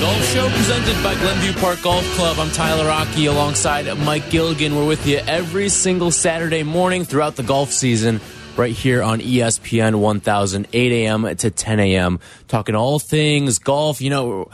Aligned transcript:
Golf 0.00 0.24
Show 0.32 0.48
presented 0.50 1.02
by 1.02 1.16
Glenview 1.16 1.52
Park 1.54 1.82
Golf 1.82 2.04
Club. 2.14 2.38
I'm 2.38 2.52
Tyler 2.52 2.88
Aki 2.88 3.26
alongside 3.26 3.92
Mike 3.98 4.30
Gilligan. 4.30 4.76
We're 4.76 4.86
with 4.86 5.04
you 5.08 5.16
every 5.16 5.68
single 5.68 6.12
Saturday 6.12 6.62
morning 6.62 7.04
throughout 7.04 7.34
the 7.34 7.42
golf 7.42 7.72
season 7.72 8.20
right 8.56 8.72
here 8.72 9.02
on 9.02 9.18
ESPN 9.18 9.98
1000, 9.98 10.68
8 10.72 10.92
a.m. 10.92 11.36
to 11.38 11.50
10 11.50 11.80
a.m. 11.80 12.20
Talking 12.46 12.76
all 12.76 13.00
things 13.00 13.58
golf. 13.58 14.00
You 14.00 14.10
know, 14.10 14.50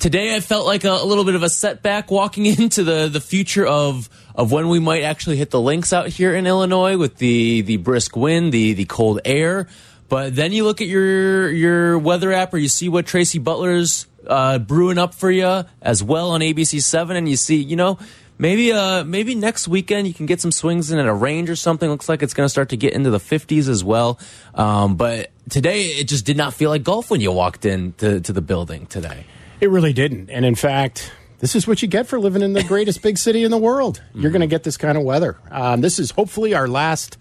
today 0.00 0.34
I 0.34 0.40
felt 0.40 0.66
like 0.66 0.82
a, 0.82 0.90
a 0.90 1.04
little 1.04 1.24
bit 1.24 1.36
of 1.36 1.44
a 1.44 1.48
setback 1.48 2.10
walking 2.10 2.46
into 2.58 2.82
the, 2.82 3.06
the 3.06 3.20
future 3.20 3.66
of 3.66 4.10
of 4.34 4.50
when 4.50 4.68
we 4.68 4.80
might 4.80 5.04
actually 5.04 5.36
hit 5.36 5.50
the 5.50 5.60
links 5.60 5.92
out 5.92 6.08
here 6.08 6.34
in 6.34 6.44
Illinois 6.44 6.96
with 6.96 7.18
the 7.18 7.60
the 7.60 7.76
brisk 7.76 8.16
wind, 8.16 8.52
the 8.52 8.72
the 8.72 8.84
cold 8.84 9.20
air. 9.24 9.68
But 10.08 10.34
then 10.34 10.50
you 10.50 10.64
look 10.64 10.80
at 10.80 10.88
your 10.88 11.48
your 11.50 12.00
weather 12.00 12.32
app, 12.32 12.52
or 12.52 12.58
you 12.58 12.68
see 12.68 12.88
what 12.88 13.06
Tracy 13.06 13.38
Butler's 13.38 14.07
uh, 14.26 14.58
brewing 14.58 14.98
up 14.98 15.14
for 15.14 15.30
you 15.30 15.64
as 15.82 16.02
well 16.02 16.30
on 16.30 16.40
ABC 16.40 16.82
Seven, 16.82 17.16
and 17.16 17.28
you 17.28 17.36
see, 17.36 17.56
you 17.56 17.76
know, 17.76 17.98
maybe 18.38 18.72
uh 18.72 19.04
maybe 19.04 19.34
next 19.34 19.66
weekend 19.66 20.06
you 20.06 20.14
can 20.14 20.24
get 20.24 20.40
some 20.40 20.52
swings 20.52 20.90
in 20.90 20.98
at 20.98 21.06
a 21.06 21.14
range 21.14 21.50
or 21.50 21.56
something. 21.56 21.90
Looks 21.90 22.08
like 22.08 22.22
it's 22.22 22.34
going 22.34 22.44
to 22.44 22.50
start 22.50 22.68
to 22.70 22.76
get 22.76 22.92
into 22.92 23.10
the 23.10 23.18
50s 23.18 23.68
as 23.68 23.82
well. 23.82 24.18
Um, 24.54 24.96
but 24.96 25.30
today 25.50 25.86
it 25.86 26.08
just 26.08 26.24
did 26.24 26.36
not 26.36 26.54
feel 26.54 26.70
like 26.70 26.84
golf 26.84 27.10
when 27.10 27.20
you 27.20 27.32
walked 27.32 27.64
in 27.64 27.92
to, 27.94 28.20
to 28.20 28.32
the 28.32 28.40
building 28.42 28.86
today. 28.86 29.24
It 29.60 29.70
really 29.70 29.92
didn't. 29.92 30.30
And 30.30 30.44
in 30.44 30.54
fact, 30.54 31.12
this 31.40 31.56
is 31.56 31.66
what 31.66 31.82
you 31.82 31.88
get 31.88 32.06
for 32.06 32.20
living 32.20 32.42
in 32.42 32.52
the 32.52 32.62
greatest 32.62 33.02
big 33.02 33.18
city 33.18 33.42
in 33.42 33.50
the 33.50 33.58
world. 33.58 34.02
You're 34.14 34.30
going 34.30 34.40
to 34.40 34.46
get 34.46 34.62
this 34.62 34.76
kind 34.76 34.96
of 34.96 35.04
weather. 35.04 35.36
Um, 35.50 35.80
this 35.80 35.98
is 35.98 36.12
hopefully 36.12 36.54
our 36.54 36.68
last 36.68 37.18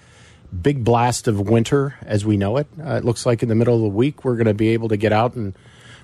big 0.61 0.83
blast 0.83 1.27
of 1.27 1.39
winter 1.49 1.95
as 2.03 2.25
we 2.25 2.37
know 2.37 2.57
it. 2.57 2.67
Uh, 2.79 2.95
it 2.95 3.05
looks 3.05 3.25
like 3.25 3.43
in 3.43 3.49
the 3.49 3.55
middle 3.55 3.75
of 3.75 3.81
the 3.81 3.87
week 3.87 4.23
we're 4.23 4.35
going 4.35 4.47
to 4.47 4.53
be 4.53 4.69
able 4.69 4.89
to 4.89 4.97
get 4.97 5.11
out 5.11 5.35
and 5.35 5.55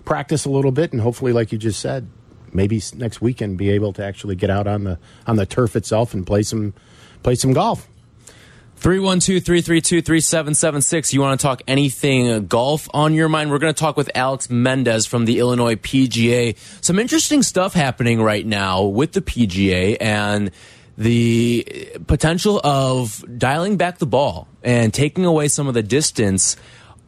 practice 0.05 0.45
a 0.45 0.49
little 0.49 0.71
bit, 0.71 0.91
and 0.91 1.01
hopefully, 1.01 1.33
like 1.33 1.51
you 1.51 1.57
just 1.57 1.79
said, 1.79 2.07
maybe 2.51 2.81
next 2.95 3.21
weekend 3.21 3.57
be 3.57 3.69
able 3.71 3.93
to 3.93 4.05
actually 4.05 4.35
get 4.35 4.49
out 4.49 4.67
on 4.67 4.83
the 4.83 4.99
on 5.27 5.35
the 5.35 5.45
turf 5.45 5.75
itself 5.75 6.13
and 6.13 6.25
play 6.25 6.43
some 6.43 6.73
play 7.21 7.35
some 7.35 7.53
golf. 7.53 7.87
312-332-3776. 8.79 11.13
You 11.13 11.21
want 11.21 11.39
to 11.39 11.43
talk 11.43 11.61
anything 11.69 12.47
golf 12.47 12.89
on 12.93 13.13
your 13.13 13.29
mind? 13.29 13.49
We're 13.49 13.59
going 13.59 13.73
to 13.73 13.79
talk 13.79 13.95
with 13.95 14.11
Alex 14.13 14.49
Mendez 14.49 15.05
from 15.05 15.23
the 15.23 15.39
Illinois 15.39 15.75
PGA. 15.75 16.57
Some 16.83 16.99
interesting 16.99 17.43
stuff 17.43 17.73
happening 17.73 18.21
right 18.21 18.45
now 18.45 18.83
with 18.83 19.13
the 19.13 19.21
PGA 19.21 19.95
and 20.01 20.51
the 20.97 21.65
eh, 21.65 21.97
potential 22.07 22.59
of 22.63 23.23
dialing 23.37 23.77
back 23.77 23.99
the 23.99 24.05
ball 24.05 24.47
and 24.63 24.93
taking 24.93 25.25
away 25.25 25.47
some 25.47 25.67
of 25.67 25.73
the 25.73 25.83
distance 25.83 26.55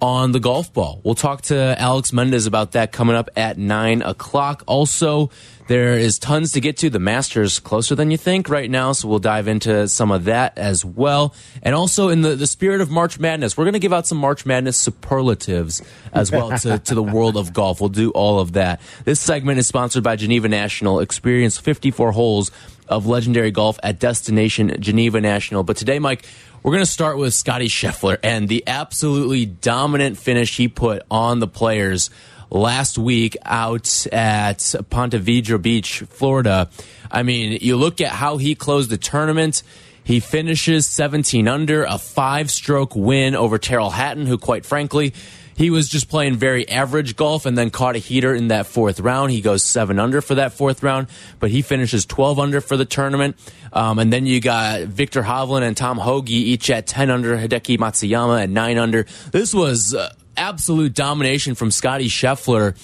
on 0.02 0.32
the 0.32 0.40
golf 0.40 0.74
ball. 0.74 1.02
We'll 1.04 1.16
talk 1.16 1.44
to 1.44 1.76
Alex 1.80 2.12
Mendez 2.12 2.46
about 2.46 2.74
that 2.74 2.92
coming 2.92 3.16
up 3.16 3.30
at 3.36 3.58
9 3.58 4.02
o'clock. 4.02 4.64
Also, 4.68 5.32
there 5.68 5.94
is 5.94 6.20
tons 6.20 6.52
to 6.52 6.62
get 6.62 6.78
to. 6.78 6.90
The 6.90 7.00
Masters 7.00 7.60
closer 7.60 7.96
than 7.96 8.12
you 8.12 8.18
think 8.18 8.50
right 8.50 8.70
now, 8.70 8.92
so 8.92 9.08
we'll 9.08 9.20
dive 9.20 9.48
into 9.48 9.88
some 9.88 10.12
of 10.12 10.26
that 10.26 10.58
as 10.58 10.86
well. 10.86 11.34
And 11.64 11.74
also, 11.74 12.10
in 12.10 12.22
the, 12.22 12.36
the 12.36 12.46
spirit 12.46 12.82
of 12.82 12.92
March 12.92 13.20
Madness, 13.20 13.58
we're 13.58 13.64
going 13.64 13.74
to 13.74 13.80
give 13.80 13.94
out 13.94 14.06
some 14.06 14.18
March 14.18 14.46
Madness 14.46 14.78
superlatives 14.78 15.82
as 16.14 16.32
well 16.32 16.58
to, 16.60 16.78
to 16.78 16.94
the 16.94 17.04
world 17.04 17.38
of 17.38 17.54
golf. 17.54 17.80
We'll 17.80 17.90
do 17.90 18.12
all 18.12 18.40
of 18.40 18.54
that. 18.54 18.82
This 19.06 19.20
segment 19.20 19.60
is 19.60 19.66
sponsored 19.66 20.04
by 20.04 20.18
Geneva 20.18 20.48
National. 20.50 21.00
Experience 21.00 21.58
54 21.58 22.12
holes 22.12 22.52
of 22.88 23.08
legendary 23.08 23.52
golf 23.52 23.80
at 23.82 24.00
Destination 24.00 24.76
Geneva 24.80 25.20
National. 25.20 25.64
But 25.64 25.78
today, 25.78 26.00
Mike, 26.00 26.26
we're 26.66 26.72
going 26.72 26.84
to 26.84 26.90
start 26.90 27.20
with 27.20 27.32
Scottie 27.36 27.68
Scheffler 27.68 28.18
and 28.24 28.50
the 28.50 28.64
absolutely 28.66 29.46
dominant 29.46 30.18
finish 30.18 30.58
he 30.58 30.68
put 30.68 31.04
on 31.12 31.38
the 31.38 31.48
players 31.48 32.10
last 32.50 32.98
week 32.98 33.38
out 33.46 34.08
at 34.12 34.74
Ponte 34.90 35.14
Vedra 35.14 35.62
Beach, 35.62 36.00
Florida. 36.10 36.68
I 37.12 37.22
mean, 37.22 37.60
you 37.62 37.76
look 37.76 38.02
at 38.02 38.10
how 38.10 38.38
he 38.38 38.56
closed 38.56 38.90
the 38.90 38.98
tournament. 38.98 39.62
He 40.06 40.20
finishes 40.20 40.86
17 40.86 41.48
under, 41.48 41.84
a 41.84 41.98
five 41.98 42.52
stroke 42.52 42.96
win 42.96 43.36
over 43.36 43.58
Tyrrell 43.58 43.90
Hatton, 43.90 44.28
who, 44.28 44.38
quite 44.38 44.66
frankly, 44.66 45.14
he 45.56 45.72
was 45.72 45.90
just 45.90 46.10
playing 46.10 46.36
very 46.36 46.70
average 46.70 47.16
golf 47.16 47.46
and 47.46 47.58
then 47.58 47.72
caught 47.72 47.96
a 47.96 48.00
heater 48.00 48.36
in 48.36 48.50
that 48.50 48.68
fourth 48.68 49.00
round. 49.00 49.32
He 49.32 49.42
goes 49.42 49.64
seven 49.64 50.00
under 50.00 50.22
for 50.22 50.36
that 50.36 50.54
fourth 50.54 50.84
round, 50.84 51.08
but 51.40 51.50
he 51.50 51.62
finishes 51.62 52.06
12 52.06 52.40
under 52.40 52.62
for 52.62 52.78
the 52.78 52.86
tournament. 52.86 53.36
Um, 53.74 53.98
and 53.98 54.14
then 54.14 54.28
you 54.28 54.42
got 54.42 54.82
Viktor 54.82 55.24
Hovland 55.24 55.64
and 55.64 55.76
Tom 55.76 55.98
Hoge 55.98 56.30
each 56.30 56.70
at 56.70 56.86
10 56.86 57.10
under, 57.10 57.36
Hideki 57.36 57.78
Matsuyama 57.80 58.44
at 58.44 58.50
nine 58.50 58.78
under. 58.78 59.06
This 59.32 59.54
was 59.56 59.96
uh, 59.96 60.14
absolute 60.38 60.94
domination 60.94 61.56
from 61.56 61.72
Scottie 61.72 62.10
Scheffler. 62.10 62.76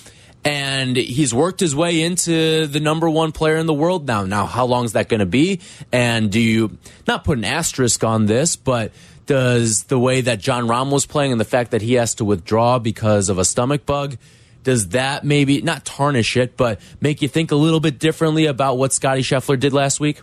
And 0.43 0.97
he's 0.97 1.33
worked 1.33 1.59
his 1.59 1.75
way 1.75 2.01
into 2.01 2.65
the 2.65 2.79
number 2.79 3.07
one 3.07 3.31
player 3.31 3.57
in 3.57 3.67
the 3.67 3.73
world 3.73 4.07
now. 4.07 4.25
Now, 4.25 4.47
how 4.47 4.65
long 4.65 4.85
is 4.85 4.93
that 4.93 5.07
going 5.07 5.19
to 5.19 5.27
be? 5.27 5.59
And 5.91 6.31
do 6.31 6.39
you 6.39 6.77
not 7.07 7.23
put 7.23 7.37
an 7.37 7.45
asterisk 7.45 8.03
on 8.03 8.25
this, 8.25 8.55
but 8.55 8.91
does 9.27 9.83
the 9.83 9.99
way 9.99 10.21
that 10.21 10.39
Jon 10.39 10.67
Rahm 10.67 10.91
was 10.91 11.05
playing 11.05 11.31
and 11.31 11.39
the 11.39 11.45
fact 11.45 11.71
that 11.71 11.81
he 11.81 11.93
has 11.93 12.15
to 12.15 12.25
withdraw 12.25 12.79
because 12.79 13.29
of 13.29 13.37
a 13.37 13.45
stomach 13.45 13.85
bug, 13.85 14.17
does 14.63 14.89
that 14.89 15.23
maybe 15.23 15.61
not 15.61 15.85
tarnish 15.85 16.37
it, 16.37 16.57
but 16.57 16.79
make 16.99 17.21
you 17.21 17.27
think 17.27 17.51
a 17.51 17.55
little 17.55 17.79
bit 17.79 17.99
differently 17.99 18.47
about 18.47 18.77
what 18.77 18.93
Scottie 18.93 19.21
Scheffler 19.21 19.59
did 19.59 19.73
last 19.73 19.99
week? 19.99 20.21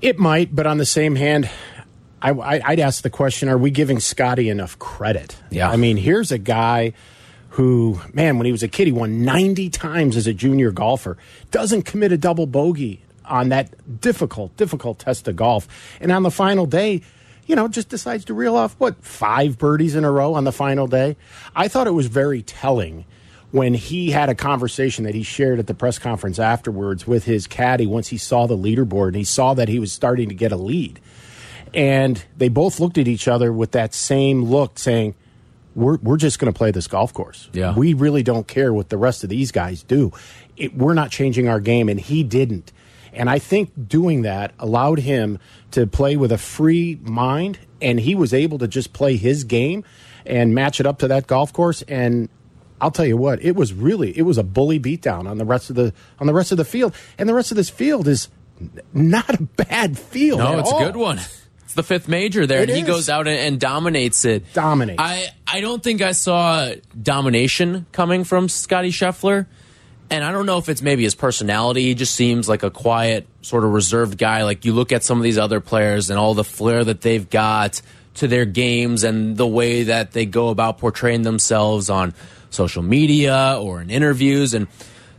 It 0.00 0.18
might, 0.18 0.54
but 0.54 0.66
on 0.66 0.78
the 0.78 0.86
same 0.86 1.16
hand, 1.16 1.50
I, 2.20 2.32
would 2.32 2.80
ask 2.80 3.02
the 3.02 3.10
question: 3.10 3.48
Are 3.48 3.58
we 3.58 3.70
giving 3.70 4.00
Scottie 4.00 4.48
enough 4.48 4.78
credit? 4.78 5.36
Yeah. 5.50 5.68
I 5.68 5.76
mean, 5.76 5.96
here's 5.96 6.32
a 6.32 6.38
guy 6.38 6.92
who, 7.52 8.00
man, 8.14 8.38
when 8.38 8.46
he 8.46 8.52
was 8.52 8.62
a 8.62 8.68
kid, 8.68 8.86
he 8.86 8.92
won 8.92 9.24
90 9.24 9.68
times 9.68 10.16
as 10.16 10.26
a 10.26 10.32
junior 10.32 10.70
golfer. 10.70 11.18
Doesn't 11.50 11.82
commit 11.82 12.10
a 12.10 12.16
double 12.16 12.46
bogey 12.46 13.02
on 13.26 13.50
that 13.50 14.00
difficult, 14.00 14.56
difficult 14.56 14.98
test 14.98 15.28
of 15.28 15.36
golf, 15.36 15.68
and 16.00 16.10
on 16.10 16.22
the 16.22 16.30
final 16.30 16.66
day. 16.66 17.02
You 17.44 17.56
know, 17.56 17.66
just 17.66 17.88
decides 17.88 18.24
to 18.26 18.34
reel 18.34 18.54
off 18.54 18.76
what 18.78 19.04
five 19.04 19.58
birdies 19.58 19.96
in 19.96 20.04
a 20.04 20.10
row 20.12 20.34
on 20.34 20.44
the 20.44 20.52
final 20.52 20.86
day. 20.86 21.16
I 21.56 21.66
thought 21.66 21.88
it 21.88 21.90
was 21.90 22.06
very 22.06 22.40
telling 22.40 23.04
when 23.50 23.74
he 23.74 24.12
had 24.12 24.28
a 24.28 24.34
conversation 24.34 25.04
that 25.04 25.14
he 25.14 25.24
shared 25.24 25.58
at 25.58 25.66
the 25.66 25.74
press 25.74 25.98
conference 25.98 26.38
afterwards 26.38 27.04
with 27.04 27.24
his 27.24 27.48
caddy 27.48 27.84
once 27.84 28.08
he 28.08 28.16
saw 28.16 28.46
the 28.46 28.56
leaderboard 28.56 29.08
and 29.08 29.16
he 29.16 29.24
saw 29.24 29.54
that 29.54 29.68
he 29.68 29.80
was 29.80 29.92
starting 29.92 30.28
to 30.28 30.36
get 30.36 30.52
a 30.52 30.56
lead. 30.56 31.00
And 31.74 32.24
they 32.36 32.48
both 32.48 32.78
looked 32.78 32.96
at 32.96 33.08
each 33.08 33.26
other 33.26 33.52
with 33.52 33.72
that 33.72 33.92
same 33.92 34.44
look, 34.44 34.78
saying, 34.78 35.16
We're, 35.74 35.96
we're 35.98 36.16
just 36.16 36.38
going 36.38 36.52
to 36.52 36.56
play 36.56 36.70
this 36.70 36.86
golf 36.86 37.14
course. 37.14 37.48
Yeah. 37.52 37.74
We 37.74 37.94
really 37.94 38.22
don't 38.22 38.46
care 38.46 38.72
what 38.72 38.88
the 38.88 38.98
rest 38.98 39.24
of 39.24 39.30
these 39.30 39.52
guys 39.52 39.82
do. 39.82 40.12
It, 40.56 40.76
we're 40.76 40.94
not 40.94 41.10
changing 41.10 41.48
our 41.48 41.60
game. 41.60 41.88
And 41.88 41.98
he 41.98 42.22
didn't. 42.22 42.72
And 43.12 43.28
I 43.28 43.38
think 43.38 43.88
doing 43.88 44.22
that 44.22 44.54
allowed 44.58 45.00
him 45.00 45.38
to 45.72 45.86
play 45.86 46.16
with 46.16 46.32
a 46.32 46.38
free 46.38 46.98
mind, 47.02 47.58
and 47.80 48.00
he 48.00 48.14
was 48.14 48.32
able 48.32 48.58
to 48.58 48.68
just 48.68 48.92
play 48.92 49.16
his 49.16 49.44
game 49.44 49.84
and 50.24 50.54
match 50.54 50.80
it 50.80 50.86
up 50.86 50.98
to 51.00 51.08
that 51.08 51.26
golf 51.26 51.52
course. 51.52 51.82
And 51.82 52.28
I'll 52.80 52.90
tell 52.90 53.04
you 53.04 53.16
what, 53.16 53.42
it 53.44 53.54
was 53.54 53.72
really 53.72 54.16
it 54.16 54.22
was 54.22 54.38
a 54.38 54.42
bully 54.42 54.80
beatdown 54.80 55.28
on 55.28 55.38
the 55.38 55.44
rest 55.44 55.70
of 55.70 55.76
the 55.76 55.92
on 56.18 56.26
the 56.26 56.34
rest 56.34 56.52
of 56.52 56.58
the 56.58 56.64
field, 56.64 56.94
and 57.18 57.28
the 57.28 57.34
rest 57.34 57.50
of 57.50 57.56
this 57.56 57.70
field 57.70 58.08
is 58.08 58.28
not 58.92 59.28
a 59.28 59.42
bad 59.42 59.98
field. 59.98 60.38
No, 60.38 60.58
it's 60.58 60.72
all. 60.72 60.82
a 60.82 60.86
good 60.86 60.96
one. 60.96 61.20
It's 61.72 61.76
the 61.78 61.82
fifth 61.82 62.06
major 62.06 62.46
there, 62.46 62.60
It 62.60 62.68
and 62.68 62.76
he 62.76 62.84
goes 62.84 63.08
out 63.08 63.26
and, 63.26 63.38
and 63.38 63.58
dominates 63.58 64.26
it. 64.26 64.44
Dominates. 64.52 65.00
I, 65.00 65.30
I 65.46 65.62
don't 65.62 65.82
think 65.82 66.02
I 66.02 66.12
saw 66.12 66.70
domination 67.00 67.86
coming 67.92 68.24
from 68.24 68.50
Scottie 68.50 68.90
Scheffler. 68.90 69.46
And 70.10 70.22
I 70.22 70.32
don't 70.32 70.44
know 70.44 70.58
if 70.58 70.68
it's 70.68 70.82
maybe 70.82 71.02
his 71.02 71.14
personality. 71.14 71.84
He 71.84 71.94
just 71.94 72.14
seems 72.14 72.46
like 72.46 72.62
a 72.62 72.70
quiet, 72.70 73.26
sort 73.40 73.64
of 73.64 73.72
reserved 73.72 74.18
guy. 74.18 74.44
Like 74.44 74.66
you 74.66 74.74
look 74.74 74.92
at 74.92 75.02
some 75.02 75.16
of 75.16 75.24
these 75.24 75.38
other 75.38 75.60
players 75.60 76.10
and 76.10 76.18
all 76.18 76.34
the 76.34 76.44
flair 76.44 76.84
that 76.84 77.00
they've 77.00 77.30
got 77.30 77.80
to 78.16 78.28
their 78.28 78.44
games 78.44 79.02
and 79.02 79.38
the 79.38 79.46
way 79.46 79.84
that 79.84 80.12
they 80.12 80.26
go 80.26 80.50
about 80.50 80.76
portraying 80.76 81.22
themselves 81.22 81.88
on 81.88 82.12
social 82.50 82.82
media 82.82 83.56
or 83.58 83.80
in 83.80 83.88
interviews. 83.88 84.52
And 84.52 84.66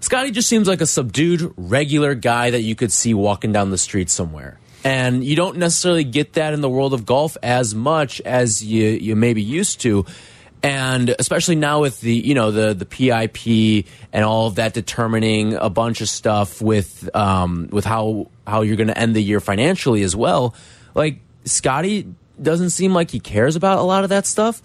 Scottie 0.01 0.29
just 0.29 0.47
seems 0.47 0.67
like 0.67 0.81
a 0.81 0.85
subdued, 0.85 1.51
regular 1.57 2.13
guy 2.13 2.51
that 2.51 2.61
you 2.61 2.75
could 2.75 2.91
see 2.91 3.15
walking 3.15 3.51
down 3.51 3.71
the 3.71 3.79
street 3.79 4.11
somewhere. 4.11 4.59
And 4.83 5.23
you 5.23 5.35
don't 5.35 5.57
necessarily 5.57 6.03
get 6.03 6.33
that 6.33 6.53
in 6.53 6.61
the 6.61 6.69
world 6.69 6.93
of 6.93 7.05
golf 7.05 7.37
as 7.41 7.73
much 7.73 8.19
as 8.21 8.63
you, 8.63 8.89
you 8.89 9.15
may 9.15 9.33
be 9.33 9.41
used 9.41 9.81
to. 9.81 10.05
And 10.61 11.13
especially 11.19 11.55
now 11.55 11.81
with 11.81 11.99
the, 12.01 12.13
you 12.13 12.33
know, 12.33 12.51
the, 12.51 12.73
the 12.73 12.85
PIP 12.85 13.85
and 14.13 14.25
all 14.25 14.47
of 14.47 14.55
that 14.55 14.73
determining 14.73 15.55
a 15.55 15.69
bunch 15.69 16.01
of 16.01 16.09
stuff 16.09 16.61
with, 16.61 17.13
um, 17.15 17.67
with 17.71 17.85
how, 17.85 18.29
how 18.47 18.61
you're 18.61 18.77
going 18.77 18.87
to 18.87 18.97
end 18.97 19.15
the 19.15 19.23
year 19.23 19.39
financially 19.39 20.03
as 20.03 20.15
well. 20.15 20.55
Like 20.95 21.19
Scottie 21.45 22.13
doesn't 22.41 22.71
seem 22.71 22.93
like 22.93 23.11
he 23.11 23.19
cares 23.19 23.55
about 23.55 23.77
a 23.77 23.83
lot 23.83 24.03
of 24.03 24.09
that 24.09 24.25
stuff. 24.25 24.61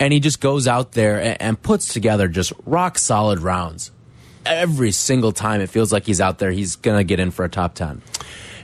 And 0.00 0.12
he 0.12 0.20
just 0.20 0.40
goes 0.40 0.66
out 0.66 0.92
there 0.92 1.20
and, 1.20 1.40
and 1.40 1.62
puts 1.62 1.92
together 1.92 2.28
just 2.28 2.52
rock 2.64 2.98
solid 2.98 3.38
rounds. 3.40 3.90
Every 4.44 4.90
single 4.90 5.32
time 5.32 5.60
it 5.60 5.68
feels 5.68 5.92
like 5.92 6.04
he's 6.04 6.20
out 6.20 6.38
there, 6.38 6.50
he's 6.50 6.76
going 6.76 6.98
to 6.98 7.04
get 7.04 7.20
in 7.20 7.30
for 7.30 7.44
a 7.44 7.48
top 7.48 7.74
10. 7.74 8.02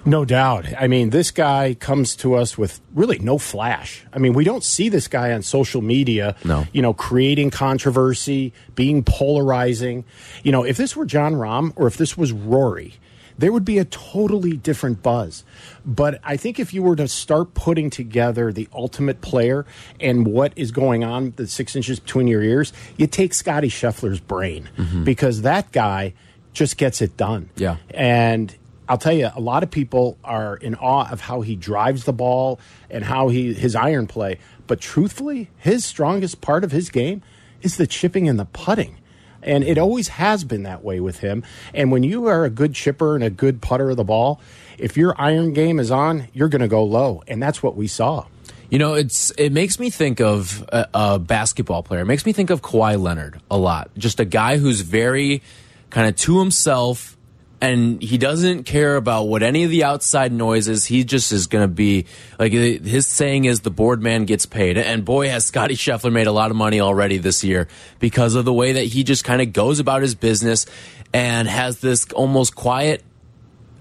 No 0.09 0.25
doubt. 0.25 0.67
I 0.79 0.89
mean, 0.89 1.11
this 1.11 1.31
guy 1.31 1.75
comes 1.75 2.17
to 2.17 2.35
us 2.35 2.57
with 2.57 2.81
really 2.95 3.19
no 3.19 3.37
flash. 3.37 4.07
I 4.13 4.19
mean, 4.19 4.33
we 4.33 4.43
don't 4.43 4.65
see 4.65 4.89
this 4.89 5.07
guy 5.07 5.33
on 5.33 5.43
social 5.43 5.83
media, 5.83 6.35
No. 6.45 6.67
you 6.73 6.81
know, 6.81 6.95
creating 6.95 7.51
controversy, 7.51 8.55
being 8.75 9.05
polarizing. 9.05 10.05
You 10.43 10.53
know, 10.53 10.65
if 10.65 10.79
this 10.79 10.97
were 10.97 11.05
Jon 11.05 11.35
Rahm 11.35 11.73
or 11.77 11.87
if 11.87 11.99
this 11.99 12.17
was 12.17 12.33
Rory, 12.33 12.95
there 13.37 13.53
would 13.53 13.67
be 13.67 13.79
a 13.79 13.85
totally 13.85 14.57
different 14.57 15.03
buzz. 15.03 15.45
But 15.85 16.21
I 16.25 16.37
think 16.37 16.59
if 16.59 16.73
you 16.73 16.83
were 16.83 16.97
to 16.97 17.07
start 17.07 17.53
putting 17.53 17.91
together 17.91 18.53
the 18.53 18.67
ultimate 18.73 19.21
player 19.21 19.67
and 20.01 20.27
what 20.27 20.53
is 20.57 20.73
going 20.73 21.05
on, 21.05 21.35
the 21.37 21.47
six 21.47 21.77
inches 21.77 22.01
between 22.01 22.27
your 22.27 22.43
ears, 22.43 22.73
you 22.97 23.07
take 23.07 23.35
Scottie 23.35 23.69
Scheffler's 23.69 24.21
brain 24.21 24.69
mm-hmm. 24.77 25.05
because 25.05 25.43
that 25.43 25.71
guy 25.71 26.15
just 26.53 26.79
gets 26.79 27.01
it 27.01 27.17
done. 27.17 27.51
Yeah. 27.57 27.77
And 27.91 28.57
I'll 28.89 28.99
tell 28.99 29.13
you, 29.13 29.31
a 29.35 29.41
lot 29.41 29.63
of 29.63 29.71
people 29.71 30.17
are 30.25 30.57
in 30.57 30.75
awe 30.75 31.11
of 31.11 31.21
how 31.21 31.43
he 31.43 31.57
drives 31.57 32.05
the 32.05 32.13
ball 32.13 32.59
and 32.91 33.05
how 33.05 33.29
he 33.29 33.53
his 33.53 33.77
iron 33.77 34.07
play. 34.07 34.39
But 34.67 34.81
truthfully, 34.81 35.51
his 35.59 35.85
strongest 35.85 36.41
part 36.41 36.65
of 36.65 36.73
his 36.73 36.89
game 36.91 37.23
is 37.63 37.77
the 37.77 37.87
chipping 37.87 38.29
and 38.29 38.39
the 38.39 38.45
putting. 38.47 38.97
And 39.43 39.63
it 39.63 39.79
always 39.79 40.09
has 40.09 40.45
been 40.45 40.65
that 40.65 40.83
way 40.83 41.01
with 41.01 41.21
him. 41.21 41.45
And 41.73 41.93
when 41.93 42.03
you 42.03 42.27
are 42.27 42.45
a 42.45 42.51
good 42.51 42.75
chipper 42.75 43.15
and 43.15 43.23
a 43.23 43.31
good 43.31 43.61
putter 43.61 43.91
of 43.91 43.97
the 43.97 44.05
ball, 44.05 44.41
if 44.79 44.97
your 44.97 45.15
iron 45.21 45.53
game 45.53 45.79
is 45.79 45.91
on, 45.91 46.29
you're 46.33 46.49
going 46.49 46.61
to 46.61 46.69
go 46.69 46.85
low. 46.85 47.23
And 47.29 47.43
that's 47.43 47.63
what 47.63 47.77
we 47.77 47.87
saw. 47.87 48.27
You 48.71 48.79
know, 48.79 48.95
it's 48.95 49.31
it 49.33 49.51
makes 49.53 49.79
me 49.79 49.91
think 49.91 50.21
of 50.21 50.63
a, 50.69 50.89
a 50.93 51.19
basketball 51.19 51.83
player. 51.83 52.03
It 52.03 52.07
makes 52.07 52.27
me 52.27 52.33
think 52.33 52.51
of 52.51 52.63
Kawhi 52.63 53.01
Leonard 53.01 53.41
a 53.51 53.57
lot. 53.57 53.91
Just 53.97 54.21
a 54.21 54.27
guy 54.27 54.59
who's 54.59 54.83
very 54.83 55.43
kind 55.91 56.07
of 56.07 56.17
to 56.17 56.39
himself 56.39 57.17
and 57.61 58.01
he 58.01 58.19
doesn't 58.19 58.65
care 58.65 58.97
about 58.97 59.25
what 59.25 59.43
any 59.43 59.65
of 59.65 59.71
the 59.71 59.85
outside 59.85 60.33
noise 60.33 60.69
is. 60.69 60.85
He 60.85 61.03
just 61.05 61.33
is 61.33 61.47
going 61.47 61.65
to 61.65 61.73
be 61.73 62.07
like 62.39 62.53
his 62.53 63.07
saying 63.07 63.47
is 63.47 63.61
the 63.61 63.71
board 63.71 64.03
man 64.03 64.25
gets 64.25 64.47
paid. 64.47 64.79
And 64.79 65.05
boy, 65.05 65.29
has 65.29 65.45
Scottie 65.45 65.75
Scheffler 65.75 66.13
made 66.13 66.29
a 66.29 66.33
lot 66.33 66.51
of 66.51 66.57
money 66.57 66.81
already 66.81 67.19
this 67.19 67.43
year 67.43 67.67
because 67.99 68.35
of 68.37 68.45
the 68.45 68.53
way 68.53 68.73
that 68.73 68.85
he 68.85 69.03
just 69.03 69.25
kind 69.25 69.43
of 69.43 69.53
goes 69.53 69.81
about 69.81 70.03
his 70.03 70.15
business 70.15 70.67
and 71.13 71.49
has 71.49 71.81
this 71.81 72.11
almost 72.13 72.55
quiet 72.55 73.03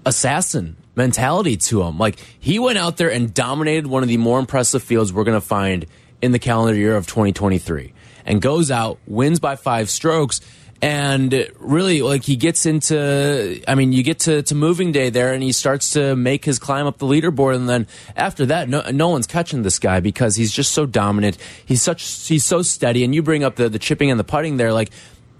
assassin 0.04 0.76
mentality 0.96 1.56
to 1.56 1.82
him. 1.82 1.98
Like 1.98 2.18
he 2.38 2.58
went 2.58 2.78
out 2.78 2.96
there 2.96 3.10
and 3.10 3.32
dominated 3.32 3.86
one 3.86 4.02
of 4.02 4.08
the 4.08 4.16
more 4.16 4.40
impressive 4.40 4.82
fields 4.82 5.12
we're 5.12 5.24
going 5.24 5.40
to 5.40 5.46
find 5.46 5.86
in 6.20 6.32
the 6.32 6.38
calendar 6.40 6.74
year 6.74 6.96
of 6.96 7.06
2023 7.06 7.92
and 8.26 8.42
goes 8.42 8.70
out, 8.70 8.98
wins 9.06 9.38
by 9.38 9.56
five 9.56 9.88
strokes. 9.88 10.40
And 10.80 11.50
really, 11.58 12.02
like 12.02 12.22
he 12.22 12.36
gets 12.36 12.64
into, 12.64 13.60
I 13.66 13.74
mean, 13.74 13.92
you 13.92 14.04
get 14.04 14.20
to, 14.20 14.42
to 14.42 14.54
moving 14.54 14.92
day 14.92 15.10
there 15.10 15.32
and 15.32 15.42
he 15.42 15.50
starts 15.50 15.90
to 15.94 16.14
make 16.14 16.44
his 16.44 16.60
climb 16.60 16.86
up 16.86 16.98
the 16.98 17.06
leaderboard. 17.06 17.56
And 17.56 17.68
then 17.68 17.88
after 18.14 18.46
that, 18.46 18.68
no, 18.68 18.82
no 18.92 19.08
one's 19.08 19.26
catching 19.26 19.62
this 19.62 19.80
guy 19.80 19.98
because 19.98 20.36
he's 20.36 20.52
just 20.52 20.72
so 20.72 20.86
dominant. 20.86 21.36
He's 21.66 21.82
such, 21.82 22.28
he's 22.28 22.44
so 22.44 22.62
steady. 22.62 23.02
And 23.02 23.12
you 23.12 23.22
bring 23.22 23.42
up 23.42 23.56
the, 23.56 23.68
the 23.68 23.80
chipping 23.80 24.10
and 24.10 24.20
the 24.20 24.24
putting 24.24 24.56
there. 24.56 24.72
Like 24.72 24.90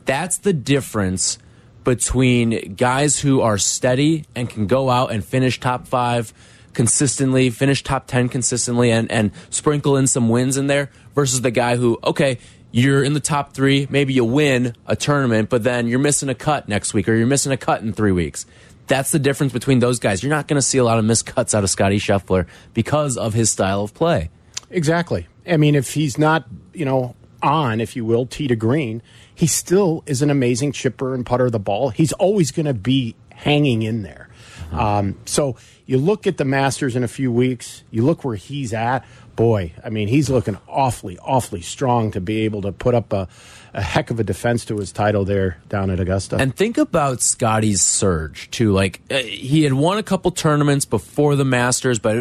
that's 0.06 0.38
the 0.38 0.52
difference 0.52 1.38
between 1.84 2.74
guys 2.74 3.20
who 3.20 3.40
are 3.40 3.58
steady 3.58 4.24
and 4.34 4.50
can 4.50 4.66
go 4.66 4.90
out 4.90 5.12
and 5.12 5.24
finish 5.24 5.60
top 5.60 5.86
five 5.86 6.32
consistently, 6.74 7.50
finish 7.50 7.82
top 7.82 8.06
10 8.06 8.28
consistently, 8.28 8.90
and, 8.90 9.10
and 9.10 9.30
sprinkle 9.50 9.96
in 9.96 10.06
some 10.06 10.28
wins 10.28 10.56
in 10.56 10.66
there 10.66 10.90
versus 11.14 11.40
the 11.40 11.50
guy 11.50 11.76
who, 11.76 11.98
okay, 12.04 12.38
you're 12.70 13.02
in 13.02 13.14
the 13.14 13.20
top 13.20 13.54
three, 13.54 13.86
maybe 13.90 14.12
you 14.12 14.24
win 14.24 14.74
a 14.86 14.94
tournament, 14.94 15.48
but 15.48 15.62
then 15.64 15.88
you're 15.88 15.98
missing 15.98 16.28
a 16.28 16.34
cut 16.34 16.68
next 16.68 16.92
week 16.94 17.08
or 17.08 17.14
you're 17.14 17.26
missing 17.26 17.52
a 17.52 17.56
cut 17.56 17.82
in 17.82 17.92
three 17.92 18.12
weeks. 18.12 18.46
That's 18.86 19.10
the 19.10 19.18
difference 19.18 19.52
between 19.52 19.80
those 19.80 19.98
guys. 19.98 20.22
You're 20.22 20.30
not 20.30 20.48
going 20.48 20.56
to 20.56 20.62
see 20.62 20.78
a 20.78 20.84
lot 20.84 20.98
of 20.98 21.04
missed 21.04 21.26
cuts 21.26 21.54
out 21.54 21.64
of 21.64 21.70
Scottie 21.70 21.98
Scheffler 21.98 22.46
because 22.74 23.16
of 23.16 23.34
his 23.34 23.50
style 23.50 23.82
of 23.82 23.94
play. 23.94 24.30
Exactly. 24.70 25.26
I 25.46 25.56
mean, 25.56 25.74
if 25.74 25.94
he's 25.94 26.18
not, 26.18 26.46
you 26.72 26.84
know, 26.84 27.14
on, 27.42 27.80
if 27.80 27.96
you 27.96 28.04
will, 28.04 28.26
tee 28.26 28.48
to 28.48 28.56
green, 28.56 29.02
he 29.34 29.46
still 29.46 30.02
is 30.06 30.22
an 30.22 30.30
amazing 30.30 30.72
chipper 30.72 31.14
and 31.14 31.24
putter 31.24 31.46
of 31.46 31.52
the 31.52 31.58
ball. 31.58 31.90
He's 31.90 32.12
always 32.14 32.50
going 32.50 32.66
to 32.66 32.74
be 32.74 33.14
hanging 33.30 33.82
in 33.82 34.02
there. 34.02 34.28
Um, 34.72 35.16
so 35.24 35.56
you 35.88 35.96
look 35.96 36.26
at 36.26 36.36
the 36.36 36.44
Masters 36.44 36.96
in 36.96 37.02
a 37.02 37.08
few 37.08 37.32
weeks, 37.32 37.82
you 37.90 38.04
look 38.04 38.22
where 38.22 38.36
he's 38.36 38.74
at. 38.74 39.06
Boy, 39.36 39.72
I 39.82 39.88
mean, 39.88 40.06
he's 40.06 40.28
looking 40.28 40.58
awfully, 40.68 41.16
awfully 41.18 41.62
strong 41.62 42.10
to 42.10 42.20
be 42.20 42.44
able 42.44 42.60
to 42.62 42.72
put 42.72 42.94
up 42.94 43.10
a, 43.14 43.26
a 43.72 43.80
heck 43.80 44.10
of 44.10 44.20
a 44.20 44.24
defense 44.24 44.66
to 44.66 44.76
his 44.76 44.92
title 44.92 45.24
there 45.24 45.56
down 45.70 45.88
at 45.88 45.98
Augusta. 45.98 46.36
And 46.36 46.54
think 46.54 46.76
about 46.76 47.22
Scottie's 47.22 47.80
surge 47.80 48.50
too. 48.50 48.72
Like 48.72 49.00
uh, 49.10 49.16
he 49.16 49.62
had 49.62 49.72
won 49.72 49.96
a 49.96 50.02
couple 50.02 50.30
tournaments 50.30 50.84
before 50.84 51.36
the 51.36 51.44
Masters, 51.46 51.98
but 51.98 52.16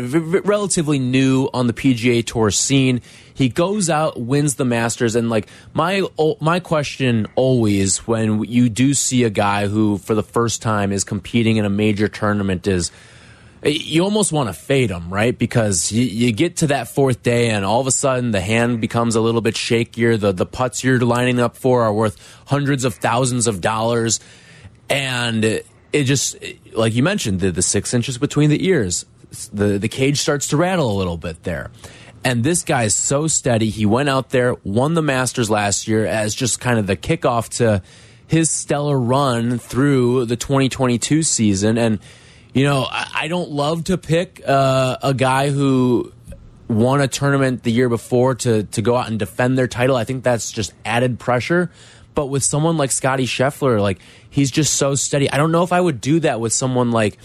relatively 0.45 0.97
new 0.97 1.49
on 1.53 1.67
the 1.67 1.73
PGA 1.73 2.25
Tour 2.25 2.51
scene. 2.51 3.01
He 3.33 3.49
goes 3.49 3.89
out, 3.89 4.17
wins 4.17 4.55
the 4.55 4.65
Masters, 4.65 5.17
and 5.17 5.29
like 5.29 5.49
my 5.73 6.03
my 6.39 6.61
question 6.61 7.27
always 7.35 7.97
when 8.07 8.45
you 8.45 8.69
do 8.69 8.93
see 8.93 9.25
a 9.25 9.29
guy 9.29 9.67
who 9.67 9.97
for 9.97 10.15
the 10.15 10.23
first 10.23 10.61
time 10.61 10.93
is 10.93 11.03
competing 11.03 11.57
in 11.57 11.65
a 11.65 11.69
major 11.69 12.07
tournament 12.07 12.65
is 12.65 12.91
Eh, 13.63 13.69
you 13.69 14.03
almost 14.03 14.31
want 14.31 14.49
to 14.49 14.53
fade 14.53 14.89
him, 14.89 15.11
right? 15.13 15.37
Because 15.37 15.91
you, 15.91 16.03
you 16.03 16.31
get 16.31 16.57
to 16.57 16.67
that 16.67 16.87
fourth 16.87 17.23
day, 17.23 17.49
and 17.49 17.65
all 17.65 17.81
of 17.81 17.87
a 17.87 17.91
sudden 17.91 18.31
the 18.31 18.41
hand 18.41 18.81
becomes 18.81 19.15
a 19.15 19.21
little 19.21 19.41
bit 19.41 19.55
shakier. 19.55 20.19
The 20.19 20.31
the 20.31 20.45
putts 20.45 20.83
you're 20.83 20.99
lining 20.99 21.39
up 21.39 21.57
for 21.57 21.83
are 21.83 21.93
worth 21.93 22.17
hundreds 22.47 22.85
of 22.85 22.95
thousands 22.95 23.47
of 23.47 23.61
dollars, 23.61 24.19
and 24.89 25.43
it 25.43 26.03
just 26.03 26.37
like 26.73 26.93
you 26.93 27.03
mentioned 27.03 27.39
the 27.39 27.51
the 27.51 27.61
six 27.61 27.93
inches 27.93 28.17
between 28.17 28.49
the 28.49 28.65
ears, 28.67 29.05
the 29.51 29.77
the 29.77 29.89
cage 29.89 30.19
starts 30.19 30.47
to 30.49 30.57
rattle 30.57 30.91
a 30.91 30.97
little 30.97 31.17
bit 31.17 31.43
there. 31.43 31.71
And 32.23 32.43
this 32.43 32.63
guy 32.63 32.83
is 32.83 32.95
so 32.95 33.27
steady. 33.27 33.69
He 33.69 33.85
went 33.85 34.09
out 34.09 34.31
there, 34.31 34.55
won 34.63 34.95
the 34.95 35.01
Masters 35.01 35.49
last 35.49 35.87
year 35.87 36.05
as 36.05 36.35
just 36.35 36.59
kind 36.59 36.77
of 36.77 36.87
the 36.87 36.97
kickoff 36.97 37.49
to 37.57 37.81
his 38.27 38.49
stellar 38.49 38.99
run 38.99 39.57
through 39.57 40.25
the 40.25 40.35
2022 40.35 41.23
season. 41.23 41.77
And 41.77 41.99
you 42.57 42.63
know, 42.63 42.87
I, 42.89 43.11
I 43.13 43.27
don't 43.27 43.51
love 43.51 43.85
to 43.85 43.97
pick 43.97 44.41
uh, 44.45 44.97
a 45.03 45.13
guy 45.13 45.51
who 45.51 46.11
won 46.67 47.01
a 47.01 47.07
tournament 47.07 47.61
the 47.61 47.71
year 47.71 47.87
before 47.87 48.33
to 48.35 48.63
to 48.63 48.81
go 48.81 48.95
out 48.95 49.07
and 49.07 49.19
defend 49.19 49.57
their 49.57 49.67
title. 49.67 49.95
I 49.95 50.03
think 50.05 50.23
that's 50.23 50.51
just 50.51 50.73
added 50.83 51.19
pressure. 51.19 51.71
But 52.15 52.27
with 52.27 52.43
someone 52.43 52.77
like 52.77 52.91
Scottie 52.91 53.27
Scheffler, 53.27 53.79
like 53.79 53.99
he's 54.29 54.49
just 54.49 54.73
so 54.73 54.95
steady. 54.95 55.29
I 55.29 55.37
don't 55.37 55.51
know 55.51 55.61
if 55.61 55.71
I 55.71 55.79
would 55.79 56.01
do 56.01 56.19
that 56.21 56.39
with 56.39 56.51
someone 56.51 56.89
like, 56.89 57.19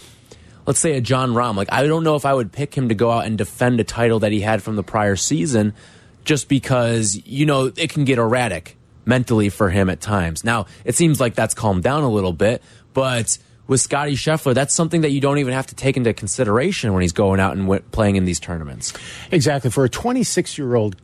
let's 0.67 0.79
say 0.79 0.97
a 0.97 1.01
Jon 1.01 1.31
Rahm. 1.31 1.55
Like 1.55 1.71
I 1.71 1.87
don't 1.87 2.03
know 2.03 2.15
if 2.15 2.25
I 2.25 2.33
would 2.33 2.51
pick 2.51 2.75
him 2.75 2.89
to 2.89 2.95
go 2.95 3.09
out 3.09 3.25
and 3.25 3.35
defend 3.35 3.79
a 3.79 3.83
title 3.83 4.19
that 4.19 4.31
he 4.31 4.41
had 4.41 4.61
from 4.61 4.75
the 4.75 4.83
prior 4.83 5.15
season, 5.15 5.73
just 6.25 6.47
because 6.47 7.19
you 7.25 7.47
know 7.47 7.71
it 7.75 7.89
can 7.89 8.05
get 8.05 8.19
erratic 8.19 8.77
mentally 9.03 9.49
for 9.49 9.71
him 9.71 9.89
at 9.89 9.99
times. 9.99 10.43
Now 10.43 10.67
it 10.85 10.93
seems 10.93 11.19
like 11.19 11.33
that's 11.33 11.55
calmed 11.55 11.81
down 11.81 12.03
a 12.03 12.09
little 12.09 12.33
bit, 12.33 12.61
but 12.93 13.39
with 13.67 13.79
Scottie 13.81 14.15
Scheffler, 14.15 14.53
that's 14.53 14.73
something 14.73 15.01
that 15.01 15.11
you 15.11 15.21
don't 15.21 15.37
even 15.37 15.53
have 15.53 15.67
to 15.67 15.75
take 15.75 15.95
into 15.97 16.13
consideration 16.13 16.93
when 16.93 17.01
he's 17.01 17.13
going 17.13 17.39
out 17.39 17.53
and 17.55 17.61
w 17.65 17.81
playing 17.91 18.15
in 18.17 18.25
these 18.25 18.39
tournaments. 18.39 18.93
Exactly. 19.31 19.69
For 19.71 19.85
a 19.85 19.89
26 19.89 20.57
year 20.57 20.75
old, 20.75 20.95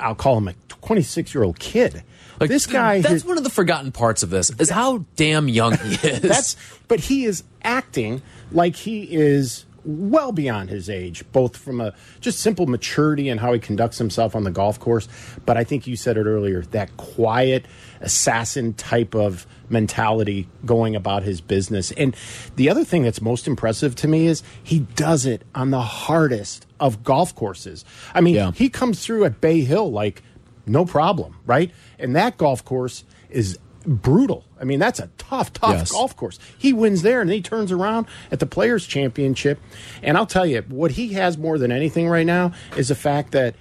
I'll 0.00 0.14
call 0.14 0.38
him 0.38 0.48
a 0.48 0.54
26 0.68 1.34
year 1.34 1.44
old 1.44 1.58
kid. 1.58 2.02
Like 2.40 2.48
this 2.50 2.66
guy, 2.66 3.00
That's 3.00 3.12
his- 3.12 3.24
one 3.24 3.38
of 3.38 3.44
the 3.44 3.50
forgotten 3.50 3.92
parts 3.92 4.22
of 4.24 4.30
this 4.30 4.50
is 4.58 4.68
how 4.70 5.04
damn 5.16 5.48
young 5.48 5.76
he 5.78 6.08
is. 6.08 6.20
that's 6.22 6.56
but 6.88 6.98
he 7.00 7.24
is 7.24 7.44
acting 7.62 8.20
like 8.50 8.74
he 8.74 9.04
is 9.04 9.64
well 9.84 10.32
beyond 10.32 10.70
his 10.70 10.88
age, 10.88 11.24
both 11.32 11.56
from 11.56 11.80
a 11.80 11.92
just 12.20 12.38
simple 12.40 12.66
maturity 12.66 13.28
and 13.28 13.40
how 13.40 13.52
he 13.52 13.58
conducts 13.60 13.98
himself 13.98 14.34
on 14.36 14.44
the 14.44 14.50
golf 14.50 14.78
course. 14.80 15.08
But 15.44 15.56
I 15.56 15.64
think 15.64 15.86
you 15.86 15.96
said 15.96 16.16
it 16.16 16.24
earlier 16.26 16.62
that 16.70 16.96
quiet 16.96 17.64
assassin 18.02 18.74
type 18.74 19.14
of 19.14 19.46
mentality 19.70 20.48
going 20.66 20.94
about 20.94 21.22
his 21.22 21.40
business. 21.40 21.90
And 21.92 22.14
the 22.56 22.68
other 22.68 22.84
thing 22.84 23.02
that's 23.02 23.22
most 23.22 23.46
impressive 23.46 23.94
to 23.96 24.08
me 24.08 24.26
is 24.26 24.42
he 24.62 24.80
does 24.80 25.24
it 25.24 25.42
on 25.54 25.70
the 25.70 25.80
hardest 25.80 26.66
of 26.78 27.02
golf 27.04 27.34
courses. 27.34 27.84
I 28.14 28.20
mean, 28.20 28.34
Yeah. 28.34 28.50
he 28.52 28.68
comes 28.68 29.04
through 29.04 29.24
at 29.24 29.40
Bay 29.40 29.62
Hill 29.62 29.90
like 29.90 30.22
no 30.66 30.84
problem, 30.84 31.36
right? 31.46 31.70
And 31.98 32.14
that 32.16 32.36
golf 32.38 32.64
course 32.64 33.04
is 33.30 33.58
brutal. 33.84 34.44
I 34.60 34.64
mean, 34.64 34.78
that's 34.78 35.00
a 35.00 35.08
tough, 35.18 35.52
tough 35.52 35.72
Yes. 35.72 35.90
golf 35.92 36.16
course. 36.16 36.38
He 36.56 36.72
wins 36.72 37.02
there 37.02 37.20
and 37.20 37.28
then 37.30 37.36
he 37.36 37.42
turns 37.42 37.72
around 37.72 38.06
at 38.30 38.38
the 38.38 38.46
Players 38.46 38.86
Championship. 38.86 39.58
And 40.02 40.16
I'll 40.16 40.26
tell 40.26 40.46
you, 40.46 40.62
what 40.68 40.92
he 40.92 41.14
has 41.14 41.36
more 41.36 41.58
than 41.58 41.72
anything 41.72 42.08
right 42.08 42.26
now 42.26 42.52
is 42.76 42.88
the 42.88 42.94
fact 42.94 43.32
that 43.32 43.56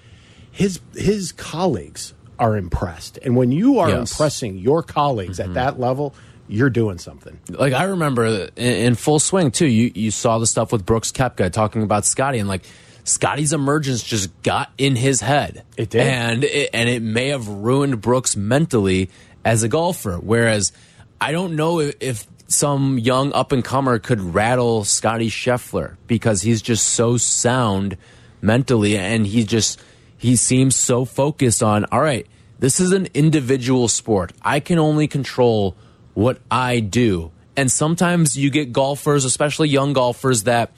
his 0.51 0.79
his 0.95 1.31
colleagues 1.31 2.13
are 2.41 2.57
impressed. 2.57 3.19
And 3.24 3.38
when 3.38 3.51
you 3.53 3.79
are 3.79 3.89
Yes. 3.89 4.12
impressing 4.12 4.57
your 4.57 4.83
colleagues 4.83 5.39
at 5.39 5.45
mm-hmm. 5.45 5.53
that 5.53 5.79
level, 5.79 6.13
you're 6.50 6.69
doing 6.71 6.98
something. 6.98 7.39
like 7.50 7.71
I 7.71 7.83
remember 7.83 8.50
in, 8.57 8.74
in 8.88 8.95
full 8.95 9.19
swing 9.19 9.51
too. 9.51 9.67
You 9.67 9.91
you 9.95 10.12
saw 10.12 10.39
the 10.39 10.48
stuff 10.48 10.74
with 10.74 10.86
Brooks 10.86 11.12
Koepka 11.13 11.50
talking 11.51 11.83
about 11.83 12.03
Scottie 12.05 12.39
and 12.39 12.50
like 12.50 12.63
Scottie's 13.05 13.53
emergence 13.53 14.03
just 14.03 14.29
got 14.43 14.69
in 14.77 14.95
his 14.98 15.21
head. 15.21 15.63
It 15.77 15.91
did. 15.91 16.01
and 16.01 16.43
it, 16.43 16.69
and 16.74 16.89
it 16.89 17.01
may 17.01 17.29
have 17.29 17.48
ruined 17.48 18.01
Brooks 18.01 18.36
mentally 18.36 19.10
as 19.45 19.63
a 19.63 19.69
golfer. 19.69 20.17
Whereas 20.17 20.74
I 21.21 21.31
don't 21.31 21.55
know 21.55 21.79
if, 21.79 21.95
if 22.01 22.27
some 22.48 23.00
young 23.00 23.31
up 23.33 23.51
and 23.53 23.63
comer 23.63 23.98
could 24.00 24.19
rattle 24.19 24.83
Scottie 24.83 25.29
Scheffler 25.29 25.95
because 26.07 26.41
he's 26.41 26.62
just 26.62 26.89
so 26.89 27.15
sound 27.17 27.95
mentally 28.41 28.98
and 28.98 29.25
he 29.25 29.45
just 29.45 29.79
he 30.22 30.36
seems 30.36 30.75
so 30.75 31.04
focused 31.04 31.63
on 31.63 31.86
all 31.86 32.01
right 32.01 32.28
this 32.60 32.80
is 32.80 32.92
an 32.92 33.08
individual 33.13 33.88
sport 33.88 34.32
i 34.42 34.60
can 34.60 34.78
only 34.80 35.08
control 35.08 35.75
what 36.13 36.40
i 36.50 36.80
do 36.80 37.32
and 37.58 37.72
sometimes 37.72 38.38
you 38.38 38.50
get 38.50 38.72
golfers 38.72 39.25
especially 39.25 39.68
young 39.68 39.94
golfers 39.94 40.44
that 40.44 40.72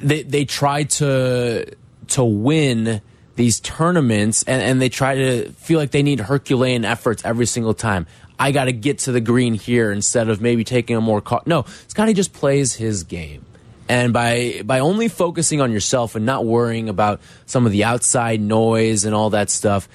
they 0.00 0.22
they 0.22 0.44
try 0.44 0.84
to 0.84 1.64
to 2.08 2.24
win 2.24 3.00
these 3.36 3.60
tournaments 3.60 4.42
and, 4.44 4.62
and 4.62 4.82
they 4.82 4.88
try 4.88 5.14
to 5.14 5.50
feel 5.52 5.78
like 5.78 5.90
they 5.90 6.02
need 6.02 6.20
Herculean 6.20 6.84
efforts 6.84 7.24
every 7.24 7.46
single 7.46 7.74
time. 7.74 8.06
I 8.38 8.52
got 8.52 8.64
to 8.64 8.72
get 8.72 9.00
to 9.00 9.12
the 9.12 9.20
green 9.20 9.54
here 9.54 9.92
instead 9.92 10.28
of 10.28 10.40
maybe 10.40 10.64
taking 10.64 10.96
a 10.96 11.00
more 11.00 11.22
no. 11.46 11.64
Scottie 11.88 12.12
just 12.12 12.32
plays 12.32 12.74
his 12.74 13.04
game, 13.04 13.44
and 13.92 14.14
by 14.14 14.62
by 14.64 14.78
only 14.78 15.08
focusing 15.08 15.60
on 15.60 15.70
yourself 15.70 16.14
and 16.14 16.24
not 16.24 16.46
worrying 16.46 16.88
about 16.88 17.20
some 17.44 17.66
of 17.66 17.72
the 17.72 17.84
outside 17.84 18.40
noise 18.40 19.04
and 19.04 19.14
all 19.14 19.28
that 19.30 19.50
stuff, 19.50 19.86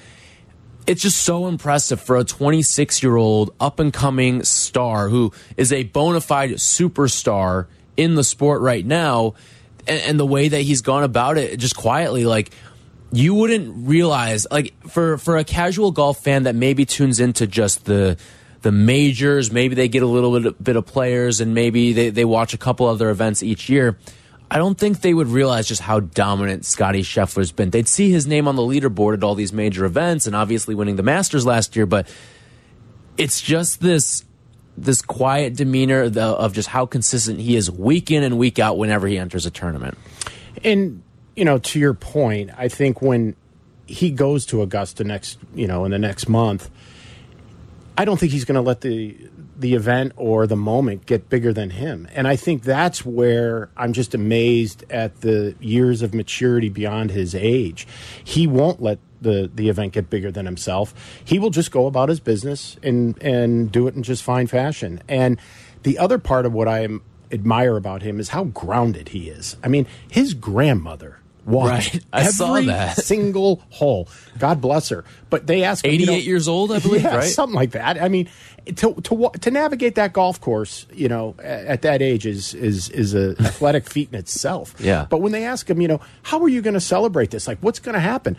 it's 0.86 1.02
just 1.02 1.18
so 1.18 1.48
impressive 1.48 2.00
for 2.00 2.16
a 2.16 2.22
26 2.22 3.02
year 3.02 3.16
old 3.16 3.52
up 3.58 3.80
and 3.80 3.92
coming 3.92 4.44
star 4.44 5.08
who 5.08 5.32
is 5.56 5.72
a 5.72 5.82
bona 5.82 6.20
fide 6.20 6.50
superstar 6.50 7.66
in 7.96 8.14
the 8.14 8.22
sport 8.22 8.60
right 8.60 8.86
now. 8.86 9.34
And, 9.88 10.00
and 10.02 10.20
the 10.20 10.26
way 10.26 10.46
that 10.46 10.60
he's 10.60 10.80
gone 10.80 11.02
about 11.02 11.36
it, 11.36 11.58
just 11.58 11.76
quietly, 11.76 12.24
like 12.24 12.52
you 13.10 13.34
wouldn't 13.34 13.88
realize, 13.88 14.46
like 14.48 14.74
for 14.88 15.18
for 15.18 15.38
a 15.38 15.44
casual 15.44 15.90
golf 15.90 16.22
fan 16.22 16.44
that 16.44 16.54
maybe 16.54 16.84
tunes 16.84 17.18
into 17.18 17.48
just 17.48 17.84
the 17.84 18.16
the 18.62 18.72
majors, 18.72 19.52
maybe 19.52 19.74
they 19.74 19.88
get 19.88 20.02
a 20.02 20.06
little 20.06 20.40
bit, 20.40 20.62
bit 20.62 20.76
of 20.76 20.86
players, 20.86 21.40
and 21.40 21.54
maybe 21.54 21.92
they, 21.92 22.10
they 22.10 22.24
watch 22.24 22.54
a 22.54 22.58
couple 22.58 22.86
other 22.86 23.10
events 23.10 23.42
each 23.42 23.68
year. 23.68 23.98
I 24.50 24.56
don't 24.56 24.78
think 24.78 25.02
they 25.02 25.12
would 25.12 25.28
realize 25.28 25.68
just 25.68 25.82
how 25.82 26.00
dominant 26.00 26.64
Scottie 26.64 27.02
Scheffler's 27.02 27.52
been. 27.52 27.70
They'd 27.70 27.88
see 27.88 28.10
his 28.10 28.26
name 28.26 28.48
on 28.48 28.56
the 28.56 28.62
leaderboard 28.62 29.14
at 29.14 29.22
all 29.22 29.34
these 29.34 29.52
major 29.52 29.84
events 29.84 30.26
and 30.26 30.34
obviously 30.34 30.74
winning 30.74 30.96
the 30.96 31.02
Masters 31.02 31.44
last 31.44 31.76
year, 31.76 31.86
but 31.86 32.08
it's 33.16 33.40
just 33.40 33.80
this 33.80 34.24
this 34.76 35.02
quiet 35.02 35.56
demeanor 35.56 36.02
of 36.16 36.52
just 36.52 36.68
how 36.68 36.86
consistent 36.86 37.40
he 37.40 37.56
is 37.56 37.68
week 37.68 38.12
in 38.12 38.22
and 38.22 38.38
week 38.38 38.60
out 38.60 38.78
whenever 38.78 39.08
he 39.08 39.18
enters 39.18 39.44
a 39.44 39.50
tournament. 39.50 39.98
And 40.62 41.02
you 41.34 41.44
know, 41.44 41.58
to 41.58 41.78
your 41.78 41.94
point, 41.94 42.50
I 42.56 42.68
think 42.68 43.02
when 43.02 43.34
he 43.86 44.10
goes 44.10 44.46
to 44.46 44.62
Augusta 44.62 45.04
next, 45.04 45.38
you 45.54 45.66
know, 45.66 45.84
in 45.84 45.90
the 45.90 45.98
next 45.98 46.28
month, 46.28 46.70
I 47.98 48.04
don't 48.04 48.16
think 48.16 48.30
he's 48.30 48.44
going 48.44 48.54
to 48.54 48.62
let 48.62 48.82
the 48.82 49.16
the 49.58 49.74
event 49.74 50.12
or 50.14 50.46
the 50.46 50.56
moment 50.56 51.04
get 51.04 51.28
bigger 51.28 51.52
than 51.52 51.70
him. 51.70 52.06
And 52.14 52.28
I 52.28 52.36
think 52.36 52.62
that's 52.62 53.04
where 53.04 53.70
I'm 53.76 53.92
just 53.92 54.14
amazed 54.14 54.84
at 54.88 55.20
the 55.20 55.56
years 55.58 56.00
of 56.00 56.14
maturity 56.14 56.68
beyond 56.68 57.10
his 57.10 57.34
age. 57.34 57.88
He 58.22 58.46
won't 58.46 58.80
let 58.80 59.00
the 59.20 59.50
the 59.52 59.68
event 59.68 59.94
get 59.94 60.08
bigger 60.10 60.30
than 60.30 60.46
himself. 60.46 60.94
He 61.24 61.40
will 61.40 61.50
just 61.50 61.72
go 61.72 61.86
about 61.86 62.08
his 62.08 62.20
business 62.20 62.76
and 62.84 63.20
and 63.20 63.72
do 63.72 63.88
it 63.88 63.96
in 63.96 64.04
just 64.04 64.22
fine 64.22 64.46
fashion. 64.46 65.02
And 65.08 65.40
the 65.82 65.98
other 65.98 66.18
part 66.18 66.46
of 66.46 66.52
what 66.52 66.68
I 66.68 66.86
admire 67.32 67.76
about 67.76 68.02
him 68.02 68.20
is 68.20 68.28
how 68.28 68.44
grounded 68.44 69.08
he 69.08 69.28
is. 69.28 69.56
I 69.64 69.66
mean, 69.66 69.88
his 70.08 70.34
grandmother 70.34 71.17
watched 71.48 71.94
Right. 71.94 72.04
I 72.12 72.20
every 72.20 72.32
saw 72.32 72.60
that. 72.60 72.96
single 73.04 73.62
hole. 73.70 74.08
God 74.38 74.60
bless 74.60 74.88
her. 74.90 75.04
But 75.30 75.46
they 75.46 75.64
asked 75.64 75.84
him, 75.84 75.92
you 75.98 76.06
know- 76.06 76.12
88 76.12 76.24
years 76.24 76.48
old, 76.48 76.72
I 76.72 76.78
believe, 76.78 77.02
yeah, 77.04 77.16
right? 77.16 77.24
something 77.24 77.54
like 77.56 77.72
that. 77.72 78.00
I 78.00 78.08
mean, 78.08 78.28
to 78.76 78.94
to 78.94 79.30
to 79.40 79.50
navigate 79.50 79.94
that 79.94 80.12
golf 80.12 80.40
course, 80.40 80.86
you 80.92 81.08
know, 81.08 81.34
at 81.42 81.82
that 81.82 82.02
age 82.02 82.26
is 82.26 82.52
is 82.54 82.88
is 82.90 83.14
a 83.14 83.30
athletic 83.40 83.88
feat 83.88 84.10
in 84.12 84.18
itself. 84.18 84.74
Yeah. 84.78 85.06
But 85.08 85.22
when 85.22 85.32
they 85.32 85.44
ask 85.44 85.68
him, 85.68 85.80
you 85.80 85.88
know, 85.88 86.00
how 86.22 86.40
are 86.42 86.48
you 86.48 86.60
going 86.60 86.74
to 86.74 86.80
celebrate 86.80 87.30
this? 87.30 87.46
Like, 87.48 87.58
what's 87.60 87.78
going 87.78 87.94
to 87.94 88.00
happen? 88.00 88.36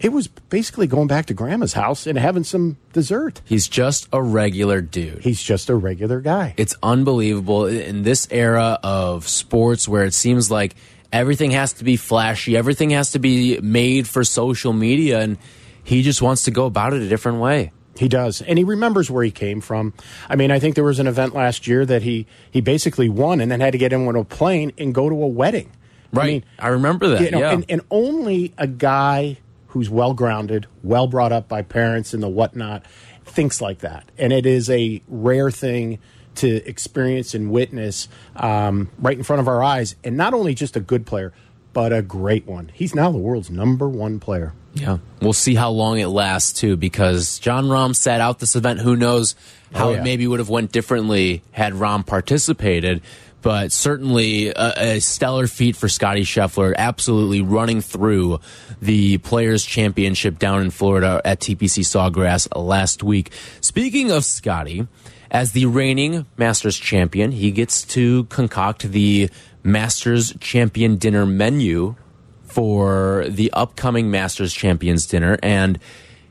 It 0.00 0.12
was 0.12 0.26
basically 0.26 0.88
going 0.88 1.06
back 1.06 1.26
to 1.26 1.34
grandma's 1.34 1.74
house 1.74 2.08
and 2.08 2.18
having 2.18 2.42
some 2.42 2.76
dessert. 2.92 3.40
He's 3.44 3.68
just 3.68 4.08
a 4.12 4.20
regular 4.20 4.80
dude. 4.80 5.20
He's 5.22 5.40
just 5.40 5.70
a 5.70 5.76
regular 5.76 6.20
guy. 6.20 6.54
It's 6.56 6.74
unbelievable 6.82 7.66
in 7.66 8.02
this 8.02 8.26
era 8.32 8.80
of 8.82 9.28
sports 9.28 9.86
where 9.88 10.04
it 10.04 10.12
seems 10.12 10.50
like 10.50 10.74
everything 11.12 11.50
has 11.52 11.74
to 11.74 11.84
be 11.84 11.96
flashy, 11.96 12.56
everything 12.56 12.90
has 12.90 13.12
to 13.12 13.18
be 13.18 13.60
made 13.60 14.08
for 14.08 14.24
social 14.24 14.72
media, 14.72 15.20
and 15.20 15.38
he 15.84 16.02
just 16.02 16.22
wants 16.22 16.44
to 16.44 16.50
go 16.50 16.66
about 16.66 16.92
it 16.92 17.02
a 17.02 17.08
different 17.08 17.38
way. 17.38 17.72
He 17.98 18.08
does, 18.08 18.40
and 18.40 18.58
he 18.58 18.64
remembers 18.64 19.10
where 19.10 19.22
he 19.22 19.30
came 19.30 19.60
from. 19.60 19.92
I 20.28 20.34
mean, 20.34 20.50
I 20.50 20.58
think 20.58 20.76
there 20.76 20.84
was 20.84 20.98
an 20.98 21.06
event 21.06 21.34
last 21.34 21.66
year 21.66 21.84
that 21.84 22.02
he 22.02 22.26
he 22.50 22.62
basically 22.62 23.10
won, 23.10 23.40
and 23.40 23.52
then 23.52 23.60
had 23.60 23.72
to 23.72 23.78
get 23.78 23.92
in 23.92 24.06
with 24.06 24.16
a 24.16 24.24
plane 24.24 24.72
and 24.78 24.94
go 24.94 25.10
to 25.10 25.14
a 25.14 25.26
wedding. 25.26 25.70
Right. 26.12 26.22
I 26.22 26.26
mean, 26.26 26.44
I 26.58 26.68
remember 26.68 27.08
that. 27.08 27.20
you 27.20 27.30
know, 27.30 27.40
yeah. 27.40 27.52
and, 27.52 27.64
and 27.68 27.80
only 27.90 28.54
a 28.58 28.66
guy 28.66 29.38
who's 29.68 29.88
well 29.88 30.12
grounded, 30.14 30.66
well 30.82 31.06
brought 31.06 31.32
up 31.32 31.48
by 31.48 31.62
parents 31.62 32.12
and 32.12 32.22
the 32.22 32.28
whatnot, 32.28 32.84
thinks 33.24 33.60
like 33.60 33.78
that. 33.78 34.04
And 34.18 34.32
it 34.32 34.44
is 34.44 34.68
a 34.68 35.02
rare 35.08 35.50
thing 35.50 35.98
to 36.36 36.66
experience 36.68 37.34
and 37.34 37.50
witness 37.50 38.08
um, 38.36 38.90
right 38.98 39.16
in 39.16 39.22
front 39.24 39.40
of 39.40 39.48
our 39.48 39.62
eyes. 39.62 39.96
And 40.04 40.16
not 40.16 40.34
only 40.34 40.54
just 40.54 40.76
a 40.76 40.80
good 40.80 41.06
player, 41.06 41.32
but 41.72 41.92
a 41.92 42.02
great 42.02 42.46
one. 42.46 42.70
He's 42.74 42.94
now 42.94 43.10
the 43.10 43.18
world's 43.18 43.50
number 43.50 43.88
one 43.88 44.20
player. 44.20 44.52
Yeah. 44.74 44.98
We'll 45.20 45.32
see 45.34 45.54
how 45.54 45.70
long 45.70 45.98
it 45.98 46.06
lasts 46.08 46.52
too, 46.58 46.76
because 46.76 47.38
Jon 47.38 47.66
Rahm 47.66 47.94
sat 47.94 48.20
out 48.20 48.38
this 48.38 48.56
event. 48.56 48.80
Who 48.80 48.96
knows 48.96 49.34
how 49.72 49.88
Oh, 49.88 49.92
yeah. 49.92 50.00
it 50.00 50.04
maybe 50.04 50.26
would 50.26 50.38
have 50.38 50.48
went 50.48 50.72
differently 50.72 51.42
had 51.52 51.74
Rahm 51.74 52.06
participated. 52.06 53.02
But 53.42 53.72
certainly 53.72 54.48
a, 54.50 54.94
a 54.96 55.00
stellar 55.00 55.48
feat 55.48 55.74
for 55.76 55.88
Scottie 55.88 56.22
Scheffler, 56.22 56.74
absolutely 56.76 57.40
running 57.40 57.80
through 57.80 58.38
the 58.80 59.18
Players 59.18 59.64
Championship 59.64 60.38
down 60.38 60.62
in 60.62 60.70
Florida 60.70 61.20
at 61.24 61.40
TPC 61.40 61.80
Sawgrass 61.84 62.46
last 62.56 63.02
week. 63.02 63.32
Speaking 63.60 64.12
of 64.12 64.24
Scottie, 64.24 64.86
as 65.32 65.52
the 65.52 65.64
reigning 65.64 66.26
Masters 66.36 66.78
champion, 66.78 67.32
he 67.32 67.50
gets 67.50 67.82
to 67.84 68.24
concoct 68.24 68.82
the 68.82 69.30
Masters 69.64 70.34
Champion 70.40 70.96
Dinner 70.96 71.24
menu 71.24 71.96
for 72.44 73.24
the 73.28 73.50
upcoming 73.52 74.10
Masters 74.10 74.52
Champions 74.52 75.06
dinner, 75.06 75.38
and 75.42 75.78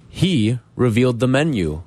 he 0.07 0.59
revealed 0.75 1.19
the 1.19 1.27
menu 1.27 1.81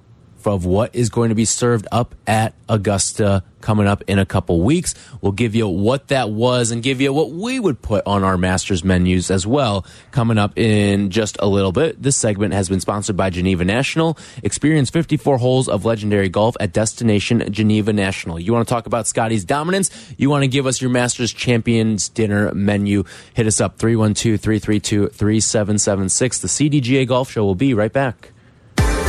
of 0.46 0.64
what 0.64 0.94
is 0.94 1.08
going 1.08 1.28
to 1.28 1.34
be 1.34 1.44
served 1.44 1.86
up 1.92 2.14
at 2.26 2.54
Augusta 2.68 3.42
coming 3.64 3.86
up 3.86 4.02
in 4.06 4.18
a 4.18 4.26
couple 4.26 4.60
weeks. 4.60 4.94
We'll 5.22 5.32
give 5.32 5.54
you 5.54 5.66
what 5.66 6.08
that 6.08 6.28
was 6.30 6.70
and 6.70 6.82
give 6.82 7.00
you 7.00 7.14
what 7.14 7.30
we 7.30 7.58
would 7.58 7.80
put 7.80 8.06
on 8.06 8.22
our 8.22 8.36
Masters 8.36 8.84
menus 8.84 9.30
as 9.30 9.46
well 9.46 9.86
coming 10.10 10.36
up 10.36 10.58
in 10.58 11.10
just 11.10 11.38
a 11.40 11.46
little 11.46 11.72
bit. 11.72 12.00
This 12.00 12.14
segment 12.16 12.52
has 12.52 12.68
been 12.68 12.80
sponsored 12.80 13.16
by 13.16 13.30
Geneva 13.30 13.64
National. 13.64 14.18
Experience 14.42 14.90
54 14.90 15.38
holes 15.38 15.68
of 15.68 15.86
legendary 15.86 16.28
golf 16.28 16.56
at 16.60 16.74
Destination 16.74 17.50
Geneva 17.50 17.94
National. 17.94 18.38
You 18.38 18.52
want 18.52 18.68
to 18.68 18.72
talk 18.72 18.86
about 18.86 19.06
Scottie's 19.06 19.46
dominance? 19.46 19.90
You 20.18 20.28
want 20.28 20.42
to 20.42 20.48
give 20.48 20.66
us 20.66 20.82
your 20.82 20.90
Masters 20.90 21.32
Champions 21.32 22.10
dinner 22.10 22.52
menu? 22.52 23.04
Hit 23.32 23.46
us 23.46 23.62
up 23.62 23.78
312 23.78 24.38
332 24.40 25.08
3776. 25.08 26.38
The 26.40 26.48
CDGA 26.48 27.08
Golf 27.08 27.30
Show 27.30 27.44
will 27.44 27.54
be 27.54 27.72
right 27.72 27.92
back. 27.92 28.33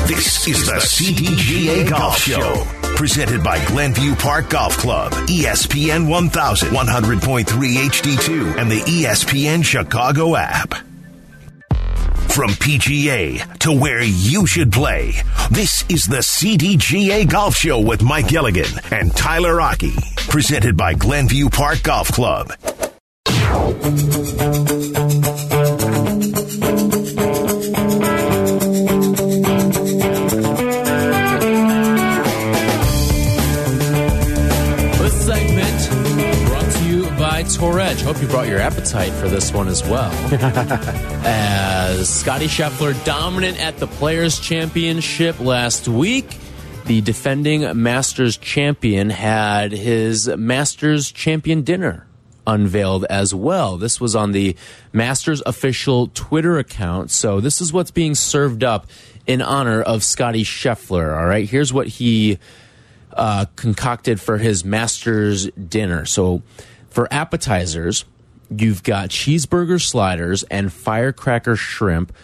This 0.07 0.47
is 0.47 0.67
the 0.67 0.73
CDGA 0.73 1.89
Golf 1.89 2.19
Show, 2.19 2.63
presented 2.95 3.43
by 3.43 3.65
Glenview 3.65 4.13
Park 4.13 4.49
Golf 4.51 4.77
Club, 4.77 5.11
ESPN 5.13 6.07
1000, 6.07 6.69
100.3 6.69 7.43
HD2, 7.45 8.57
and 8.57 8.69
the 8.69 8.81
ESPN 8.81 9.65
Chicago 9.65 10.35
app. 10.35 10.75
From 12.29 12.51
PGA 12.51 13.57
to 13.59 13.71
where 13.71 14.03
you 14.03 14.45
should 14.45 14.71
play, 14.71 15.13
this 15.49 15.83
is 15.89 16.05
the 16.05 16.17
CDGA 16.17 17.27
Golf 17.27 17.55
Show 17.55 17.79
with 17.79 18.03
Mike 18.03 18.27
Gilligan 18.27 18.79
and 18.91 19.11
Tyler 19.15 19.59
Aki, 19.59 19.95
presented 20.29 20.77
by 20.77 20.93
Glenview 20.93 21.49
Park 21.49 21.81
Golf 21.81 22.11
Club. 22.11 22.53
Hope 38.05 38.21
you 38.21 38.27
brought 38.27 38.47
your 38.47 38.59
appetite 38.59 39.11
for 39.13 39.27
this 39.27 39.51
one 39.51 39.67
as 39.67 39.81
well. 39.83 40.11
as 41.25 42.07
Scottie 42.07 42.45
Scheffler 42.45 42.93
dominant 43.03 43.59
at 43.59 43.77
the 43.77 43.87
Players 43.87 44.39
Championship 44.39 45.39
last 45.39 45.87
week. 45.87 46.37
The 46.85 47.01
defending 47.01 47.81
Masters 47.81 48.37
champion 48.37 49.09
had 49.09 49.71
his 49.71 50.27
Masters 50.27 51.11
champion 51.11 51.63
dinner 51.63 52.05
unveiled 52.45 53.05
as 53.05 53.33
well. 53.33 53.77
This 53.77 53.99
was 53.99 54.15
on 54.15 54.31
the 54.31 54.55
Masters 54.93 55.41
official 55.45 56.07
Twitter 56.13 56.59
account. 56.59 57.09
So 57.09 57.39
this 57.39 57.59
is 57.61 57.73
what's 57.73 57.91
being 57.91 58.13
served 58.13 58.63
up 58.63 58.85
in 59.25 59.41
honor 59.41 59.81
of 59.81 60.03
Scottie 60.03 60.43
Scheffler. 60.43 61.17
All 61.17 61.25
right, 61.25 61.49
here's 61.49 61.73
what 61.73 61.87
he 61.87 62.37
uh, 63.13 63.45
concocted 63.55 64.21
for 64.21 64.37
his 64.37 64.63
Masters 64.63 65.49
dinner. 65.51 66.05
So 66.05 66.43
for 66.95 67.11
appetizers, 67.11 68.05
you've 68.49 68.81
got 68.81 69.09
cheeseburger 69.09 69.81
sliders 69.81 70.43
and 70.43 70.71
firecracker 70.71 71.57
shrimp. 71.57 72.15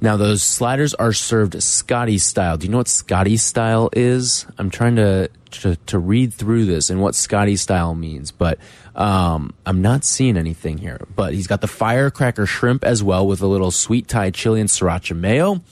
Now 0.00 0.16
those 0.16 0.42
sliders 0.42 0.94
are 0.94 1.12
served 1.12 1.62
Scottie 1.62 2.18
style. 2.18 2.56
Do 2.56 2.66
you 2.66 2.72
know 2.72 2.78
what 2.78 2.88
Scottie 2.88 3.36
style 3.36 3.88
is? 3.92 4.44
I'm 4.58 4.68
trying 4.68 4.96
to 4.96 5.30
to, 5.52 5.76
to 5.86 5.98
read 6.00 6.34
through 6.34 6.66
this 6.66 6.90
and 6.90 7.00
what 7.00 7.14
Scottie 7.14 7.56
style 7.56 7.94
means, 7.94 8.32
but 8.32 8.58
um, 8.96 9.54
I'm 9.64 9.80
not 9.80 10.04
seeing 10.04 10.36
anything 10.36 10.76
here. 10.76 11.00
But 11.14 11.32
he's 11.32 11.46
got 11.46 11.60
the 11.60 11.68
firecracker 11.68 12.46
shrimp 12.46 12.84
as 12.84 13.04
well 13.04 13.26
with 13.26 13.40
a 13.42 13.46
little 13.46 13.70
sweet 13.70 14.08
Thai 14.08 14.30
chili 14.30 14.60
and 14.60 14.68
sriracha 14.68 15.16
mayo. 15.16 15.62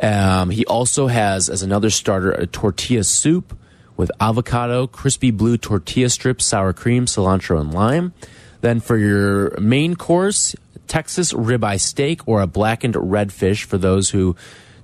Um, 0.00 0.50
he 0.50 0.66
also 0.66 1.06
has 1.06 1.48
as 1.48 1.62
another 1.62 1.88
starter 1.88 2.30
a 2.30 2.46
tortilla 2.46 3.04
soup 3.04 3.58
with 3.96 4.10
avocado, 4.20 4.86
crispy 4.86 5.30
blue 5.30 5.56
tortilla 5.56 6.08
strips, 6.08 6.44
sour 6.44 6.72
cream, 6.72 7.06
cilantro, 7.06 7.60
and 7.60 7.72
lime. 7.72 8.12
Then 8.60 8.80
for 8.80 8.96
your 8.96 9.58
main 9.60 9.96
course, 9.96 10.54
Texas 10.86 11.32
ribeye 11.32 11.80
steak 11.80 12.26
or 12.26 12.40
a 12.40 12.46
blackened 12.46 12.94
redfish 12.94 13.64
for 13.64 13.78
those 13.78 14.10
who 14.10 14.36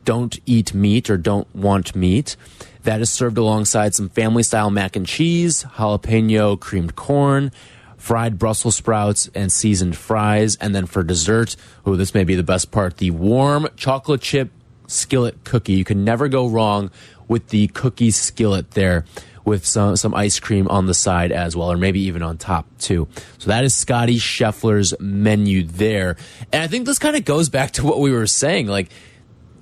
don't 0.05 0.39
eat 0.47 0.75
meat 0.75 1.09
or 1.11 1.17
don't 1.17 1.53
want 1.55 1.95
meat. 1.95 2.37
That 2.83 3.01
is 3.01 3.11
served 3.11 3.39
alongside 3.39 3.95
some 3.95 4.09
family 4.09 4.43
style 4.43 4.71
mac 4.71 4.97
and 4.97 5.07
cheese, 5.07 5.65
jalapeno 5.77 6.59
creamed 6.59 6.97
corn, 6.97 7.53
fried 7.97 8.39
Brussels 8.39 8.75
sprouts, 8.75 9.31
and 9.35 9.53
seasoned 9.53 9.97
fries. 9.97 10.57
And 10.57 10.75
then 10.75 10.87
for 10.87 11.05
dessert, 11.05 11.55
oh, 11.87 11.95
this 11.95 12.15
may 12.15 12.25
be 12.25 12.35
the 12.35 12.43
best 12.43 12.73
part 12.73 12.97
the 12.97 13.13
warm 13.13 13.69
chocolate 13.77 14.21
chip 14.21 14.51
skillet 14.89 15.45
cookie. 15.45 15.75
You 15.75 15.85
can 15.85 16.05
never 16.05 16.29
go 16.29 16.49
wrong 16.49 16.91
with 17.33 17.49
the 17.49 17.67
cookie 17.69 18.11
skillet 18.11 18.73
there 18.73 19.05
with 19.45 19.67
some, 19.67 19.97
some 19.97 20.15
ice 20.15 20.39
cream 20.39 20.69
on 20.69 20.87
the 20.87 20.95
side 20.95 21.33
as 21.33 21.57
well, 21.57 21.73
or 21.73 21.77
maybe 21.77 22.01
even 22.03 22.23
on 22.23 22.39
top 22.39 22.67
too. 22.79 23.09
So 23.39 23.49
that 23.49 23.65
is 23.65 23.75
Scottie 23.75 24.19
Scheffler's 24.19 24.95
menu 25.01 25.65
there. 25.65 26.17
And 26.53 26.63
I 26.63 26.69
think 26.69 26.87
this 26.87 26.99
kind 26.99 27.17
of 27.17 27.25
goes 27.25 27.49
back 27.49 27.73
to 27.73 27.85
what 27.85 27.99
we 27.99 28.13
were 28.13 28.27
saying, 28.27 28.69
like 28.69 28.91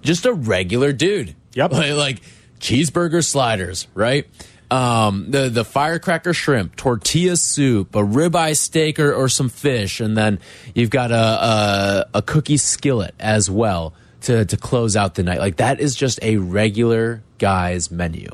just 0.02 0.26
a 0.26 0.32
regular 0.32 0.92
dude. 0.92 1.34
Yep. 1.54 1.72
Like, 1.72 1.92
like 1.94 2.20
cheeseburger 2.58 3.24
sliders, 3.24 3.86
right? 3.94 4.26
Um, 4.70 5.32
the 5.32 5.48
the 5.48 5.64
firecracker 5.64 6.32
shrimp, 6.32 6.76
tortilla 6.76 7.36
soup, 7.36 7.96
a 7.96 8.02
ribeye 8.02 8.56
steak 8.56 9.00
or, 9.00 9.12
or 9.12 9.28
some 9.28 9.48
fish, 9.48 9.98
and 9.98 10.16
then 10.16 10.38
you've 10.76 10.90
got 10.90 11.10
a, 11.10 11.16
a 11.16 12.18
a 12.18 12.22
cookie 12.22 12.56
skillet 12.56 13.12
as 13.18 13.50
well 13.50 13.94
to 14.22 14.44
to 14.44 14.56
close 14.56 14.96
out 14.96 15.14
the 15.14 15.22
night. 15.22 15.38
Like 15.38 15.56
that 15.56 15.80
is 15.80 15.94
just 15.94 16.18
a 16.22 16.36
regular 16.36 17.22
guy's 17.38 17.90
menu. 17.90 18.28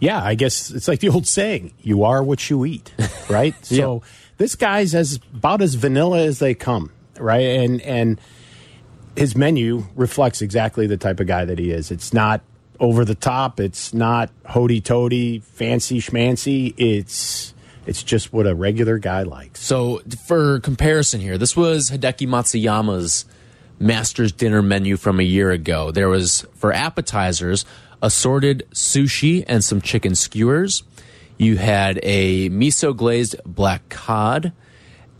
Yeah, 0.00 0.22
I 0.22 0.34
guess 0.34 0.70
it's 0.70 0.88
like 0.88 1.00
the 1.00 1.08
old 1.08 1.26
saying, 1.26 1.72
you 1.80 2.04
are 2.04 2.22
what 2.22 2.50
you 2.50 2.64
eat, 2.64 2.92
right? 3.28 3.54
so 3.64 4.02
this 4.36 4.54
guy's 4.54 4.94
as 4.94 5.20
about 5.34 5.62
as 5.62 5.74
vanilla 5.74 6.20
as 6.24 6.38
they 6.38 6.54
come, 6.54 6.92
right? 7.18 7.46
And 7.46 7.80
and 7.82 8.20
his 9.16 9.36
menu 9.36 9.86
reflects 9.94 10.42
exactly 10.42 10.86
the 10.86 10.96
type 10.96 11.20
of 11.20 11.26
guy 11.26 11.44
that 11.44 11.58
he 11.58 11.70
is. 11.70 11.90
It's 11.90 12.12
not 12.12 12.42
over 12.80 13.04
the 13.04 13.14
top, 13.14 13.60
it's 13.60 13.94
not 13.94 14.30
hody 14.44 14.82
toady, 14.82 15.38
fancy 15.40 16.00
schmancy. 16.00 16.74
It's 16.76 17.54
it's 17.86 18.02
just 18.02 18.32
what 18.32 18.46
a 18.46 18.54
regular 18.54 18.98
guy 18.98 19.22
likes. 19.22 19.60
So 19.60 20.00
for 20.26 20.60
comparison 20.60 21.20
here, 21.20 21.38
this 21.38 21.56
was 21.56 21.90
Hideki 21.90 22.26
Matsuyama's 22.26 23.26
Masters 23.84 24.32
dinner 24.32 24.62
menu 24.62 24.96
from 24.96 25.20
a 25.20 25.22
year 25.22 25.50
ago. 25.50 25.90
There 25.90 26.08
was 26.08 26.46
for 26.54 26.72
appetizers 26.72 27.66
assorted 28.00 28.66
sushi 28.72 29.44
and 29.46 29.62
some 29.62 29.82
chicken 29.82 30.14
skewers. 30.14 30.84
You 31.36 31.58
had 31.58 32.00
a 32.02 32.48
miso 32.48 32.96
glazed 32.96 33.36
black 33.44 33.90
cod. 33.90 34.52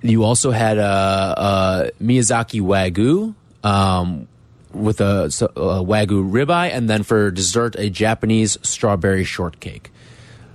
You 0.01 0.25
also 0.25 0.51
had 0.51 0.79
a, 0.79 1.93
a 2.01 2.03
Miyazaki 2.03 2.63
wagyu 2.63 3.35
um, 3.63 4.29
with 4.73 5.03
a, 5.03 5.25
a 5.25 5.85
wagyu 5.85 6.31
ribeye, 6.31 6.71
and 6.73 6.89
then 6.89 7.03
for 7.03 7.31
dessert, 7.31 7.77
a 7.77 7.91
Japanese 7.91 8.57
strawberry 8.63 9.25
shortcake. 9.25 9.91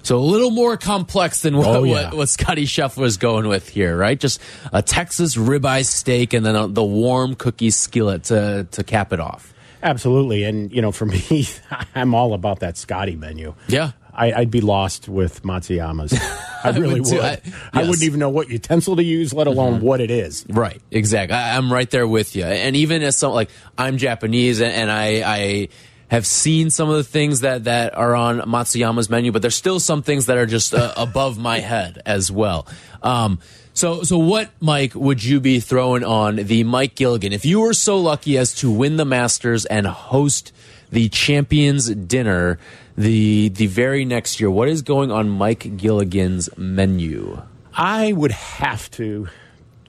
So 0.03 0.17
a 0.17 0.19
little 0.19 0.51
more 0.51 0.77
complex 0.77 1.41
than 1.41 1.57
what, 1.57 1.67
Oh, 1.67 1.83
yeah. 1.83 2.05
what, 2.05 2.13
what 2.15 2.29
Scottie 2.29 2.65
Scheffler 2.65 3.05
is 3.05 3.17
going 3.17 3.47
with 3.47 3.69
here, 3.69 3.95
right? 3.97 4.19
Just 4.19 4.41
a 4.73 4.81
Texas 4.81 5.35
ribeye 5.35 5.85
steak 5.85 6.33
and 6.33 6.45
then 6.45 6.55
a, 6.55 6.67
the 6.67 6.83
warm 6.83 7.35
cookie 7.35 7.69
skillet 7.71 8.23
to, 8.25 8.67
to 8.71 8.83
cap 8.83 9.13
it 9.13 9.19
off. 9.19 9.53
Absolutely, 9.81 10.43
and 10.43 10.71
you 10.73 10.81
know, 10.81 10.91
for 10.91 11.05
me, 11.05 11.47
I'm 11.95 12.13
all 12.13 12.33
about 12.33 12.59
that 12.59 12.77
Scottie 12.77 13.15
menu. 13.15 13.53
Yeah. 13.67 13.91
I, 14.11 14.33
I'd 14.33 14.51
be 14.51 14.59
lost 14.59 15.07
with 15.07 15.43
Matsuyama's. 15.43 16.13
I 16.63 16.71
really 16.71 16.99
would 16.99 17.03
would. 17.03 17.09
too. 17.11 17.21
I, 17.21 17.39
I- 17.71 17.81
wouldn't 17.83 18.03
even 18.03 18.19
know 18.19 18.27
what 18.29 18.49
utensil 18.49 18.97
to 18.97 19.03
use, 19.03 19.33
let 19.33 19.47
alone 19.47 19.75
mm-hmm. 19.75 19.85
what 19.85 20.01
it 20.01 20.11
is. 20.11 20.45
Right, 20.49 20.81
exactly. 20.91 21.37
I, 21.37 21.55
I'm 21.55 21.71
right 21.71 21.89
there 21.89 22.05
with 22.05 22.35
you. 22.35 22.43
And 22.43 22.75
even 22.75 23.01
as 23.03 23.15
some 23.15 23.31
like 23.31 23.49
I'm 23.77 23.97
Japanese 23.97 24.59
and, 24.59 24.73
and 24.73 24.91
I, 24.91 25.23
I 25.25 25.69
have 26.09 26.25
seen 26.25 26.69
some 26.69 26.89
of 26.89 26.97
the 26.97 27.03
things 27.03 27.41
that 27.41 27.65
that 27.65 27.95
are 27.95 28.15
on 28.15 28.39
Matsuyama's 28.41 29.09
menu, 29.09 29.31
but 29.31 29.41
there's 29.41 29.55
still 29.55 29.79
some 29.79 30.01
things 30.01 30.25
that 30.25 30.37
are 30.37 30.45
just 30.45 30.73
uh, 30.73 30.93
above 30.97 31.37
my 31.37 31.59
head 31.59 32.01
as 32.05 32.31
well. 32.31 32.67
Um, 33.01 33.39
so, 33.73 34.03
so 34.03 34.17
what, 34.17 34.49
Mike, 34.59 34.93
would 34.93 35.23
you 35.23 35.39
be 35.39 35.61
throwing 35.61 36.03
on 36.03 36.35
the 36.35 36.65
Mike 36.65 36.95
Gilligan 36.95 37.31
if 37.31 37.45
you 37.45 37.61
were 37.61 37.73
so 37.73 37.97
lucky 37.97 38.37
as 38.37 38.53
to 38.55 38.69
win 38.69 38.97
the 38.97 39.05
Masters 39.05 39.65
and 39.65 39.87
host 39.87 40.51
the 40.91 41.07
Champions 41.07 41.89
Dinner 41.89 42.59
the 42.97 43.49
the 43.49 43.67
very 43.67 44.03
next 44.03 44.39
year? 44.39 44.51
What 44.51 44.67
is 44.67 44.81
going 44.81 45.11
on 45.11 45.29
Mike 45.29 45.77
Gilligan's 45.77 46.49
menu? 46.57 47.41
I 47.73 48.11
would 48.11 48.31
have 48.31 48.91
to 48.91 49.29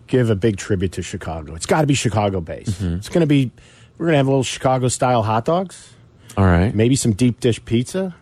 give 0.07 0.31
a 0.31 0.37
big 0.37 0.57
tribute 0.57 0.93
to 0.93 1.03
Chicago. 1.03 1.55
It's 1.55 1.67
got 1.67 1.81
to 1.81 1.87
be 1.87 1.95
Chicago 1.95 2.41
based. 2.41 2.83
Mm-hmm. 2.83 2.95
It's 2.95 3.09
going 3.09 3.23
to 3.23 3.27
be. 3.27 3.51
We're 3.99 4.07
going 4.07 4.13
to 4.13 4.19
have 4.19 4.29
a 4.29 4.31
little 4.31 4.45
Chicago 4.45 4.89
style 4.89 5.23
hot 5.23 5.45
dogs, 5.45 5.93
All 6.37 6.45
right. 6.45 6.75
maybe 6.75 6.97
some 6.97 7.13
deep 7.13 7.41
dish 7.41 7.65
pizza, 7.65 8.15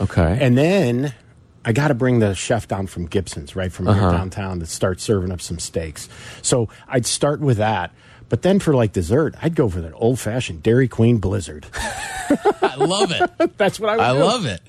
Okay. 0.00 0.38
and 0.40 0.56
then 0.58 1.14
I 1.64 1.72
got 1.72 1.88
to 1.88 1.94
bring 1.94 2.18
the 2.18 2.34
chef 2.34 2.68
down 2.68 2.86
from 2.86 3.06
Gibson's, 3.06 3.56
right 3.56 3.72
from 3.72 3.88
Uh-huh. 3.88 4.00
here 4.00 4.10
downtown, 4.18 4.60
to 4.60 4.66
start 4.66 5.00
serving 5.00 5.32
up 5.32 5.40
some 5.40 5.58
steaks. 5.58 6.08
So 6.42 6.68
I'd 6.88 7.06
start 7.06 7.40
with 7.40 7.56
that. 7.58 7.90
But 8.28 8.42
then 8.42 8.58
for 8.58 8.74
like 8.74 8.92
dessert, 8.92 9.34
I'd 9.42 9.54
go 9.54 9.68
for 9.68 9.80
that 9.80 9.92
old 9.94 10.18
fashioned 10.18 10.62
Dairy 10.62 10.88
Queen 10.88 11.18
Blizzard. 11.18 11.66
I 12.62 12.74
love 12.76 13.10
it. 13.12 13.56
That's 13.58 13.78
what 13.78 13.90
I 13.90 13.96
would 13.96 14.02
I 14.04 14.12
do. 14.14 14.18
love 14.24 14.46
it. 14.46 14.60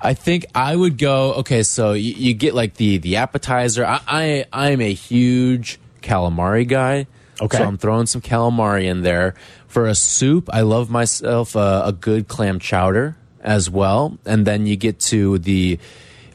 I 0.00 0.14
think 0.14 0.46
I 0.54 0.74
would 0.76 0.98
go. 0.98 1.34
Okay, 1.34 1.62
so 1.62 1.92
you, 1.92 2.12
you 2.14 2.34
get 2.34 2.54
like 2.54 2.74
the 2.74 2.98
the 2.98 3.16
appetizer. 3.16 3.84
I, 3.86 4.00
I 4.06 4.44
I'm 4.52 4.80
a 4.80 4.92
huge 4.92 5.78
calamari 6.02 6.66
guy. 6.68 7.06
Okay. 7.40 7.58
so 7.58 7.64
I'm 7.64 7.78
throwing 7.78 8.06
some 8.06 8.20
calamari 8.20 8.84
in 8.84 9.02
there 9.02 9.34
for 9.72 9.86
a 9.86 9.94
soup. 9.94 10.50
I 10.52 10.60
love 10.60 10.90
myself 10.90 11.56
a, 11.56 11.82
a 11.86 11.92
good 11.92 12.28
clam 12.28 12.58
chowder 12.58 13.16
as 13.40 13.70
well, 13.70 14.18
and 14.26 14.46
then 14.46 14.66
you 14.66 14.76
get 14.76 15.00
to 15.00 15.38
the. 15.38 15.78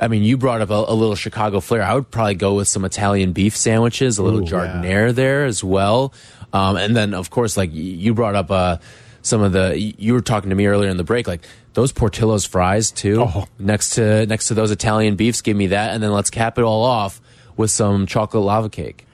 I 0.01 0.07
mean, 0.09 0.23
you 0.23 0.37
brought 0.37 0.61
up 0.61 0.69
a, 0.69 0.73
a 0.73 0.93
little 0.93 1.15
Chicago 1.15 1.59
flair. 1.59 1.81
I 1.83 1.93
would 1.95 2.09
probably 2.11 2.35
go 2.35 2.55
with 2.55 2.67
some 2.67 2.83
Italian 2.85 3.31
beef 3.33 3.55
sandwiches, 3.55 4.17
a 4.17 4.23
little 4.23 4.41
Ooh, 4.41 4.83
yeah. 4.83 5.11
there 5.11 5.45
as 5.45 5.63
well, 5.63 6.13
um, 6.51 6.75
and 6.77 6.95
then 6.95 7.13
of 7.13 7.29
course, 7.29 7.55
like 7.57 7.69
you 7.73 8.13
brought 8.13 8.35
up 8.35 8.49
uh, 8.51 8.77
some 9.21 9.41
of 9.41 9.51
the. 9.53 9.79
You 9.79 10.13
were 10.13 10.21
talking 10.21 10.49
to 10.49 10.55
me 10.55 10.65
earlier 10.65 10.89
in 10.89 10.97
the 10.97 11.03
break, 11.03 11.27
like 11.27 11.45
those 11.73 11.91
Portillo's 11.91 12.45
fries 12.45 12.89
too. 12.91 13.23
Oh. 13.27 13.45
Next 13.59 13.91
to 13.91 14.25
next 14.25 14.47
to 14.47 14.55
those 14.55 14.71
Italian 14.71 15.15
beefs, 15.15 15.41
give 15.41 15.55
me 15.55 15.67
that, 15.67 15.93
and 15.93 16.01
then 16.01 16.11
let's 16.11 16.29
cap 16.31 16.57
it 16.57 16.63
all 16.63 16.83
off 16.83 17.21
with 17.55 17.69
some 17.71 18.07
chocolate 18.07 18.43
lava 18.43 18.69
cake. 18.69 19.05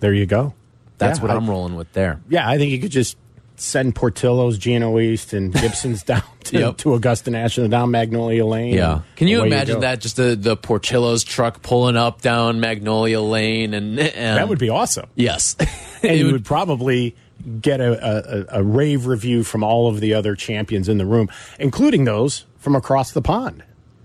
There 0.00 0.12
you 0.14 0.26
go. 0.26 0.54
That's 0.98 1.18
Yeah, 1.18 1.22
what 1.22 1.30
I- 1.32 1.34
I'm 1.36 1.48
rolling 1.50 1.74
with 1.76 1.92
there. 1.94 2.20
Yeah, 2.28 2.48
I 2.48 2.58
think 2.58 2.70
you 2.72 2.80
could 2.80 2.90
just 2.90 3.16
send 3.56 3.94
Portillo's, 3.94 4.58
Gino 4.58 4.98
East, 4.98 5.32
and 5.32 5.52
Gibson's 5.60 6.02
down 6.02 6.22
to, 6.44 6.58
Yep. 6.58 6.76
to 6.78 6.94
Augusta 6.94 7.30
National, 7.30 7.68
down 7.68 7.90
Magnolia 7.90 8.44
Lane. 8.44 8.74
Yeah. 8.74 9.00
Can 9.16 9.28
you 9.28 9.42
imagine 9.44 9.76
go. 9.76 9.80
that? 9.82 10.00
Just 10.00 10.16
the 10.16 10.34
the 10.36 10.56
Portillo's 10.56 11.22
truck 11.24 11.62
pulling 11.62 11.96
up 11.96 12.20
down 12.22 12.60
Magnolia 12.60 13.20
Lane, 13.20 13.74
and, 13.74 13.98
and 13.98 14.38
That 14.38 14.48
would 14.48 14.58
be 14.58 14.68
awesome. 14.70 15.06
yes. 15.14 15.56
And 16.02 16.16
you 16.18 16.24
would- 16.26 16.32
would 16.32 16.44
probably 16.44 17.14
get 17.60 17.80
a, 17.80 18.48
a, 18.54 18.60
a 18.60 18.62
rave 18.64 19.06
review 19.06 19.42
from 19.44 19.62
all 19.64 19.88
of 19.88 20.00
the 20.00 20.14
other 20.14 20.34
champions 20.36 20.88
in 20.88 20.98
the 20.98 21.06
room, 21.06 21.28
including 21.58 22.04
those 22.04 22.44
from 22.58 22.74
across 22.76 23.12
the 23.12 23.22
pond. 23.22 23.62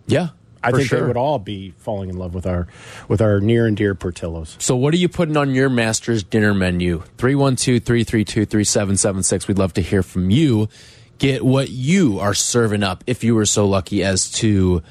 yeah. 0.08 0.30
I 0.64 0.72
think 0.72 0.90
sure. 0.90 1.00
they 1.00 1.08
would 1.08 1.18
all 1.18 1.40
be 1.40 1.74
falling 1.78 2.10
in 2.10 2.18
love 2.18 2.34
with 2.34 2.46
our 2.46 2.68
with 3.08 3.22
our 3.22 3.40
near 3.40 3.66
and 3.66 3.78
dear 3.78 3.96
Portillos. 3.96 4.62
So, 4.62 4.76
what 4.76 4.94
are 4.94 4.98
you 4.98 5.10
putting 5.10 5.38
on 5.38 5.54
your 5.54 5.70
master's 5.70 6.24
dinner 6.24 6.54
menu? 6.54 7.04
312 7.18 7.84
332 7.84 8.46
3776. 8.46 9.48
We'd 9.48 9.58
love 9.58 9.74
to 9.74 9.82
hear 9.82 10.04
from 10.04 10.30
you. 10.30 10.68
Get 11.20 11.44
what 11.44 11.70
you 11.70 12.20
are 12.20 12.34
serving 12.34 12.84
up 12.84 13.04
if 13.08 13.24
you 13.24 13.34
were 13.36 13.46
so 13.46 13.68
lucky 13.68 14.04
as 14.04 14.32
to 14.34 14.84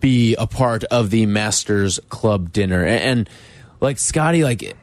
be 0.00 0.34
a 0.36 0.46
part 0.46 0.84
of 0.84 1.10
the 1.10 1.26
Masters 1.26 2.00
Club 2.08 2.52
dinner. 2.52 2.84
And, 2.84 3.02
and 3.02 3.30
like, 3.80 3.98
Scottie, 3.98 4.44
like, 4.44 4.76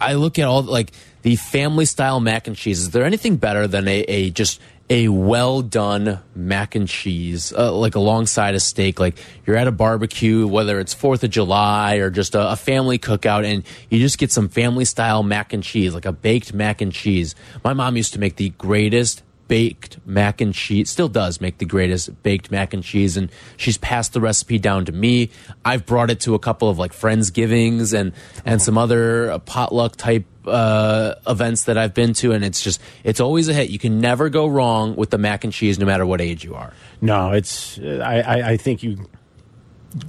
I 0.00 0.14
look 0.14 0.38
at 0.38 0.46
all 0.46 0.62
like 0.62 0.92
the 1.22 1.36
family 1.36 1.84
style 1.84 2.20
mac 2.20 2.46
and 2.46 2.56
cheese. 2.56 2.80
Is 2.80 2.90
there 2.90 3.04
anything 3.04 3.36
better 3.36 3.66
than 3.66 3.88
a, 3.88 4.00
a 4.00 4.30
just 4.30 4.60
a 4.92 5.08
well 5.08 5.62
done 5.62 6.20
mac 6.34 6.74
and 6.74 6.86
cheese, 6.86 7.50
uh, 7.56 7.72
like 7.72 7.94
alongside 7.94 8.54
a 8.54 8.60
steak? 8.60 9.00
Like 9.00 9.18
you're 9.46 9.56
at 9.56 9.66
a 9.66 9.72
barbecue, 9.72 10.46
whether 10.46 10.78
it's 10.78 10.92
Fourth 10.92 11.24
of 11.24 11.30
July 11.30 11.94
or 11.96 12.10
just 12.10 12.34
a, 12.34 12.52
a 12.52 12.56
family 12.56 12.98
cookout, 12.98 13.46
and 13.46 13.64
you 13.88 13.98
just 14.00 14.18
get 14.18 14.30
some 14.30 14.50
family 14.50 14.84
style 14.84 15.22
mac 15.22 15.54
and 15.54 15.62
cheese, 15.62 15.94
like 15.94 16.04
a 16.04 16.12
baked 16.12 16.52
mac 16.52 16.82
and 16.82 16.92
cheese. 16.92 17.34
My 17.64 17.72
mom 17.72 17.96
used 17.96 18.12
to 18.12 18.20
make 18.20 18.36
the 18.36 18.50
greatest 18.50 19.22
baked 19.48 19.98
mac 20.06 20.40
and 20.40 20.54
cheese 20.54 20.88
still 20.88 21.08
does 21.08 21.40
make 21.40 21.58
the 21.58 21.64
greatest 21.64 22.22
baked 22.22 22.50
mac 22.50 22.72
and 22.72 22.82
cheese 22.82 23.16
and 23.18 23.30
she's 23.56 23.76
passed 23.76 24.14
the 24.14 24.20
recipe 24.20 24.58
down 24.58 24.84
to 24.84 24.92
me 24.92 25.28
i've 25.62 25.84
brought 25.84 26.10
it 26.10 26.20
to 26.20 26.34
a 26.34 26.38
couple 26.38 26.70
of 26.70 26.78
like 26.78 26.92
friendsgivings 26.92 27.92
and 27.92 28.12
and 28.46 28.62
some 28.62 28.78
other 28.78 29.38
potluck 29.40 29.94
type 29.96 30.24
uh 30.46 31.14
events 31.26 31.64
that 31.64 31.78
i've 31.78 31.94
been 31.94 32.12
to 32.14 32.32
and 32.32 32.44
it's 32.44 32.62
just 32.62 32.80
it's 33.04 33.20
always 33.20 33.48
a 33.48 33.54
hit 33.54 33.70
you 33.70 33.78
can 33.78 34.00
never 34.00 34.28
go 34.28 34.46
wrong 34.46 34.96
with 34.96 35.10
the 35.10 35.18
mac 35.18 35.44
and 35.44 35.52
cheese 35.52 35.78
no 35.78 35.86
matter 35.86 36.04
what 36.04 36.20
age 36.20 36.44
you 36.44 36.54
are 36.54 36.72
No, 37.00 37.32
it's 37.32 37.78
I, 37.78 38.20
I, 38.20 38.48
I 38.50 38.56
think 38.56 38.82
you 38.82 39.08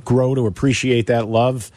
grow 0.05 0.35
to 0.35 0.45
appreciate 0.47 1.07
that 1.07 1.27
love. 1.27 1.71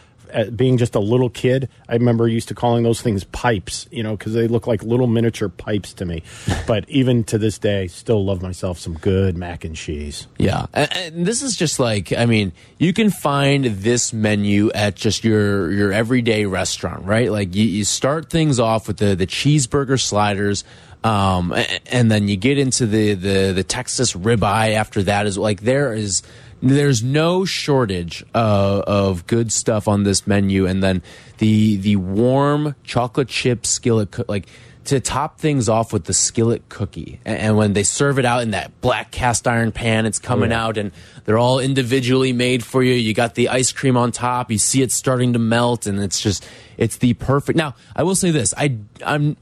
Being 0.54 0.76
just 0.78 0.94
a 0.94 1.00
little 1.00 1.30
kid, 1.30 1.68
I 1.88 1.94
remember 1.94 2.26
used 2.28 2.48
to 2.48 2.54
calling 2.54 2.82
those 2.82 3.00
things 3.00 3.24
pipes, 3.24 3.86
you 3.90 4.02
know, 4.02 4.16
because 4.16 4.32
they 4.34 4.48
look 4.48 4.66
like 4.66 4.82
little 4.82 5.06
miniature 5.06 5.48
pipes 5.48 5.92
to 5.94 6.04
me. 6.04 6.22
but 6.66 6.88
even 6.88 7.24
to 7.24 7.38
this 7.38 7.58
day, 7.58 7.86
still 7.86 8.24
love 8.24 8.42
myself 8.42 8.78
some 8.78 8.94
good 8.94 9.36
mac 9.36 9.64
and 9.64 9.76
cheese. 9.76 10.26
Yeah, 10.38 10.66
and, 10.72 10.96
and 10.96 11.26
this 11.26 11.42
is 11.42 11.56
just 11.56 11.78
like 11.78 12.12
I 12.12 12.26
mean, 12.26 12.52
you 12.78 12.92
can 12.92 13.10
find 13.10 13.64
this 13.64 14.12
menu 14.12 14.70
at 14.72 14.94
just 14.94 15.24
your 15.24 15.70
your 15.72 15.92
everyday 15.92 16.46
restaurant, 16.46 17.04
right? 17.04 17.30
Like 17.30 17.54
you, 17.54 17.64
you 17.64 17.84
start 17.84 18.30
things 18.30 18.60
off 18.60 18.88
with 18.88 18.98
the 18.98 19.14
the 19.14 19.26
cheeseburger 19.26 20.00
sliders. 20.00 20.64
Um, 21.04 21.52
a- 21.52 21.94
and 21.94 22.10
then 22.10 22.26
you 22.26 22.36
get 22.36 22.58
into 22.58 22.84
the, 22.84 23.14
the, 23.14 23.52
the 23.52 23.62
Texas 23.62 24.14
ribeye 24.14 24.72
after 24.74 25.04
that 25.04 25.26
is 25.26 25.38
like 25.38 25.60
there 25.60 25.92
is 25.92 26.22
there's 26.62 27.02
no 27.02 27.44
shortage 27.44 28.24
uh, 28.34 28.82
of 28.86 29.26
good 29.26 29.52
stuff 29.52 29.86
on 29.88 30.04
this 30.04 30.26
menu 30.26 30.66
and 30.66 30.82
then 30.82 31.02
the 31.38 31.76
the 31.76 31.96
warm 31.96 32.74
chocolate 32.82 33.28
chip 33.28 33.66
skillet 33.66 34.28
like 34.28 34.48
to 34.86 35.00
top 35.00 35.40
things 35.40 35.68
off 35.68 35.92
with 35.92 36.04
the 36.04 36.14
skillet 36.14 36.68
cookie. 36.68 37.20
And, 37.24 37.38
and 37.38 37.56
when 37.56 37.72
they 37.72 37.82
serve 37.82 38.18
it 38.18 38.24
out 38.24 38.42
in 38.42 38.52
that 38.52 38.80
black 38.80 39.10
cast 39.10 39.46
iron 39.46 39.72
pan, 39.72 40.06
it's 40.06 40.18
coming 40.18 40.52
out 40.52 40.78
and 40.78 40.92
they're 41.24 41.38
all 41.38 41.58
individually 41.58 42.32
made 42.32 42.64
for 42.64 42.82
you. 42.82 42.94
You 42.94 43.12
got 43.12 43.34
the 43.34 43.48
ice 43.48 43.72
cream 43.72 43.96
on 43.96 44.12
top. 44.12 44.50
You 44.50 44.58
see 44.58 44.82
it 44.82 44.92
starting 44.92 45.32
to 45.32 45.38
melt 45.38 45.86
and 45.86 46.00
it's 46.00 46.20
just, 46.20 46.48
it's 46.76 46.98
the 46.98 47.14
perfect. 47.14 47.56
Now, 47.56 47.74
I 47.94 48.04
will 48.04 48.14
say 48.14 48.30
this. 48.30 48.54
I, 48.56 48.78
I'm, 49.04 49.36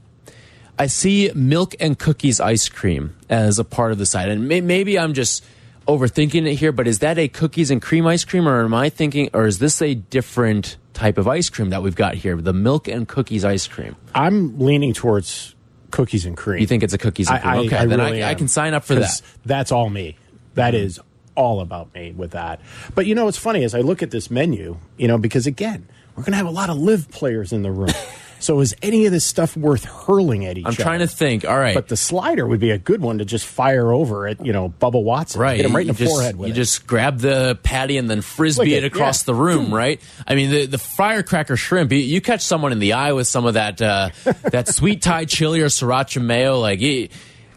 I 0.77 0.87
see 0.87 1.31
milk 1.35 1.75
and 1.79 1.97
cookies 1.97 2.39
ice 2.39 2.67
cream 2.67 3.15
as 3.29 3.59
a 3.59 3.63
part 3.63 3.91
of 3.91 3.97
the 3.97 4.05
side. 4.05 4.29
And 4.29 4.47
may, 4.47 4.61
maybe 4.61 4.97
I'm 4.97 5.13
just 5.13 5.45
overthinking 5.87 6.47
it 6.47 6.55
here, 6.55 6.71
but 6.71 6.87
is 6.87 6.99
that 6.99 7.17
a 7.17 7.27
cookies 7.27 7.71
and 7.71 7.81
cream 7.81 8.07
ice 8.07 8.25
cream 8.25 8.47
or 8.47 8.63
am 8.63 8.73
I 8.73 8.89
thinking, 8.89 9.29
or 9.33 9.45
is 9.45 9.59
this 9.59 9.81
a 9.81 9.93
different 9.95 10.77
type 10.93 11.17
of 11.17 11.27
ice 11.27 11.49
cream 11.49 11.69
that 11.69 11.83
we've 11.83 11.95
got 11.95 12.15
here? 12.15 12.35
The 12.35 12.53
milk 12.53 12.87
and 12.87 13.07
cookies 13.07 13.45
ice 13.45 13.67
cream. 13.67 13.95
I'm 14.13 14.59
leaning 14.59 14.93
towards 14.93 15.55
cookies 15.91 16.25
and 16.25 16.35
cream. 16.35 16.59
You 16.59 16.67
think 16.67 16.83
it's 16.83 16.93
a 16.93 16.97
cookies 16.97 17.29
and 17.29 17.41
cream? 17.41 17.67
okay, 17.67 17.85
then 17.85 17.99
really 17.99 18.23
I, 18.23 18.31
I 18.31 18.35
can 18.35 18.47
sign 18.47 18.73
up 18.73 18.83
for 18.83 18.95
that. 18.95 19.21
That's 19.45 19.71
all 19.71 19.89
me. 19.89 20.17
That 20.55 20.73
mm. 20.73 20.79
is 20.79 20.99
all 21.35 21.59
about 21.59 21.93
me 21.93 22.11
with 22.11 22.31
that. 22.31 22.61
But 22.93 23.05
you 23.05 23.15
know, 23.15 23.25
what's 23.25 23.37
funny 23.37 23.63
as 23.63 23.75
I 23.75 23.81
look 23.81 24.01
at 24.01 24.11
this 24.11 24.31
menu, 24.31 24.77
you 24.97 25.07
know, 25.07 25.17
because 25.17 25.45
again, 25.47 25.87
we're 26.15 26.23
going 26.23 26.31
to 26.31 26.37
have 26.37 26.47
a 26.47 26.51
lot 26.51 26.69
of 26.69 26.77
LIV 26.77 27.11
players 27.11 27.51
in 27.51 27.61
the 27.61 27.71
room. 27.71 27.89
so 28.39 28.59
is 28.59 28.75
any 28.81 29.05
of 29.05 29.11
this 29.11 29.25
stuff 29.25 29.55
worth 29.57 29.85
hurling 29.85 30.45
at 30.45 30.57
each 30.57 30.65
I'm 30.65 30.73
other? 30.73 30.83
trying 30.83 30.99
to 30.99 31.07
think. 31.07 31.45
All 31.45 31.57
right. 31.57 31.73
But 31.73 31.87
the 31.87 31.97
slider 31.97 32.45
would 32.47 32.59
be 32.59 32.71
a 32.71 32.77
good 32.77 33.01
one 33.01 33.17
to 33.19 33.25
just 33.25 33.45
fire 33.45 33.91
over 33.91 34.27
at, 34.27 34.45
you 34.45 34.53
know, 34.53 34.73
Bubba 34.79 35.01
Watson. 35.01 35.41
Right, 35.41 35.57
Hit 35.57 35.65
him 35.65 35.75
right 35.75 35.81
in 35.81 35.87
you 35.87 35.93
the 35.93 35.99
just, 35.99 36.11
forehead 36.11 36.35
with 36.37 36.47
You 36.49 36.53
it. 36.53 36.55
just 36.55 36.85
grab 36.87 37.19
the 37.19 37.57
patty 37.63 37.97
and 37.97 38.09
then 38.09 38.21
frisbee 38.21 38.73
it 38.73 38.83
it, 38.83 38.87
across 38.87 39.23
yeah. 39.23 39.25
the 39.27 39.35
room, 39.35 39.73
right? 39.73 40.01
I 40.27 40.35
mean, 40.35 40.51
the 40.51 40.65
the 40.65 40.77
firecracker 40.77 41.57
shrimp. 41.57 41.91
You, 41.91 41.99
you 41.99 42.21
catch 42.21 42.41
someone 42.41 42.71
in 42.71 42.79
the 42.79 42.93
eye 42.93 43.13
with 43.13 43.27
some 43.27 43.45
of 43.45 43.55
that 43.55 43.81
uh, 43.81 44.09
that 44.51 44.67
sweet 44.67 45.01
Thai 45.01 45.25
chili 45.25 45.61
or 45.61 45.67
sriracha 45.67 46.21
mayo, 46.21 46.59
like 46.59 46.81
you, 46.81 47.09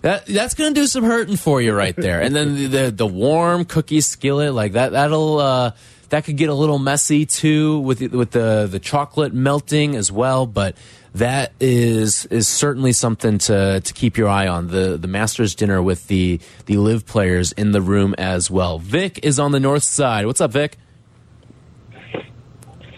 that 0.03 0.27
that's 0.27 0.55
gonna 0.55 0.75
do 0.75 0.87
some 0.87 1.05
hurting 1.05 1.37
for 1.37 1.61
you 1.61 1.73
right 1.75 1.97
there. 1.97 2.21
And 2.21 2.35
then 2.35 2.55
the 2.55 2.67
the, 2.67 2.91
the 2.91 3.07
warm 3.07 3.64
cookie 3.64 4.01
skillet, 4.01 4.55
like 4.55 4.73
that 4.73 4.93
that'll. 4.93 5.38
Uh, 5.38 5.71
that 6.11 6.25
could 6.25 6.37
get 6.37 6.49
a 6.49 6.55
little 6.55 6.79
messy 6.79 7.27
too 7.27 7.79
with 7.81 7.99
the- 7.99 8.09
with 8.09 8.31
the 8.31 8.66
the 8.71 8.79
chocolate 8.79 9.33
melting 9.35 9.94
as 9.94 10.11
well, 10.11 10.47
but 10.47 10.75
that 11.14 11.53
is 11.61 12.27
is 12.27 12.47
certainly 12.49 12.92
something 12.92 13.38
to 13.38 13.81
to 13.81 13.92
keep 13.94 14.16
your 14.16 14.29
eye 14.29 14.47
on. 14.47 14.68
The 14.68 14.97
the 14.97 15.09
Masters 15.09 15.55
dinner 15.55 15.83
with 15.83 16.09
the 16.09 16.40
the 16.66 16.77
LIV 16.77 17.07
players 17.07 17.53
in 17.53 17.73
the 17.73 17.81
room 17.81 18.14
as 18.18 18.51
well. 18.51 18.79
Vic 18.79 19.21
is 19.23 19.38
on 19.38 19.53
the 19.53 19.61
north 19.61 19.83
side. 19.85 20.27
What's 20.27 20.40
up, 20.40 20.53
Vic? 20.53 20.77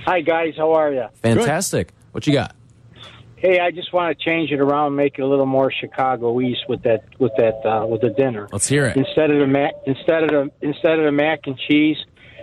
Hi 0.07 0.21
guys, 0.21 0.55
how 0.57 0.73
are 0.73 0.93
you? 0.93 1.07
Fantastic. 1.23 1.93
What 2.13 2.27
you 2.27 2.33
got? 2.33 2.55
Hey, 3.37 3.59
I 3.59 3.71
just 3.71 3.93
want 3.93 4.17
to 4.19 4.23
change 4.25 4.51
it 4.51 4.61
around, 4.61 4.97
make 4.97 5.19
it 5.19 5.23
a 5.23 5.27
little 5.27 5.47
more 5.47 5.73
Chicago 5.73 6.41
East 6.41 6.61
with 6.69 6.83
that 6.83 7.05
with 7.19 7.33
that 7.39 7.65
uh, 7.67 7.87
with 7.87 8.03
the 8.03 8.11
dinner. 8.11 8.49
Let's 8.53 8.69
hear 8.69 8.87
it. 8.87 8.97
Instead 8.97 9.31
of 9.31 9.39
the 9.39 9.47
mac, 9.47 9.73
instead 9.87 10.25
of 10.25 10.29
the 10.31 10.51
instead 10.61 10.99
of 10.99 11.05
the 11.07 11.13
mac 11.13 11.41
and 11.47 11.57
cheese, 11.69 11.97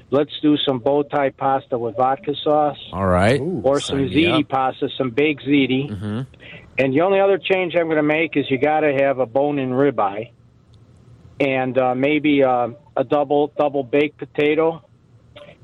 let's 0.09 0.31
do 0.41 0.57
some 0.57 0.79
bow 0.79 1.03
tie 1.03 1.29
pasta 1.31 1.77
with 1.77 1.95
vodka 1.97 2.33
sauce, 2.43 2.77
All 2.93 3.05
right. 3.05 3.39
or 3.39 3.79
some 3.79 3.99
ziti 3.99 4.41
up. 4.41 4.49
pasta, 4.49 4.89
some 4.97 5.11
baked 5.11 5.43
ziti. 5.45 6.25
And 6.79 6.93
the 6.93 7.01
only 7.01 7.19
other 7.19 7.39
change 7.39 7.73
I'm 7.75 7.85
going 7.85 7.97
to 7.97 8.03
make 8.03 8.37
is 8.37 8.45
you 8.49 8.59
got 8.59 8.81
to 8.81 8.93
have 9.01 9.17
a 9.19 9.25
bone-in 9.25 9.71
ribeye, 9.71 10.31
and 11.39 11.77
uh, 11.77 11.95
maybe 11.95 12.43
uh, 12.43 12.69
a 12.95 13.03
double 13.03 13.51
double 13.57 13.83
baked 13.83 14.17
potato. 14.17 14.83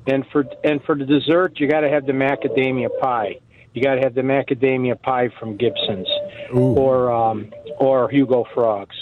And 0.06 0.26
for 0.32 0.44
and 0.64 0.84
for 0.84 0.96
the 0.96 1.06
dessert, 1.06 1.60
you 1.60 1.70
got 1.70 1.82
to 1.82 1.90
have 1.90 2.06
the 2.06 2.12
macadamia 2.14 2.90
pie. 3.00 3.40
You 3.74 3.82
got 3.82 3.96
to 3.96 4.02
have 4.02 4.14
the 4.14 4.22
macadamia 4.22 5.02
pie 5.02 5.30
from 5.40 5.56
Gibson's 5.56 6.08
or 6.52 7.12
um, 7.12 7.52
or 7.78 8.10
Hugo 8.10 8.46
Frogs. 8.54 8.96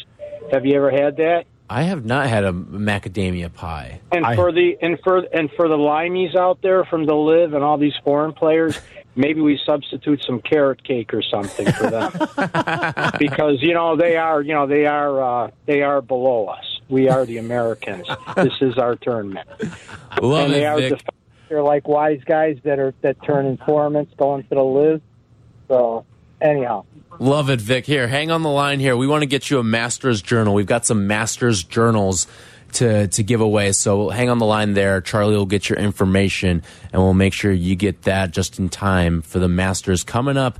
Have 0.51 0.65
you 0.65 0.75
ever 0.75 0.91
had 0.91 1.17
that? 1.17 1.45
I 1.71 1.83
have 1.83 2.03
not 2.03 2.27
had 2.27 2.43
a 2.43 2.51
macadamia 2.51 3.53
pie. 3.53 4.01
And 4.11 4.25
I- 4.25 4.35
for 4.35 4.51
the 4.51 4.77
and 4.81 4.99
for 5.05 5.19
and 5.19 5.49
for 5.55 5.69
the 5.69 5.77
limeys 5.77 6.35
out 6.35 6.61
there 6.61 6.83
from 6.83 7.05
the 7.05 7.15
LIV 7.15 7.53
and 7.53 7.63
all 7.63 7.77
these 7.77 7.93
foreign 8.03 8.33
players, 8.33 8.77
maybe 9.15 9.39
we 9.39 9.57
substitute 9.65 10.21
some 10.27 10.41
carrot 10.41 10.83
cake 10.83 11.13
or 11.13 11.21
something 11.21 11.71
for 11.71 11.89
them 11.89 12.11
because 13.19 13.61
you 13.61 13.73
know 13.73 13.95
they 13.95 14.17
are 14.17 14.41
you 14.41 14.53
know 14.53 14.67
they 14.67 14.85
are 14.85 15.45
uh, 15.45 15.51
they 15.65 15.81
are 15.81 16.01
below 16.01 16.47
us. 16.47 16.65
We 16.89 17.07
are 17.07 17.25
the 17.25 17.37
Americans. 17.37 18.05
this 18.35 18.51
is 18.59 18.77
our 18.77 18.97
tournament, 18.97 19.47
Love 20.21 20.43
and 20.45 20.53
they 20.53 20.63
it, 20.63 20.67
are 20.67 20.77
Vic. 20.77 20.89
the, 20.97 21.11
they're 21.47 21.63
like 21.63 21.87
wise 21.87 22.21
guys 22.25 22.57
that 22.65 22.79
are 22.79 22.93
that 22.99 23.23
turn 23.23 23.45
informants 23.45 24.13
going 24.17 24.43
to 24.43 24.49
the 24.55 24.61
LIV. 24.61 25.01
So 25.69 26.05
anyhow, 26.41 26.83
Love 27.19 27.51
it, 27.51 27.61
Vic. 27.61 27.85
Here, 27.85 28.07
hang 28.07 28.31
on 28.31 28.41
the 28.41 28.49
line 28.49 28.79
here. 28.79 28.97
We 28.97 29.05
want 29.05 29.21
to 29.21 29.27
get 29.27 29.51
you 29.51 29.59
a 29.59 29.63
master's 29.63 30.23
journal. 30.23 30.55
We've 30.55 30.65
got 30.65 30.87
some 30.87 31.05
master's 31.05 31.63
journals 31.63 32.25
to 32.73 33.07
to 33.09 33.23
give 33.23 33.41
away. 33.41 33.73
So 33.73 34.09
hang 34.09 34.29
on 34.29 34.39
the 34.39 34.45
line 34.45 34.73
there. 34.73 35.01
Charlie 35.01 35.35
will 35.35 35.45
get 35.45 35.69
your 35.69 35.77
information 35.77 36.63
and 36.91 37.01
we'll 37.01 37.13
make 37.13 37.33
sure 37.33 37.51
you 37.51 37.75
get 37.75 38.03
that 38.03 38.31
just 38.31 38.59
in 38.59 38.69
time 38.69 39.21
for 39.21 39.39
the 39.39 39.47
masters 39.47 40.03
coming 40.03 40.37
up. 40.37 40.59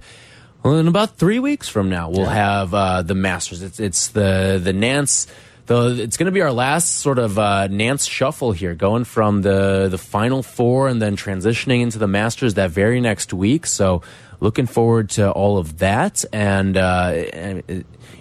Well, 0.63 0.77
in 0.77 0.87
about 0.87 1.17
three 1.17 1.39
weeks 1.39 1.67
from 1.67 1.89
now, 1.89 2.11
we'll 2.11 2.25
have 2.25 2.73
uh, 2.73 3.01
the 3.01 3.15
Masters. 3.15 3.63
It's 3.63 3.79
it's 3.79 4.09
the 4.09 4.59
the 4.63 4.73
Nance. 4.73 5.25
The, 5.65 5.95
it's 5.99 6.17
going 6.17 6.25
to 6.25 6.31
be 6.31 6.41
our 6.41 6.51
last 6.51 6.97
sort 6.97 7.17
of 7.17 7.39
uh, 7.39 7.67
Nance 7.67 8.05
shuffle 8.05 8.51
here, 8.51 8.75
going 8.75 9.05
from 9.05 9.41
the 9.41 9.87
the 9.89 9.97
final 9.97 10.43
four 10.43 10.87
and 10.87 11.01
then 11.01 11.15
transitioning 11.15 11.81
into 11.81 11.97
the 11.97 12.07
Masters 12.07 12.55
that 12.55 12.69
very 12.69 13.01
next 13.01 13.33
week. 13.33 13.65
So, 13.65 14.03
looking 14.41 14.65
forward 14.65 15.11
to 15.11 15.31
all 15.31 15.57
of 15.57 15.77
that, 15.77 16.25
and, 16.33 16.75
uh, 16.75 17.13
and 17.31 17.63
uh, 17.69 17.73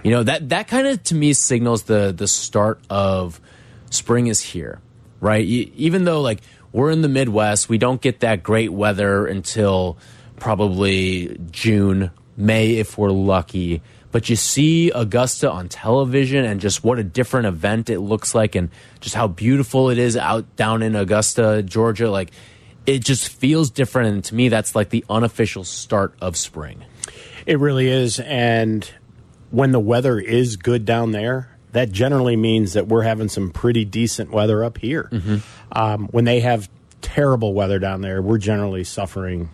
you 0.04 0.12
know 0.12 0.22
that 0.22 0.50
that 0.50 0.68
kind 0.68 0.86
of 0.86 1.02
to 1.04 1.16
me 1.16 1.32
signals 1.32 1.82
the 1.84 2.14
the 2.16 2.28
start 2.28 2.80
of 2.88 3.40
spring 3.90 4.28
is 4.28 4.40
here, 4.40 4.80
right? 5.20 5.44
Even 5.44 6.04
though 6.04 6.20
like 6.20 6.40
we're 6.72 6.90
in 6.90 7.02
the 7.02 7.08
Midwest, 7.08 7.68
we 7.68 7.78
don't 7.78 8.00
get 8.00 8.20
that 8.20 8.42
great 8.42 8.72
weather 8.72 9.26
until 9.26 9.98
probably 10.36 11.38
June, 11.50 12.10
May 12.36 12.76
if 12.76 12.96
we're 12.96 13.10
lucky. 13.10 13.82
But 14.12 14.28
you 14.28 14.34
see 14.34 14.90
Augusta 14.90 15.50
on 15.50 15.68
television 15.68 16.44
and 16.44 16.60
just 16.60 16.82
what 16.82 16.98
a 16.98 17.04
different 17.04 17.46
event 17.46 17.90
it 17.90 18.00
looks 18.00 18.34
like 18.34 18.56
and 18.56 18.70
just 19.00 19.14
how 19.14 19.28
beautiful 19.28 19.90
it 19.90 19.98
is 19.98 20.16
out 20.16 20.56
down 20.56 20.82
in 20.82 20.96
Augusta, 20.96 21.62
Georgia. 21.62 22.10
Like 22.10 22.32
it 22.86 23.04
just 23.04 23.28
feels 23.28 23.70
different. 23.70 24.08
And 24.08 24.24
to 24.24 24.34
me, 24.34 24.48
that's 24.48 24.74
like 24.74 24.90
the 24.90 25.04
unofficial 25.08 25.64
start 25.64 26.14
of 26.20 26.36
spring. 26.36 26.84
It 27.46 27.58
really 27.58 27.88
is. 27.88 28.20
And 28.20 28.88
when 29.50 29.72
the 29.72 29.80
weather 29.80 30.18
is 30.18 30.56
good 30.56 30.84
down 30.84 31.12
there, 31.12 31.56
that 31.72 31.92
generally 31.92 32.36
means 32.36 32.72
that 32.72 32.88
we're 32.88 33.02
having 33.02 33.28
some 33.28 33.50
pretty 33.50 33.84
decent 33.84 34.30
weather 34.30 34.64
up 34.64 34.78
here. 34.78 35.08
Mm-hmm. 35.12 35.38
Um, 35.72 36.08
when 36.08 36.24
they 36.24 36.40
have 36.40 36.68
terrible 37.00 37.54
weather 37.54 37.78
down 37.78 38.00
there, 38.00 38.20
we're 38.20 38.38
generally 38.38 38.84
suffering 38.84 39.50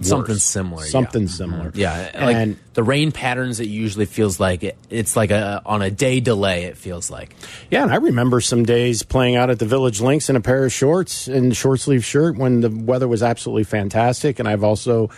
Something 0.00 0.34
worse. 0.34 0.44
similar. 0.44 0.84
yeah. 0.84 0.90
Something 0.90 1.28
similar. 1.28 1.72
Yeah, 1.74 2.10
like 2.14 2.36
and 2.36 2.56
the 2.74 2.82
rain 2.82 3.12
patterns. 3.12 3.60
It 3.60 3.68
usually 3.68 4.06
feels 4.06 4.40
like 4.40 4.62
it, 4.62 4.78
it's 4.88 5.14
like 5.14 5.30
a 5.30 5.60
on 5.66 5.82
a 5.82 5.90
day 5.90 6.20
delay. 6.20 6.64
It 6.64 6.76
feels 6.76 7.10
like 7.10 7.34
yeah, 7.70 7.82
and 7.82 7.92
I 7.92 7.96
remember 7.96 8.40
some 8.40 8.64
days 8.64 9.02
playing 9.02 9.36
out 9.36 9.50
at 9.50 9.58
the 9.58 9.66
Village 9.66 10.00
Links 10.00 10.30
in 10.30 10.36
a 10.36 10.40
pair 10.40 10.64
of 10.64 10.72
shorts 10.72 11.28
and 11.28 11.54
short 11.56 11.80
sleeve 11.80 12.04
shirt 12.04 12.36
when 12.36 12.60
the 12.60 12.70
weather 12.70 13.08
was 13.08 13.22
absolutely 13.22 13.64
fantastic. 13.64 14.38
And 14.38 14.48
I've 14.48 14.64
also 14.64 15.10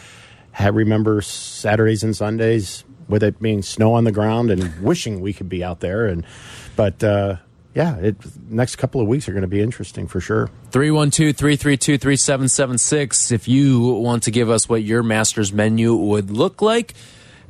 had 0.50 0.74
remember 0.74 1.22
Saturdays 1.22 2.02
and 2.02 2.16
Sundays 2.16 2.84
with 3.08 3.22
it 3.22 3.40
being 3.40 3.62
snow 3.62 3.94
on 3.94 4.04
the 4.04 4.12
ground 4.12 4.50
and 4.50 4.82
wishing 4.82 5.20
we 5.20 5.32
could 5.32 5.48
be 5.48 5.62
out 5.62 5.80
there. 5.80 6.06
And 6.06 6.26
but 6.76 7.02
uh, 7.04 7.36
yeah, 7.74 7.96
it 7.96 8.16
next 8.50 8.76
couple 8.76 9.00
of 9.00 9.06
weeks 9.06 9.28
are 9.28 9.32
going 9.32 9.42
to 9.42 9.48
be 9.48 9.60
interesting 9.60 10.06
for 10.06 10.20
sure. 10.20 10.50
312 10.70 11.36
332 11.36 11.98
3776. 11.98 13.30
If 13.32 13.48
you 13.48 13.80
want 13.80 14.24
to 14.24 14.30
give 14.30 14.50
us 14.50 14.68
what 14.68 14.82
your 14.82 15.02
master's 15.02 15.52
menu 15.52 15.94
would 15.94 16.30
look 16.30 16.60
like. 16.60 16.94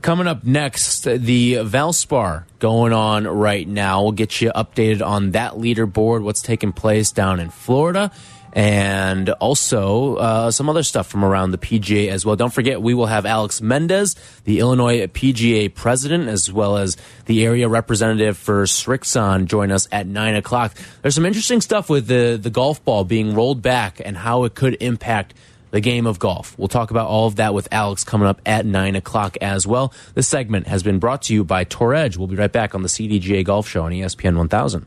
Coming 0.01 0.27
up 0.27 0.43
next, 0.43 1.05
the 1.05 1.55
Valspar 1.55 2.45
going 2.59 2.93
on 2.93 3.25
right 3.25 3.67
now. 3.69 4.03
We'll 4.03 4.11
get 4.11 4.41
you 4.41 4.51
updated 4.51 5.05
on 5.05 5.31
that 5.31 5.53
leaderboard, 5.53 6.25
what's 6.25 6.43
taking 6.43 6.73
place 6.73 7.13
down 7.13 7.39
in 7.39 7.51
Florida, 7.51 8.11
and 8.53 9.31
also 9.31 10.17
uh, 10.17 10.51
some 10.51 10.69
other 10.69 10.83
stuff 10.83 11.07
from 11.07 11.25
around 11.25 11.53
the 11.53 11.59
PGA 11.59 12.09
as 12.09 12.27
well. 12.27 12.37
Don't 12.37 12.53
forget, 12.53 12.83
we 12.83 12.95
will 12.95 13.07
have 13.07 13.25
Alex 13.25 13.61
Mendez, 13.61 14.15
the 14.45 14.59
Illinois 14.59 15.07
PGA 15.07 15.75
president, 15.75 16.29
as 16.29 16.53
well 16.53 16.77
as 16.77 16.97
the 17.27 17.45
area 17.45 17.69
representative 17.69 18.37
for 18.37 18.65
Srixon, 18.65 19.47
join 19.47 19.71
us 19.71 19.89
at 19.91 20.07
9 20.07 20.37
o'clock. 20.37 20.75
There's 21.01 21.15
some 21.15 21.27
interesting 21.27 21.61
stuff 21.61 21.89
with 21.89 22.07
the, 22.07 22.39
the 22.41 22.51
golf 22.51 22.85
ball 22.85 23.05
being 23.05 23.35
rolled 23.35 23.63
back 23.63 24.01
and 24.05 24.17
how 24.17 24.45
it 24.45 24.55
could 24.55 24.77
impact 24.81 25.35
the 25.71 25.81
game 25.81 26.07
of 26.07 26.19
golf. 26.19 26.57
We'll 26.59 26.69
talk 26.69 26.91
about 26.91 27.09
all 27.09 27.27
of 27.27 27.37
that 27.37 27.55
with 27.55 27.67
Alex 27.73 28.05
coming 28.05 28.29
up 28.29 28.43
at 28.45 28.67
9 28.67 28.95
o'clock 28.95 29.39
as 29.41 29.67
well. 29.67 29.95
This 30.15 30.29
segment 30.29 30.67
has 30.67 30.83
been 30.83 30.99
brought 30.99 31.23
to 31.23 31.35
you 31.35 31.45
by 31.45 31.65
Tour 31.65 31.95
Edge. 31.95 32.19
We'll 32.19 32.29
be 32.29 32.37
right 32.37 32.53
back 32.53 32.75
on 32.75 32.83
the 32.83 32.89
CDGA 32.89 33.45
Golf 33.45 33.67
Show 33.67 33.85
on 33.85 33.93
ESPN 33.93 34.37
1000. 34.37 34.87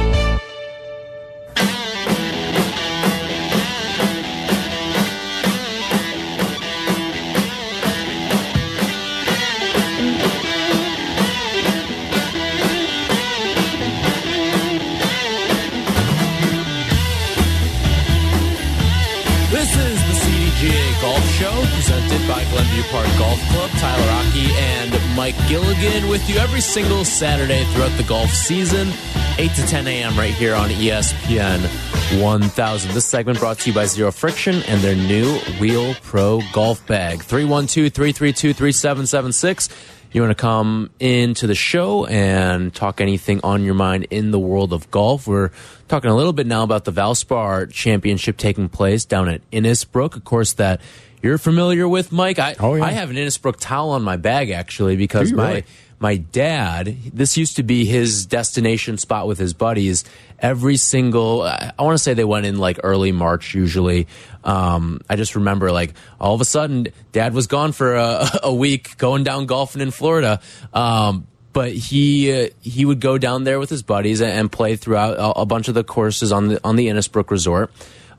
Park 22.89 23.07
Golf 23.17 23.39
Club. 23.49 23.69
Tyler 23.71 24.11
Aki 24.11 24.47
and 24.57 25.15
Mike 25.15 25.35
Gilligan 25.47 26.09
with 26.09 26.27
you 26.29 26.37
every 26.37 26.61
single 26.61 27.03
Saturday 27.03 27.63
throughout 27.73 27.95
the 27.97 28.03
golf 28.03 28.29
season, 28.29 28.89
8 29.37 29.51
to 29.51 29.67
10 29.67 29.87
a.m. 29.87 30.17
right 30.17 30.33
here 30.33 30.55
on 30.55 30.69
ESPN 30.69 31.59
1000. 32.21 32.91
This 32.91 33.05
segment 33.05 33.39
brought 33.39 33.59
to 33.59 33.69
you 33.69 33.75
by 33.75 33.85
Zero 33.85 34.11
Friction 34.11 34.63
and 34.63 34.81
their 34.81 34.95
new 34.95 35.37
Wheel 35.59 35.93
Pro 36.01 36.41
Golf 36.53 36.85
Bag. 36.87 37.21
312 37.21 37.93
332 37.93 38.53
3776. 38.53 39.69
You 40.13 40.21
want 40.21 40.31
to 40.31 40.41
come 40.41 40.89
into 40.99 41.47
the 41.47 41.55
show 41.55 42.05
and 42.05 42.73
talk 42.73 42.99
anything 42.99 43.39
on 43.45 43.63
your 43.63 43.75
mind 43.75 44.07
in 44.09 44.31
the 44.31 44.39
world 44.39 44.73
of 44.73 44.91
golf? 44.91 45.25
We're 45.25 45.51
talking 45.87 46.11
a 46.11 46.15
little 46.15 46.33
bit 46.33 46.47
now 46.47 46.63
about 46.63 46.83
the 46.83 46.91
Valspar 46.91 47.71
Championship 47.71 48.35
taking 48.35 48.67
place 48.67 49.05
down 49.05 49.29
at 49.29 49.49
Innisbrook. 49.51 50.17
Of 50.17 50.25
course, 50.25 50.51
that 50.53 50.81
you're 51.21 51.37
familiar 51.37 51.87
with, 51.87 52.11
Mike. 52.11 52.39
I, 52.39 52.55
Oh, 52.59 52.75
yeah. 52.75 52.83
I 52.83 52.91
have 52.91 53.09
an 53.09 53.15
Innisbrook 53.15 53.55
towel 53.59 53.91
on 53.91 54.01
my 54.03 54.17
bag 54.17 54.49
actually 54.49 54.95
because 54.95 55.31
my 55.31 55.49
really? 55.49 55.65
my 55.99 56.17
dad. 56.17 56.97
This 57.13 57.37
used 57.37 57.57
to 57.57 57.63
be 57.63 57.85
his 57.85 58.25
destination 58.25 58.97
spot 58.97 59.27
with 59.27 59.37
his 59.37 59.53
buddies. 59.53 60.03
Every 60.39 60.75
single, 60.77 61.43
I 61.43 61.73
want 61.77 61.93
to 61.93 62.03
say 62.03 62.15
they 62.15 62.23
went 62.23 62.47
in 62.47 62.57
like 62.57 62.79
early 62.83 63.11
March 63.11 63.53
usually. 63.53 64.07
Um, 64.43 65.01
I 65.07 65.15
just 65.15 65.35
remember 65.35 65.71
like 65.71 65.93
all 66.19 66.33
of 66.33 66.41
a 66.41 66.45
sudden, 66.45 66.87
dad 67.11 67.35
was 67.35 67.45
gone 67.45 67.71
for 67.71 67.95
a, 67.95 68.27
a 68.43 68.53
week 68.53 68.97
going 68.97 69.23
down 69.23 69.45
golfing 69.45 69.81
in 69.81 69.91
Florida. 69.91 70.41
Um, 70.73 71.27
but 71.53 71.71
he 71.71 72.45
uh, 72.45 72.47
he 72.61 72.85
would 72.85 72.99
go 72.99 73.17
down 73.17 73.43
there 73.43 73.59
with 73.59 73.69
his 73.69 73.83
buddies 73.83 74.21
and, 74.21 74.51
play 74.51 74.77
throughout 74.77 75.17
a, 75.17 75.41
a 75.41 75.45
bunch 75.45 75.67
of 75.67 75.75
the 75.75 75.83
courses 75.83 76.31
on 76.31 76.47
the 76.47 76.61
on 76.63 76.77
the 76.77 76.87
Innisbrook 76.87 77.29
Resort. 77.29 77.71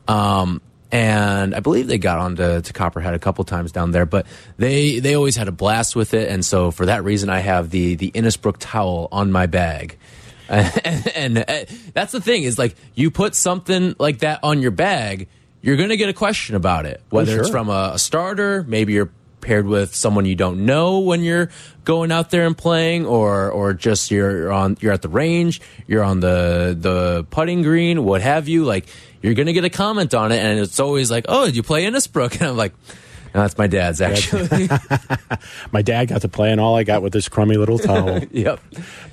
Um, 0.06 0.60
and 0.92 1.54
I 1.54 1.60
believe 1.60 1.86
they 1.86 1.96
got 1.96 2.18
onto 2.18 2.60
to 2.60 2.72
Copperhead 2.74 3.14
a 3.14 3.18
couple 3.18 3.42
times 3.44 3.72
down 3.72 3.90
there, 3.92 4.04
but 4.04 4.26
they 4.58 5.00
they 5.00 5.14
always 5.14 5.34
had 5.34 5.48
a 5.48 5.52
blast 5.52 5.96
with 5.96 6.12
it, 6.12 6.28
and 6.28 6.44
so 6.44 6.70
for 6.70 6.86
that 6.86 7.02
reason, 7.02 7.30
I 7.30 7.38
have 7.38 7.70
the 7.70 7.94
the 7.94 8.10
Innisbrook 8.10 8.56
towel 8.58 9.08
on 9.10 9.32
my 9.32 9.46
bag. 9.46 9.96
and, 10.48 11.08
and 11.16 11.38
uh, 11.38 11.64
that's 11.94 12.12
the 12.12 12.20
thing 12.20 12.42
is 12.42 12.58
like 12.58 12.76
you 12.94 13.10
put 13.10 13.34
something 13.34 13.96
like 13.98 14.18
that 14.18 14.40
on 14.42 14.60
your 14.60 14.70
bag, 14.70 15.28
you're 15.62 15.76
going 15.76 15.88
to 15.88 15.96
get 15.96 16.10
a 16.10 16.12
question 16.12 16.56
about 16.56 16.84
it, 16.84 17.00
whether 17.08 17.38
it's 17.38 17.48
sure. 17.48 17.52
from 17.52 17.70
a, 17.70 17.92
a 17.94 17.98
starter, 17.98 18.62
maybe 18.68 18.92
you're 18.92 19.10
paired 19.42 19.66
with 19.66 19.94
someone 19.94 20.24
you 20.24 20.34
don't 20.34 20.64
know 20.64 21.00
when 21.00 21.22
you're 21.22 21.50
going 21.84 22.10
out 22.10 22.30
there 22.30 22.46
and 22.46 22.56
playing 22.56 23.04
or 23.04 23.50
or 23.50 23.74
just 23.74 24.10
you're 24.10 24.50
on 24.52 24.76
you're 24.80 24.92
at 24.92 25.02
the 25.02 25.08
range 25.08 25.60
you're 25.86 26.02
on 26.02 26.20
the 26.20 26.76
the 26.78 27.26
putting 27.30 27.62
green 27.62 28.04
what 28.04 28.22
have 28.22 28.48
you 28.48 28.64
like 28.64 28.86
you're 29.20 29.34
gonna 29.34 29.52
get 29.52 29.64
a 29.64 29.70
comment 29.70 30.14
on 30.14 30.32
it 30.32 30.38
and 30.38 30.60
it's 30.60 30.80
always 30.80 31.10
like 31.10 31.26
oh 31.28 31.46
did 31.46 31.56
you 31.56 31.62
play 31.62 31.84
Innisbrook 31.84 32.32
and 32.40 32.50
I'm 32.50 32.56
like 32.56 32.72
no, 33.34 33.40
that's 33.40 33.56
my 33.56 33.66
dad's 33.66 34.02
actually 34.02 34.68
My 35.72 35.80
dad 35.80 36.08
got 36.08 36.20
to 36.20 36.28
play, 36.28 36.50
and 36.50 36.60
all 36.60 36.76
I 36.76 36.84
got 36.84 37.02
with 37.02 37.14
this 37.14 37.28
crummy 37.28 37.56
little 37.56 37.78
towel. 37.78 38.20
yep 38.30 38.60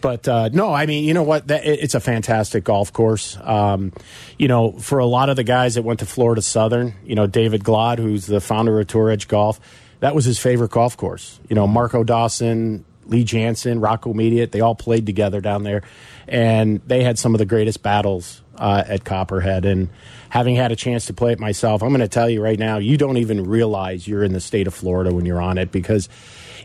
But 0.02 0.28
uh, 0.28 0.50
no, 0.52 0.74
I 0.74 0.88
mean, 0.88 1.06
you 1.06 1.14
know 1.14 1.24
what? 1.24 1.48
That, 1.48 1.66
it, 1.66 1.80
it's 1.84 1.96
a 1.96 2.02
fantastic 2.02 2.66
golf 2.66 2.92
course. 2.92 3.38
Um, 3.42 3.94
you 4.38 4.50
know, 4.50 4.74
for 4.74 5.00
a 5.00 5.06
lot 5.06 5.30
of 5.30 5.38
the 5.38 5.46
guys 5.46 5.76
that 5.76 5.84
went 5.84 6.00
to 6.00 6.06
Florida 6.06 6.42
Southern, 6.42 6.96
you 7.06 7.16
know, 7.16 7.28
David 7.28 7.64
Glod, 7.64 7.98
who's 8.00 8.26
the 8.26 8.42
founder 8.42 8.80
of 8.80 8.88
Tour 8.88 9.10
Edge 9.10 9.30
Golf, 9.30 9.60
that 10.00 10.16
was 10.16 10.26
his 10.26 10.40
favorite 10.40 10.72
golf 10.72 10.98
course. 10.98 11.40
You 11.50 11.56
know, 11.56 11.68
Marco 11.68 12.04
Dawson, 12.04 12.86
Lee 13.06 13.26
Janzen, 13.26 13.82
Rocco 13.84 14.14
Mediate, 14.14 14.52
they 14.52 14.62
all 14.62 14.76
played 14.76 15.06
together 15.06 15.42
down 15.42 15.64
there, 15.64 15.84
and 16.28 16.82
they 16.86 17.04
had 17.04 17.18
some 17.18 17.34
of 17.34 17.40
the 17.40 17.46
greatest 17.46 17.82
battles 17.84 18.42
uh, 18.58 18.84
at 18.86 19.04
Copperhead. 19.04 19.66
And 19.66 19.90
having 20.30 20.56
had 20.56 20.72
a 20.72 20.76
chance 20.76 21.06
to 21.08 21.14
play 21.14 21.32
it 21.32 21.40
myself, 21.40 21.82
I'm 21.82 21.90
going 21.90 22.02
to 22.02 22.08
tell 22.08 22.30
you 22.30 22.42
right 22.42 22.60
now, 22.60 22.78
you 22.78 22.98
don't 22.98 23.18
even 23.18 23.46
realize 23.46 24.08
you're 24.08 24.24
in 24.24 24.34
the 24.34 24.40
state 24.40 24.68
of 24.68 24.74
Florida 24.74 25.14
when 25.14 25.26
you're 25.26 25.42
on 25.42 25.58
it 25.58 25.72
because 25.72 26.08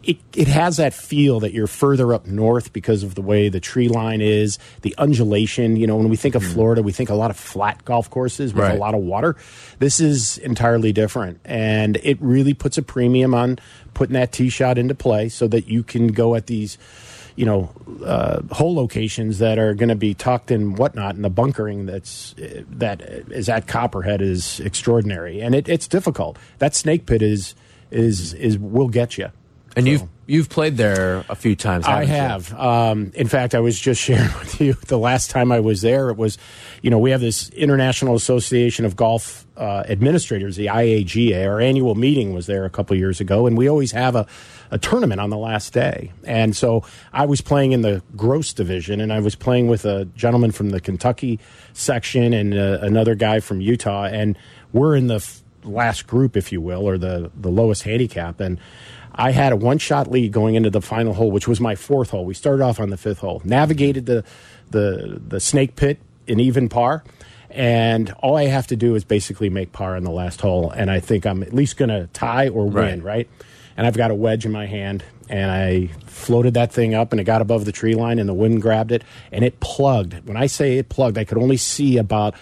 it, 0.06 0.18
it 0.34 0.48
has 0.48 0.76
that 0.78 0.94
feel 0.94 1.40
that 1.40 1.52
you're 1.52 1.66
further 1.66 2.14
up 2.14 2.26
north 2.26 2.72
because 2.72 3.02
of 3.02 3.14
the 3.14 3.22
way 3.22 3.48
the 3.48 3.60
tree 3.60 3.88
line 3.88 4.20
is, 4.20 4.58
the 4.82 4.94
undulation. 4.98 5.76
You 5.76 5.86
know, 5.86 5.96
when 5.96 6.08
we 6.08 6.16
think 6.16 6.34
of 6.34 6.44
Florida, 6.44 6.82
we 6.82 6.92
think 6.92 7.10
a 7.10 7.14
lot 7.14 7.30
of 7.30 7.36
flat 7.36 7.84
golf 7.84 8.10
courses 8.10 8.52
with 8.54 8.62
Right. 8.64 8.74
a 8.74 8.78
lot 8.78 8.94
of 8.94 9.00
water. 9.00 9.36
This 9.78 10.00
is 10.00 10.38
entirely 10.38 10.92
different. 10.92 11.40
And 11.44 11.96
it 12.02 12.18
really 12.20 12.54
puts 12.54 12.78
a 12.78 12.82
premium 12.82 13.34
on 13.34 13.58
putting 13.94 14.14
that 14.14 14.32
tee 14.32 14.48
shot 14.48 14.78
into 14.78 14.94
play 14.94 15.28
so 15.28 15.46
that 15.48 15.68
you 15.68 15.82
can 15.82 16.08
go 16.08 16.34
at 16.34 16.46
these 16.46 16.78
you 17.36 17.44
know, 17.44 17.68
uh, 18.04 18.40
hole 18.52 18.76
locations 18.76 19.40
that 19.40 19.58
are 19.58 19.74
going 19.74 19.88
to 19.88 19.96
be 19.96 20.14
tucked 20.14 20.52
and 20.52 20.78
whatnot, 20.78 21.16
and 21.16 21.24
the 21.24 21.28
bunkering 21.30 21.84
that's 21.84 22.32
uh, 22.38 22.62
that 22.70 23.00
is 23.02 23.48
at 23.48 23.66
Copperhead 23.66 24.22
is 24.22 24.60
extraordinary, 24.60 25.40
and 25.40 25.52
it, 25.52 25.68
it's 25.68 25.88
difficult. 25.88 26.38
That 26.58 26.76
snake 26.76 27.06
pit 27.06 27.22
is 27.22 27.56
is 27.90 28.34
is 28.34 28.56
will 28.56 28.86
get 28.86 29.18
you. 29.18 29.30
And 29.76 29.88
you've 29.88 30.04
you've 30.26 30.48
played 30.48 30.76
there 30.76 31.24
a 31.28 31.34
few 31.34 31.56
times. 31.56 31.87
I 31.87 32.04
have. 32.04 32.52
Um, 32.54 33.12
in 33.14 33.28
fact, 33.28 33.54
I 33.54 33.60
was 33.60 33.78
just 33.78 34.00
sharing 34.02 34.32
with 34.38 34.60
you 34.60 34.74
the 34.87 34.98
last 34.98 35.30
time 35.30 35.52
I 35.52 35.60
was 35.60 35.80
there. 35.80 36.10
It 36.10 36.16
was, 36.16 36.38
you 36.82 36.90
know, 36.90 36.98
we 36.98 37.10
have 37.10 37.20
this 37.20 37.50
International 37.50 38.14
Association 38.14 38.84
of 38.84 38.96
Golf 38.96 39.46
uh, 39.56 39.84
Administrators, 39.88 40.56
the 40.56 40.66
IAGA. 40.66 41.46
Our 41.46 41.60
annual 41.60 41.94
meeting 41.94 42.34
was 42.34 42.46
there 42.46 42.64
a 42.64 42.70
couple 42.70 42.96
years 42.96 43.20
ago, 43.20 43.46
and 43.46 43.56
we 43.56 43.68
always 43.68 43.92
have 43.92 44.16
a, 44.16 44.26
a 44.70 44.78
tournament 44.78 45.20
on 45.20 45.30
the 45.30 45.38
last 45.38 45.72
day. 45.72 46.12
And 46.24 46.56
so 46.56 46.84
I 47.12 47.26
was 47.26 47.40
playing 47.40 47.72
in 47.72 47.82
the 47.82 48.02
gross 48.16 48.52
division, 48.52 49.00
and 49.00 49.12
I 49.12 49.20
was 49.20 49.34
playing 49.34 49.68
with 49.68 49.84
a 49.84 50.06
gentleman 50.16 50.52
from 50.52 50.70
the 50.70 50.80
Kentucky 50.80 51.38
section 51.72 52.32
and 52.32 52.54
uh, 52.54 52.78
another 52.80 53.14
guy 53.14 53.40
from 53.40 53.60
Utah, 53.60 54.04
and 54.04 54.38
we're 54.72 54.96
in 54.96 55.08
the 55.08 55.24
last 55.64 56.06
group, 56.06 56.37
if 56.37 56.52
you 56.52 56.60
will, 56.60 56.87
or 56.87 56.98
the 56.98 57.30
the 57.34 57.50
lowest 57.50 57.82
handicap, 57.82 58.40
and. 58.40 58.58
I 59.14 59.31
had 59.31 59.53
a 59.53 59.57
one 59.57 59.79
shot 59.79 60.11
lead 60.11 60.33
going 60.33 60.55
into 60.57 60.70
the 60.70 60.81
final 60.81 61.14
hole, 61.14 61.31
which 61.31 61.46
was 61.46 61.61
my 61.61 61.74
fourth 61.77 62.11
hole. 62.11 62.24
We 62.24 62.35
started 62.35 62.62
off 62.64 62.81
on 62.81 62.90
the 62.90 62.96
fifth 62.96 63.18
hole, 63.18 63.40
navigated 63.44 64.07
the 64.07 64.24
the 64.70 65.20
the 65.27 65.40
snake 65.40 65.77
pit 65.77 65.98
in 66.27 66.40
even 66.40 66.68
par, 66.68 67.05
and 67.50 68.11
all 68.20 68.37
I 68.37 68.44
have 68.46 68.66
to 68.68 68.77
do 68.77 68.94
is 68.94 69.05
basically 69.05 69.48
make 69.50 69.72
par 69.72 69.94
on 69.96 70.05
the 70.05 70.11
last 70.11 70.40
hole, 70.40 70.70
and 70.70 70.90
I 70.90 71.00
think 71.00 71.27
I'm 71.27 71.42
at 71.42 71.53
least 71.53 71.77
going 71.77 71.90
to 71.90 72.09
tie 72.12 72.48
or 72.48 72.64
win, 72.64 73.03
Right. 73.03 73.05
right? 73.05 73.29
And 73.77 73.87
I've 73.87 73.96
got 73.96 74.11
a 74.11 74.14
wedge 74.14 74.46
in 74.46 74.53
my 74.53 74.66
hand, 74.66 75.05
and 75.29 75.50
I 75.50 75.88
floated 76.07 76.55
that 76.55 76.72
thing 76.72 76.94
up, 76.94 77.12
and 77.12 77.20
it 77.20 77.24
got 77.24 77.40
above 77.42 77.64
the 77.64 77.72
tree 77.72 77.94
line, 77.94 78.18
and 78.18 78.29
the 78.29 78.35
wind 78.35 78.62
grabbed 78.62 78.90
it, 78.92 79.03
and 79.33 79.44
it 79.44 79.61
plugged. 79.61 80.27
When 80.27 80.37
I 80.37 80.46
say 80.46 80.79
it 80.79 80.88
plugged, 80.88 81.18
I 81.18 81.24
could 81.24 81.38
only 81.38 81.57
see 81.57 81.98
about 81.98 82.35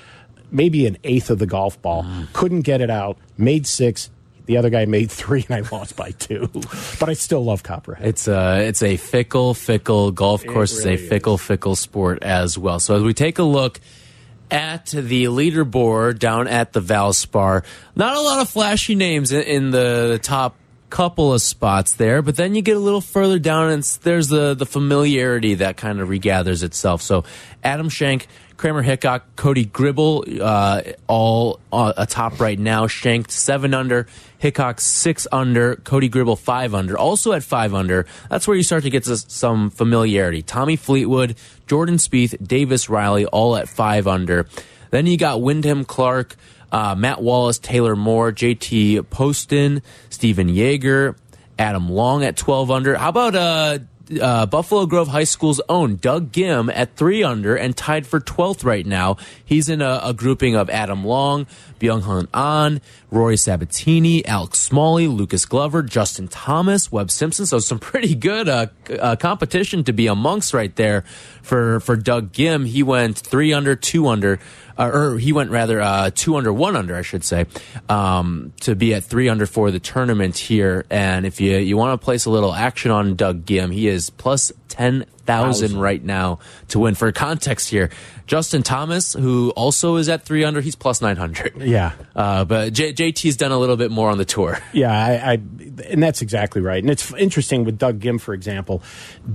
maybe 0.50 0.86
an 0.86 0.98
eighth 1.04 1.28
of 1.30 1.38
the 1.38 1.46
golf 1.46 1.80
ball. 1.82 2.04
Mm. 2.04 2.32
Couldn't 2.34 2.60
get 2.62 2.80
it 2.80 2.90
out. 2.90 3.16
Made 3.38 3.66
six. 3.66 4.10
The 4.46 4.56
other 4.56 4.70
guy 4.70 4.86
made 4.86 5.10
three, 5.10 5.44
and 5.48 5.64
I 5.64 5.68
lost 5.70 5.96
by 5.96 6.10
two. 6.12 6.48
But 6.98 7.08
I 7.08 7.12
still 7.14 7.44
love 7.44 7.62
Copperhead. 7.62 8.06
It's 8.06 8.28
a 8.28 8.66
it's 8.66 8.82
a 8.82 8.96
fickle, 8.96 9.54
fickle 9.54 10.10
golf 10.10 10.44
course. 10.44 10.78
really 10.78 10.94
it's 10.94 11.02
a 11.02 11.08
fickle, 11.08 11.38
fickle 11.38 11.76
sport 11.76 12.22
as 12.22 12.58
well. 12.58 12.80
So 12.80 12.96
as 12.96 13.02
we 13.02 13.14
take 13.14 13.38
a 13.38 13.44
look 13.44 13.80
at 14.50 14.86
the 14.86 15.24
leaderboard 15.24 16.18
down 16.18 16.46
at 16.46 16.72
the 16.72 16.80
Valspar, 16.80 17.64
not 17.96 18.16
a 18.16 18.20
lot 18.20 18.40
of 18.40 18.50
flashy 18.50 18.94
names 18.94 19.32
in, 19.32 19.42
in 19.42 19.70
the 19.70 20.20
top 20.22 20.56
couple 20.92 21.32
of 21.32 21.40
spots 21.40 21.94
there, 21.94 22.20
but 22.20 22.36
then 22.36 22.54
you 22.54 22.60
get 22.60 22.76
a 22.76 22.80
little 22.80 23.00
further 23.00 23.38
down 23.38 23.70
and 23.70 23.82
there's 24.02 24.28
the 24.28 24.52
the 24.52 24.66
familiarity 24.66 25.54
that 25.54 25.78
kind 25.78 26.00
of 26.00 26.08
regathers 26.08 26.62
itself. 26.62 27.00
So 27.02 27.24
Adam 27.64 27.88
Schenk. 27.88 28.28
Kramer 28.58 28.82
Hickok, 28.82 29.34
Cody 29.34 29.64
Gribble, 29.64 30.24
uh, 30.40 30.82
all 31.08 31.58
uh, 31.72 31.94
atop 31.96 32.38
right 32.38 32.56
now. 32.56 32.86
Schenk 32.86 33.28
seven 33.28 33.74
under, 33.74 34.06
Hickok 34.38 34.80
six 34.80 35.26
under, 35.32 35.74
Cody 35.74 36.08
Gribble 36.08 36.36
five 36.36 36.72
under. 36.72 36.96
Also 36.96 37.32
at 37.32 37.42
five 37.42 37.74
under, 37.74 38.06
that's 38.30 38.46
where 38.46 38.56
you 38.56 38.62
start 38.62 38.84
to 38.84 38.90
get 38.90 39.02
to 39.04 39.16
some 39.16 39.70
familiarity. 39.70 40.42
Tommy 40.42 40.76
Fleetwood, 40.76 41.34
Jordan 41.66 41.96
Spieth, 41.96 42.36
Davis 42.46 42.88
Riley, 42.88 43.26
all 43.26 43.56
at 43.56 43.68
five 43.68 44.06
under. 44.06 44.46
Then 44.90 45.06
you 45.06 45.16
got 45.16 45.42
Wyndham 45.42 45.84
Clark, 45.84 46.36
uh, 46.72 46.94
Matt 46.96 47.22
Wallace, 47.22 47.58
Taylor 47.58 47.94
Moore, 47.94 48.32
JT 48.32 49.08
Poston, 49.10 49.82
Stephan 50.10 50.48
Jaeger, 50.48 51.16
Adam 51.58 51.88
Long 51.88 52.24
at 52.24 52.36
12 52.36 52.70
under. 52.70 52.96
How 52.96 53.10
about 53.10 53.36
uh, 53.36 53.78
uh, 54.20 54.46
Buffalo 54.46 54.86
Grove 54.86 55.08
High 55.08 55.24
School's 55.24 55.60
own 55.68 55.96
Doug 55.96 56.32
Ghim 56.32 56.72
at 56.74 56.96
3 56.96 57.22
under 57.22 57.54
and 57.54 57.76
tied 57.76 58.06
for 58.06 58.20
12th 58.20 58.64
right 58.64 58.86
now? 58.86 59.18
He's 59.44 59.68
in 59.68 59.82
a, 59.82 60.00
a 60.02 60.14
grouping 60.14 60.56
of 60.56 60.70
Adam 60.70 61.04
Long, 61.04 61.46
Byung 61.78 62.02
Hun 62.02 62.28
An, 62.34 62.80
Rory 63.12 63.36
Sabatini, 63.36 64.24
Alex 64.24 64.58
Smalley, 64.58 65.06
Lucas 65.06 65.44
Glover, 65.44 65.82
Justin 65.82 66.28
Thomas, 66.28 66.90
Webb 66.90 67.10
Simpson. 67.10 67.44
So 67.44 67.58
some 67.58 67.78
pretty 67.92 68.14
good 68.14 68.48
uh, 68.48 68.66
uh, 68.98 69.16
competition 69.16 69.84
to 69.84 69.92
be 69.92 70.06
amongst 70.06 70.54
right 70.54 70.74
there 70.74 71.02
for, 71.42 71.80
for 71.80 71.94
Doug 71.94 72.32
Ghim. 72.32 72.66
He 72.66 72.82
went 72.82 73.18
3 73.18 73.52
under, 73.52 73.76
2 73.76 74.08
under 74.08 74.40
uh, 74.76 74.90
or 74.92 75.18
he 75.18 75.32
went 75.32 75.50
rather 75.50 75.80
uh, 75.80 76.10
two 76.14 76.36
under, 76.36 76.52
one 76.52 76.76
under, 76.76 76.96
I 76.96 77.02
should 77.02 77.24
say, 77.24 77.46
um, 77.88 78.52
to 78.60 78.74
be 78.74 78.94
at 78.94 79.04
three 79.04 79.28
under 79.28 79.46
for 79.46 79.70
the 79.70 79.80
tournament 79.80 80.36
here. 80.38 80.84
And 80.90 81.26
if 81.26 81.40
you 81.40 81.56
you 81.58 81.76
want 81.76 82.00
to 82.00 82.04
place 82.04 82.24
a 82.24 82.30
little 82.30 82.54
action 82.54 82.90
on 82.90 83.14
Doug 83.14 83.44
Ghim, 83.44 83.72
he 83.72 83.88
is 83.88 84.10
plus 84.10 84.52
ten 84.68 85.04
thousand 85.24 85.78
right 85.78 86.02
now 86.02 86.38
to 86.68 86.78
win. 86.78 86.94
For 86.94 87.12
context 87.12 87.68
here, 87.70 87.90
Justin 88.26 88.62
Thomas, 88.62 89.12
who 89.12 89.50
also 89.50 89.96
is 89.96 90.08
at 90.08 90.24
three 90.24 90.44
under, 90.44 90.60
he's 90.60 90.76
plus 90.76 91.00
nine 91.00 91.16
hundred. 91.16 91.60
Yeah. 91.62 91.92
Uh, 92.14 92.44
but 92.44 92.72
J- 92.72 92.92
JT's 93.02 93.36
done 93.36 93.52
a 93.52 93.58
little 93.58 93.76
bit 93.76 93.90
more 93.90 94.10
on 94.10 94.18
the 94.18 94.24
tour. 94.24 94.58
Yeah, 94.72 94.90
I, 94.90 95.32
I, 95.32 95.32
and 95.90 96.02
that's 96.02 96.22
exactly 96.22 96.62
right. 96.62 96.82
And 96.82 96.90
it's 96.90 97.12
interesting 97.14 97.64
with 97.64 97.78
Doug 97.78 98.00
Ghim, 98.00 98.18
for 98.20 98.32
example. 98.32 98.82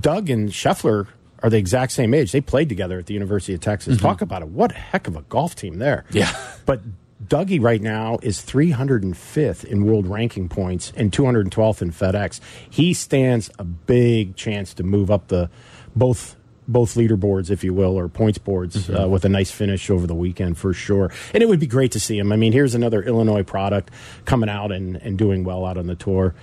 Doug 0.00 0.30
and 0.30 0.48
Scheffler 0.48 1.06
are 1.42 1.50
the 1.50 1.58
exact 1.58 1.92
same 1.92 2.12
age. 2.12 2.32
They 2.32 2.40
played 2.40 2.68
together 2.68 2.98
at 2.98 3.06
the 3.06 3.14
University 3.14 3.54
of 3.54 3.60
Texas. 3.60 3.96
Mm-hmm. 3.96 4.06
Talk 4.06 4.20
about 4.20 4.42
it. 4.42 4.48
What 4.48 4.72
a 4.72 4.74
heck 4.74 5.06
of 5.06 5.16
a 5.16 5.22
golf 5.22 5.54
team 5.54 5.78
there. 5.78 6.04
Yeah. 6.10 6.32
But 6.66 6.80
Dougie 7.24 7.62
right 7.62 7.80
now 7.80 8.18
is 8.22 8.40
305th 8.40 9.64
in 9.64 9.84
world 9.84 10.06
ranking 10.06 10.48
points 10.48 10.92
and 10.96 11.12
212th 11.12 11.82
in 11.82 11.92
FedEx. 11.92 12.40
He 12.68 12.94
stands 12.94 13.50
a 13.58 13.64
big 13.64 14.34
chance 14.34 14.74
to 14.74 14.82
move 14.82 15.10
up 15.10 15.28
the 15.28 15.50
both 15.94 16.36
both 16.68 16.94
leaderboards, 16.94 17.50
if 17.50 17.64
you 17.64 17.72
will, 17.72 17.98
or 17.98 18.08
points 18.08 18.38
boards 18.38 18.90
uh, 18.90 19.08
with 19.08 19.24
a 19.24 19.28
nice 19.28 19.50
finish 19.50 19.90
over 19.90 20.06
the 20.06 20.14
weekend 20.14 20.58
for 20.58 20.72
sure. 20.74 21.10
And 21.32 21.42
it 21.42 21.48
would 21.48 21.58
be 21.58 21.66
great 21.66 21.92
to 21.92 22.00
see 22.00 22.18
him. 22.18 22.30
I 22.30 22.36
mean, 22.36 22.52
here's 22.52 22.74
another 22.74 23.02
Illinois 23.02 23.42
product 23.42 23.90
coming 24.26 24.50
out 24.50 24.70
and, 24.70 24.96
and 24.96 25.18
doing 25.18 25.44
well 25.44 25.64
out 25.64 25.78
on 25.78 25.86
the 25.86 25.96
tour. 25.96 26.34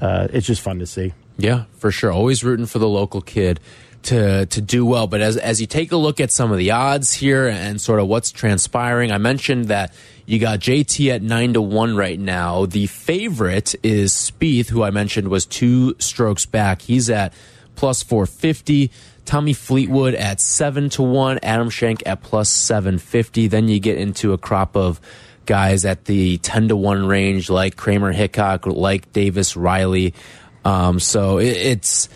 Uh, 0.00 0.28
it's 0.32 0.46
just 0.46 0.62
fun 0.62 0.78
to 0.78 0.86
see. 0.86 1.12
Yeah, 1.36 1.64
for 1.78 1.90
sure. 1.90 2.12
Always 2.12 2.44
rooting 2.44 2.66
for 2.66 2.78
the 2.78 2.88
local 2.88 3.20
kid 3.20 3.60
to 4.04 4.46
to 4.46 4.60
do 4.60 4.84
well. 4.84 5.06
But 5.06 5.20
as 5.20 5.36
as 5.36 5.60
you 5.60 5.66
take 5.66 5.92
a 5.92 5.96
look 5.96 6.20
at 6.20 6.30
some 6.30 6.52
of 6.52 6.58
the 6.58 6.70
odds 6.70 7.12
here 7.12 7.48
and 7.48 7.80
sort 7.80 8.00
of 8.00 8.08
what's 8.08 8.30
transpiring, 8.30 9.12
I 9.12 9.18
mentioned 9.18 9.66
that 9.66 9.94
you 10.26 10.38
got 10.38 10.60
JT 10.60 11.12
at 11.12 11.22
nine 11.22 11.54
to 11.54 11.62
one 11.62 11.96
right 11.96 12.18
now. 12.18 12.66
The 12.66 12.86
favorite 12.86 13.74
is 13.82 14.12
Spieth, 14.12 14.68
who 14.68 14.82
I 14.82 14.90
mentioned 14.90 15.28
was 15.28 15.46
two 15.46 15.94
strokes 15.98 16.46
back. 16.46 16.82
He's 16.82 17.10
at 17.10 17.32
plus 17.74 18.02
four 18.02 18.26
fifty. 18.26 18.90
Tommy 19.24 19.52
Fleetwood 19.52 20.14
at 20.14 20.40
seven 20.40 20.88
to 20.90 21.02
one. 21.02 21.38
Adam 21.42 21.70
Schenk 21.70 22.02
at 22.06 22.22
plus 22.22 22.48
seven 22.48 22.98
fifty. 22.98 23.48
Then 23.48 23.68
you 23.68 23.80
get 23.80 23.98
into 23.98 24.32
a 24.32 24.38
crop 24.38 24.76
of 24.76 25.00
guys 25.46 25.84
at 25.84 26.04
the 26.04 26.38
10 26.38 26.68
to 26.68 26.76
1 26.76 27.06
range 27.06 27.50
like 27.50 27.76
Kramer 27.76 28.12
Hickok, 28.12 28.66
like 28.66 29.12
Davis 29.12 29.56
Riley. 29.56 30.14
Um, 30.64 31.00
so 31.00 31.38
it, 31.38 31.56
it's 31.56 32.08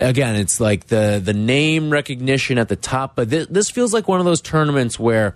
again, 0.00 0.36
it's 0.36 0.60
like 0.60 0.86
the 0.86 1.20
the 1.22 1.34
name 1.34 1.90
recognition 1.90 2.58
at 2.58 2.68
the 2.68 2.76
top, 2.76 3.14
but 3.14 3.30
this, 3.30 3.46
this 3.48 3.70
feels 3.70 3.92
like 3.92 4.08
one 4.08 4.20
of 4.20 4.26
those 4.26 4.40
tournaments 4.40 4.98
where 4.98 5.34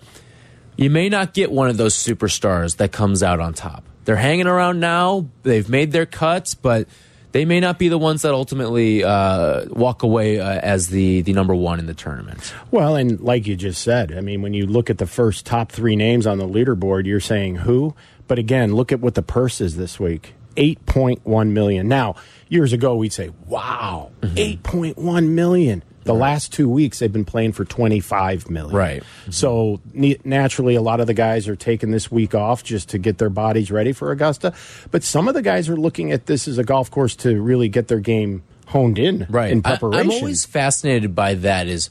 you 0.75 0.89
may 0.89 1.07
not 1.09 1.33
get 1.33 1.51
one 1.51 1.69
of 1.69 1.77
those 1.77 1.95
superstars 1.95 2.77
that 2.77 2.91
comes 2.91 3.23
out 3.23 3.39
on 3.39 3.53
top. 3.53 3.83
They're 4.03 4.15
hanging 4.15 4.47
around 4.47 4.79
now. 4.79 5.27
They've 5.43 5.67
made 5.67 5.91
their 5.91 6.05
cuts, 6.05 6.53
but 6.53 6.87
they 7.35 7.43
may 7.43 7.59
not 7.59 7.77
be 7.77 7.89
the 7.89 7.97
ones 7.97 8.21
that 8.21 8.33
ultimately 8.33 9.03
uh, 9.03 9.65
walk 9.65 10.03
away 10.03 10.39
uh, 10.39 10.57
as 10.61 10.87
the 10.87 11.21
the 11.23 11.33
number 11.33 11.53
one 11.53 11.79
in 11.79 11.85
the 11.85 11.93
tournament. 11.93 12.53
Well, 12.71 12.95
and 12.95 13.19
like 13.19 13.45
you 13.45 13.57
just 13.57 13.81
said, 13.81 14.13
I 14.13 14.21
mean, 14.21 14.41
when 14.41 14.53
you 14.53 14.65
look 14.65 14.89
at 14.89 14.99
the 14.99 15.05
first 15.05 15.45
top 15.45 15.69
three 15.69 15.97
names 15.97 16.25
on 16.25 16.37
the 16.37 16.47
leaderboard, 16.47 17.05
you're 17.05 17.19
saying 17.19 17.57
who? 17.57 17.93
But 18.29 18.39
again, 18.39 18.73
look 18.73 18.93
at 18.93 19.01
what 19.01 19.15
the 19.15 19.21
purse 19.21 19.59
is 19.59 19.75
this 19.75 19.99
week. 19.99 20.33
8.1 20.55 21.49
million. 21.49 21.89
Now, 21.89 22.15
years 22.47 22.71
ago, 22.71 22.95
we'd 22.95 23.11
say, 23.11 23.31
wow, 23.47 24.11
8.1 24.21 25.27
million. 25.27 25.83
The 26.05 26.13
last 26.13 26.53
two 26.53 26.69
weeks, 26.69 26.99
they've 26.99 27.11
been 27.11 27.25
playing 27.25 27.53
for 27.53 27.65
25 27.65 28.49
million. 28.49 28.75
Right. 28.75 29.03
So 29.31 29.81
naturally, 29.93 30.75
a 30.75 30.81
lot 30.81 30.99
of 30.99 31.07
the 31.07 31.13
guys 31.13 31.47
are 31.47 31.55
taking 31.55 31.91
this 31.91 32.11
week 32.11 32.33
off 32.35 32.63
just 32.63 32.89
to 32.89 32.97
get 32.97 33.17
their 33.17 33.29
bodies 33.31 33.71
ready 33.71 33.91
for 33.91 34.11
Augusta. 34.11 34.53
But 34.91 35.03
some 35.03 35.27
of 35.27 35.33
the 35.33 35.41
guys 35.41 35.67
are 35.67 35.75
looking 35.75 36.11
at 36.11 36.27
this 36.27 36.47
as 36.47 36.57
a 36.59 36.63
golf 36.63 36.91
course 36.91 37.15
to 37.17 37.41
really 37.41 37.69
get 37.69 37.87
their 37.87 37.99
game 37.99 38.43
honed 38.67 38.99
in 38.99 39.25
right 39.29 39.51
in 39.51 39.61
I- 39.65 39.77
preparation. 39.77 40.11
I'm 40.11 40.11
always 40.11 40.45
fascinated 40.45 41.15
by 41.15 41.33
that 41.35 41.67
is 41.67 41.89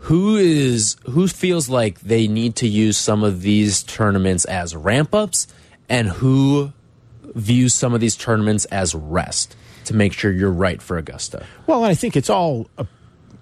who 0.00 0.36
is 0.36 0.96
who 1.10 1.26
feels 1.28 1.68
like 1.68 2.00
they 2.00 2.26
need 2.28 2.56
to 2.56 2.68
use 2.68 2.98
some 2.98 3.24
of 3.24 3.42
these 3.42 3.82
tournaments 3.82 4.44
as 4.44 4.76
ramp 4.76 5.14
ups 5.14 5.46
and 5.88 6.08
who 6.08 6.72
views 7.34 7.72
some 7.74 7.94
of 7.94 8.00
these 8.00 8.16
tournaments 8.16 8.64
as 8.66 8.94
rest 8.94 9.56
to 9.86 9.94
make 9.94 10.12
sure 10.12 10.30
you're 10.32 10.50
right 10.50 10.80
for 10.82 10.98
Augusta. 10.98 11.46
Well, 11.66 11.84
I 11.84 11.94
think 11.94 12.16
it's 12.16 12.30
all 12.30 12.68
a 12.78 12.86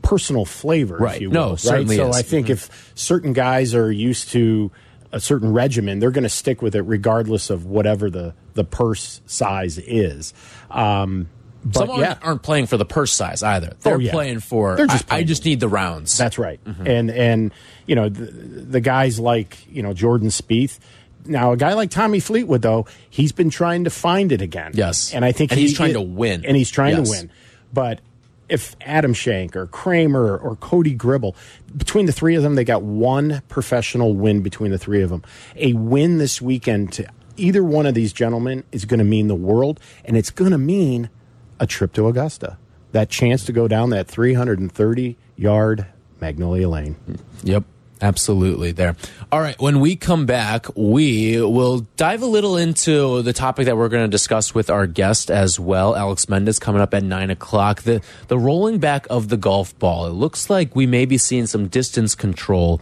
personal 0.03 0.45
flavor, 0.45 0.97
Right. 0.99 1.17
if 1.17 1.23
you 1.23 1.31
No, 1.31 1.41
will. 1.45 1.51
right? 1.51 1.61
certainly 1.61 1.97
So 1.97 2.09
is. 2.11 2.17
I 2.17 2.23
think 2.23 2.51
if 2.51 2.93
certain 2.95 3.33
guys 3.33 3.75
are 3.75 3.91
used 3.91 4.31
to 4.33 4.71
a 5.13 5.21
certain 5.21 5.53
regimen, 5.53 5.99
they're 5.99 6.11
going 6.11 6.23
to 6.25 6.29
stick 6.29 6.63
with 6.63 6.75
it 6.75 6.83
regardless 6.83 7.51
of 7.51 7.67
whatever 7.67 8.11
the, 8.11 8.35
the 8.55 8.65
purse 8.65 9.21
size 9.27 9.79
is. 9.79 10.33
Um, 10.71 11.29
but 11.65 11.75
Some 11.81 11.91
aren't, 11.91 12.01
yeah, 12.03 12.19
aren't 12.23 12.43
playing 12.43 12.67
for 12.67 12.77
the 12.77 12.85
purse 12.85 13.13
size 13.13 13.43
either. 13.43 13.75
They're 13.83 13.95
Oh, 13.95 13.99
yeah. 13.99 14.11
playing 14.11 14.41
for 14.41 14.75
They're 14.75 14.87
just 14.89 15.13
I, 15.13 15.19
I 15.19 15.23
just 15.23 15.45
need 15.45 15.61
the 15.61 15.69
rounds. 15.69 16.17
that's 16.19 16.37
right. 16.37 16.59
Mm-hmm. 16.65 16.87
And 16.89 17.11
and 17.13 17.53
you 17.87 17.95
know 17.95 18.09
the, 18.09 18.25
the 18.25 18.81
guys 18.81 19.21
like 19.21 19.59
you 19.71 19.81
know 19.81 19.93
Jordan 19.93 20.29
Spieth, 20.31 20.81
now 21.25 21.53
a 21.53 21.57
guy 21.57 21.75
like 21.75 21.91
Tommy 21.91 22.19
Fleetwood, 22.19 22.63
though, 22.63 22.87
he's 23.09 23.31
been 23.31 23.49
trying 23.51 23.85
to 23.85 23.91
find 23.91 24.33
it 24.33 24.43
again. 24.43 24.73
Yes. 24.75 25.15
and 25.15 25.25
I 25.25 25.31
think 25.31 25.53
And 25.53 25.61
he- 25.61 25.67
he's 25.69 25.77
trying 25.77 25.93
to 25.93 26.01
win. 26.01 26.45
and 26.45 26.57
he's 26.57 26.71
trying 26.71 26.97
Yes. 26.97 27.09
to 27.11 27.17
win. 27.17 27.31
But 27.73 28.01
if 28.53 28.77
Adam 28.83 29.15
Schenk 29.15 29.57
or 29.57 29.67
Kramer 29.67 30.37
or 30.37 30.57
Cody 30.57 30.93
Gribble, 30.93 31.35
between 31.75 32.05
the 32.05 32.13
three 32.13 32.35
of 32.35 32.43
them, 32.43 32.55
they 32.55 32.65
got 32.65 32.83
one 32.83 33.43
professional 33.49 34.15
win 34.15 34.43
between 34.43 34.71
the 34.71 34.79
three 34.79 35.01
of 35.01 35.09
them. 35.09 35.23
A 35.57 35.73
win 35.73 36.19
this 36.19 36.43
weekend 36.43 36.93
to 36.93 37.09
either 37.39 37.65
one 37.65 37.87
of 37.87 37.95
these 37.95 38.13
gentlemen 38.13 38.63
is 38.71 38.85
going 38.85 38.99
to 38.99 39.05
mean 39.05 39.29
the 39.29 39.35
world, 39.35 39.81
and 40.05 40.19
it's 40.19 40.31
going 40.31 40.51
to 40.51 40.59
mean 40.59 41.09
a 41.59 41.67
trip 41.67 41.95
to 41.95 42.07
Augusta. 42.07 42.59
That 42.93 43.09
chance 43.09 43.47
to 43.47 43.53
go 43.53 43.69
down 43.69 43.89
that 43.91 44.07
330 44.07 45.17
yard 45.37 45.87
Magnolia 46.21 46.69
Lane. 46.69 46.97
Yep. 47.43 47.65
Absolutely 48.03 48.73
there. 48.73 48.97
All 49.31 49.41
right. 49.41 49.59
When 49.61 49.79
we 49.79 49.95
come 49.95 50.27
back, 50.27 50.67
we 50.75 51.41
will 51.41 51.87
dive 51.97 52.23
a 52.23 52.27
little 52.27 52.57
into 52.57 53.23
the 53.23 53.33
topic 53.33 53.67
that 53.67 53.77
we're 53.77 53.89
going 53.89 54.05
to 54.05 54.11
discuss 54.11 54.53
with 54.53 54.71
our 54.71 54.89
guest 54.89 55.31
as 55.31 55.61
well, 55.61 55.95
Alex 55.95 56.29
Mendez, 56.29 56.59
coming 56.59 56.83
up 56.83 56.93
at 56.95 57.05
nine 57.05 57.31
o'clock. 57.31 57.83
The 57.83 58.03
the 58.27 58.37
rolling 58.37 58.79
back 58.79 59.07
of 59.09 59.29
the 59.29 59.37
golf 59.37 59.79
ball. 59.79 60.07
It 60.07 60.15
looks 60.15 60.51
like 60.51 60.75
we 60.75 60.85
may 60.85 61.05
be 61.05 61.17
seeing 61.17 61.47
some 61.47 61.69
distance 61.69 62.17
control 62.17 62.81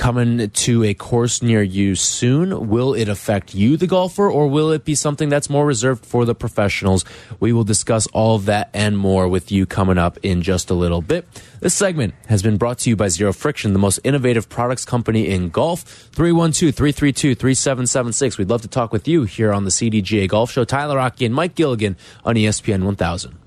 coming 0.00 0.48
to 0.48 0.82
a 0.82 0.94
course 0.94 1.42
near 1.42 1.62
you 1.62 1.94
soon. 1.94 2.70
Will 2.70 2.94
it 2.94 3.06
affect 3.06 3.54
you, 3.54 3.76
the 3.76 3.86
golfer, 3.86 4.30
or 4.30 4.48
will 4.48 4.70
it 4.70 4.82
be 4.82 4.94
something 4.94 5.28
that's 5.28 5.50
more 5.50 5.66
reserved 5.66 6.06
for 6.06 6.24
the 6.24 6.34
professionals? 6.34 7.04
We 7.38 7.52
will 7.52 7.64
discuss 7.64 8.06
all 8.06 8.34
of 8.34 8.46
that 8.46 8.70
and 8.72 8.96
more 8.96 9.28
with 9.28 9.52
you 9.52 9.66
coming 9.66 9.98
up 9.98 10.16
in 10.22 10.40
just 10.40 10.70
a 10.70 10.74
little 10.74 11.02
bit. 11.02 11.28
This 11.60 11.74
segment 11.74 12.14
has 12.28 12.42
been 12.42 12.56
brought 12.56 12.78
to 12.78 12.88
you 12.88 12.96
by 12.96 13.08
Zero 13.08 13.34
Friction, 13.34 13.74
the 13.74 13.78
most 13.78 14.00
innovative 14.02 14.48
products 14.48 14.86
company 14.86 15.28
in 15.28 15.50
golf. 15.50 15.82
312 15.82 16.74
332 16.74 17.34
3776. 17.34 18.38
We'd 18.38 18.48
love 18.48 18.62
to 18.62 18.68
talk 18.68 18.94
with 18.94 19.06
you 19.06 19.24
here 19.24 19.52
on 19.52 19.64
the 19.64 19.70
CDGA 19.70 20.26
Golf 20.28 20.50
Show. 20.50 20.64
Tyler 20.64 20.98
Aki 20.98 21.26
and 21.26 21.34
Mike 21.34 21.54
Gilligan 21.54 21.98
on 22.24 22.36
ESPN 22.36 22.84
1000. 22.84 23.39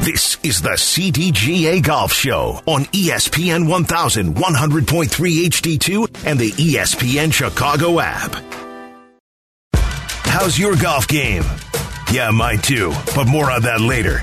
This 0.00 0.38
is 0.42 0.62
the 0.62 0.70
CDGA 0.70 1.82
Golf 1.82 2.10
Show 2.10 2.62
on 2.64 2.84
ESPN 2.86 3.66
1100.3 3.66 5.10
HD2, 5.10 6.26
and 6.26 6.38
the 6.38 6.52
ESPN 6.52 7.30
Chicago 7.30 8.00
app. 8.00 8.34
How's 10.24 10.58
your 10.58 10.74
golf 10.76 11.06
game? 11.06 11.42
Yeah, 12.10 12.30
mine 12.30 12.60
too, 12.60 12.94
but 13.14 13.26
more 13.26 13.50
on 13.50 13.60
that 13.62 13.82
later. 13.82 14.22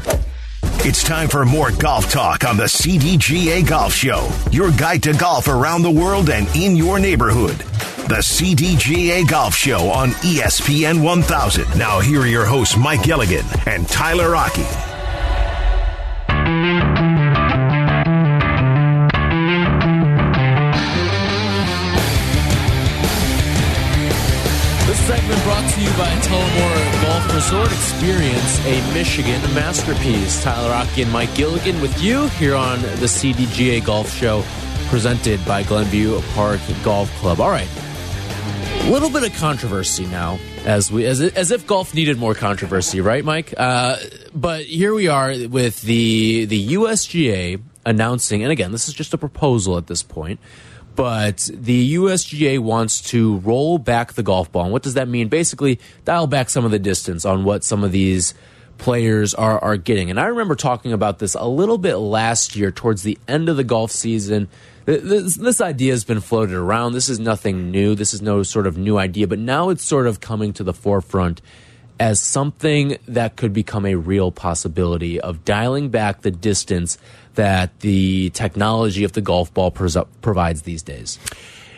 It's 0.79 1.03
time 1.03 1.29
for 1.29 1.45
more 1.45 1.69
golf 1.69 2.11
talk 2.11 2.43
on 2.43 2.57
the 2.57 2.63
CDGA 2.63 3.67
Golf 3.67 3.93
Show, 3.93 4.27
your 4.51 4.71
guide 4.71 5.03
to 5.03 5.13
golf 5.13 5.47
around 5.47 5.83
the 5.83 5.91
world 5.91 6.31
and 6.31 6.47
in 6.55 6.75
your 6.75 6.97
neighborhood. 6.97 7.57
The 8.07 8.23
CDGA 8.23 9.29
Golf 9.29 9.53
Show 9.53 9.89
on 9.91 10.09
ESPN 10.25 11.03
1000. 11.03 11.77
Now, 11.77 11.99
here 11.99 12.21
are 12.21 12.27
your 12.27 12.45
hosts, 12.45 12.75
Mike 12.75 13.03
Gilligan 13.03 13.45
and 13.67 13.87
Tyler 13.87 14.35
Aki. 14.35 14.96
To 25.77 25.83
you 25.83 25.89
by 25.91 26.09
Tullamore 26.21 27.03
Golf 27.03 27.35
Resort 27.35 27.71
Experience, 27.71 28.65
a 28.65 28.93
Michigan 28.95 29.39
masterpiece. 29.53 30.41
Tyler 30.43 30.73
Aki 30.73 31.03
and 31.03 31.11
Mike 31.11 31.35
Gilligan 31.35 31.79
with 31.81 32.01
you 32.01 32.29
here 32.29 32.55
on 32.55 32.81
the 32.81 33.05
CDGA 33.05 33.85
Golf 33.85 34.11
Show, 34.11 34.43
presented 34.87 35.43
by 35.45 35.61
Glenview 35.61 36.19
Park 36.33 36.61
Golf 36.83 37.11
Club. 37.19 37.39
All 37.39 37.51
right, 37.51 37.69
a 38.81 38.89
little 38.89 39.11
bit 39.11 39.23
of 39.23 39.37
controversy 39.37 40.07
now, 40.07 40.39
as 40.65 40.91
we 40.91 41.05
as 41.05 41.21
as 41.21 41.51
if 41.51 41.67
golf 41.67 41.93
needed 41.93 42.17
more 42.17 42.33
controversy, 42.33 42.99
right, 42.99 43.23
Mike? 43.23 43.53
Uh, 43.55 43.97
but 44.33 44.65
here 44.65 44.95
we 44.95 45.09
are 45.09 45.47
with 45.47 45.83
the 45.83 46.45
the 46.45 46.69
USGA 46.69 47.61
announcing, 47.85 48.41
and 48.41 48.51
again, 48.51 48.71
this 48.71 48.87
is 48.87 48.95
just 48.95 49.13
a 49.13 49.17
proposal 49.19 49.77
at 49.77 49.85
this 49.85 50.01
point. 50.01 50.39
But 50.97 51.51
the 51.53 51.93
USGA 51.93 52.57
wants 52.57 53.01
to 53.11 53.37
roll 53.37 53.77
back 53.77 54.13
the 54.13 54.23
golf 54.23 54.51
ball. 54.51 54.63
And 54.63 54.73
what 54.73 54.81
does 54.81 54.95
that 54.95 55.07
mean? 55.07 55.27
Basically, 55.27 55.79
dial 56.05 56.25
back 56.25 56.49
some 56.49 56.65
of 56.65 56.71
the 56.71 56.79
distance 56.79 57.23
on 57.23 57.43
what 57.43 57.63
some 57.63 57.83
of 57.83 57.91
these 57.91 58.33
players 58.79 59.35
are, 59.35 59.59
are 59.59 59.77
getting. 59.77 60.09
And 60.09 60.19
I 60.19 60.25
remember 60.25 60.55
talking 60.55 60.93
about 60.93 61.19
this 61.19 61.35
a 61.35 61.47
little 61.47 61.77
bit 61.77 61.97
last 61.97 62.55
year 62.55 62.71
towards 62.71 63.03
the 63.03 63.19
end 63.27 63.47
of 63.47 63.57
the 63.57 63.63
golf 63.63 63.91
season. 63.91 64.47
This, 64.85 65.35
this 65.35 65.61
idea 65.61 65.93
has 65.93 66.03
been 66.03 66.19
floated 66.19 66.55
around. 66.55 66.93
This 66.93 67.09
is 67.09 67.19
nothing 67.19 67.69
new. 67.69 67.93
This 67.93 68.15
is 68.15 68.23
no 68.23 68.41
sort 68.41 68.65
of 68.65 68.75
new 68.75 68.97
idea, 68.97 69.27
but 69.27 69.37
now 69.37 69.69
it's 69.69 69.83
sort 69.83 70.07
of 70.07 70.19
coming 70.19 70.51
to 70.53 70.63
the 70.63 70.73
forefront 70.73 71.43
as 71.99 72.19
something 72.19 72.97
that 73.07 73.35
could 73.35 73.53
become 73.53 73.85
a 73.85 73.95
real 73.95 74.31
possibility 74.31 75.19
of 75.19 75.45
dialing 75.45 75.89
back 75.89 76.21
the 76.21 76.31
distance 76.31 76.97
that 77.37 77.79
the 77.81 78.31
technology 78.31 79.03
of 79.03 79.13
the 79.13 79.21
golf 79.21 79.53
ball 79.53 79.71
provides 79.71 80.63
these 80.63 80.83
days. 80.83 81.19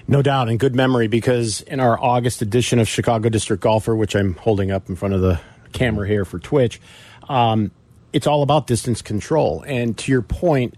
No 0.08 0.22
doubt, 0.22 0.50
and 0.50 0.58
good 0.58 0.74
memory 0.74 1.08
because 1.08 1.62
in 1.62 1.80
our 1.80 2.02
August 2.02 2.42
edition 2.42 2.80
of 2.80 2.88
Chicago 2.88 3.30
District 3.30 3.62
Golfer, 3.62 3.96
which 3.96 4.16
I'm 4.16 4.34
holding 4.36 4.72
up 4.72 4.90
in 4.90 4.96
front 4.96 5.14
of 5.14 5.22
the 5.22 5.40
camera 5.74 6.08
here 6.08 6.26
for 6.26 6.40
Twitch, 6.40 6.82
um, 7.28 7.72
it's 8.14 8.26
all 8.26 8.42
about 8.42 8.68
distance 8.68 9.02
control. 9.02 9.64
And 9.68 9.96
to 10.00 10.12
your 10.12 10.24
point, 10.24 10.76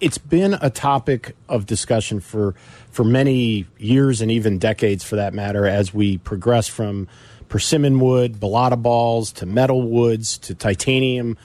it's 0.00 0.18
been 0.18 0.54
a 0.60 0.70
topic 0.70 1.34
of 1.48 1.66
discussion 1.66 2.20
for 2.20 2.54
for 2.90 3.04
many 3.04 3.66
years 3.78 4.20
and 4.20 4.30
even 4.30 4.58
decades, 4.58 5.02
for 5.02 5.16
that 5.16 5.32
matter, 5.32 5.66
as 5.66 5.94
we 5.94 6.18
progress 6.18 6.68
from 6.68 7.08
persimmon 7.48 7.98
wood, 8.00 8.34
balata 8.34 8.80
balls 8.80 9.32
to 9.32 9.46
metal 9.46 9.82
woods 9.82 10.38
to 10.38 10.54
titanium 10.54 11.36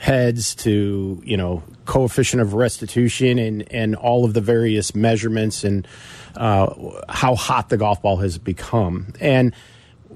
heads 0.00 0.54
to 0.54 1.20
you 1.26 1.36
know 1.36 1.62
coefficient 1.90 2.40
of 2.40 2.54
restitution 2.54 3.36
and 3.36 3.70
and 3.72 3.96
all 3.96 4.24
of 4.24 4.32
the 4.32 4.40
various 4.40 4.94
measurements 4.94 5.64
and 5.64 5.88
uh, 6.36 6.72
how 7.08 7.34
hot 7.34 7.68
the 7.68 7.76
golf 7.76 8.00
ball 8.00 8.18
has 8.18 8.38
become 8.38 9.12
and 9.20 9.52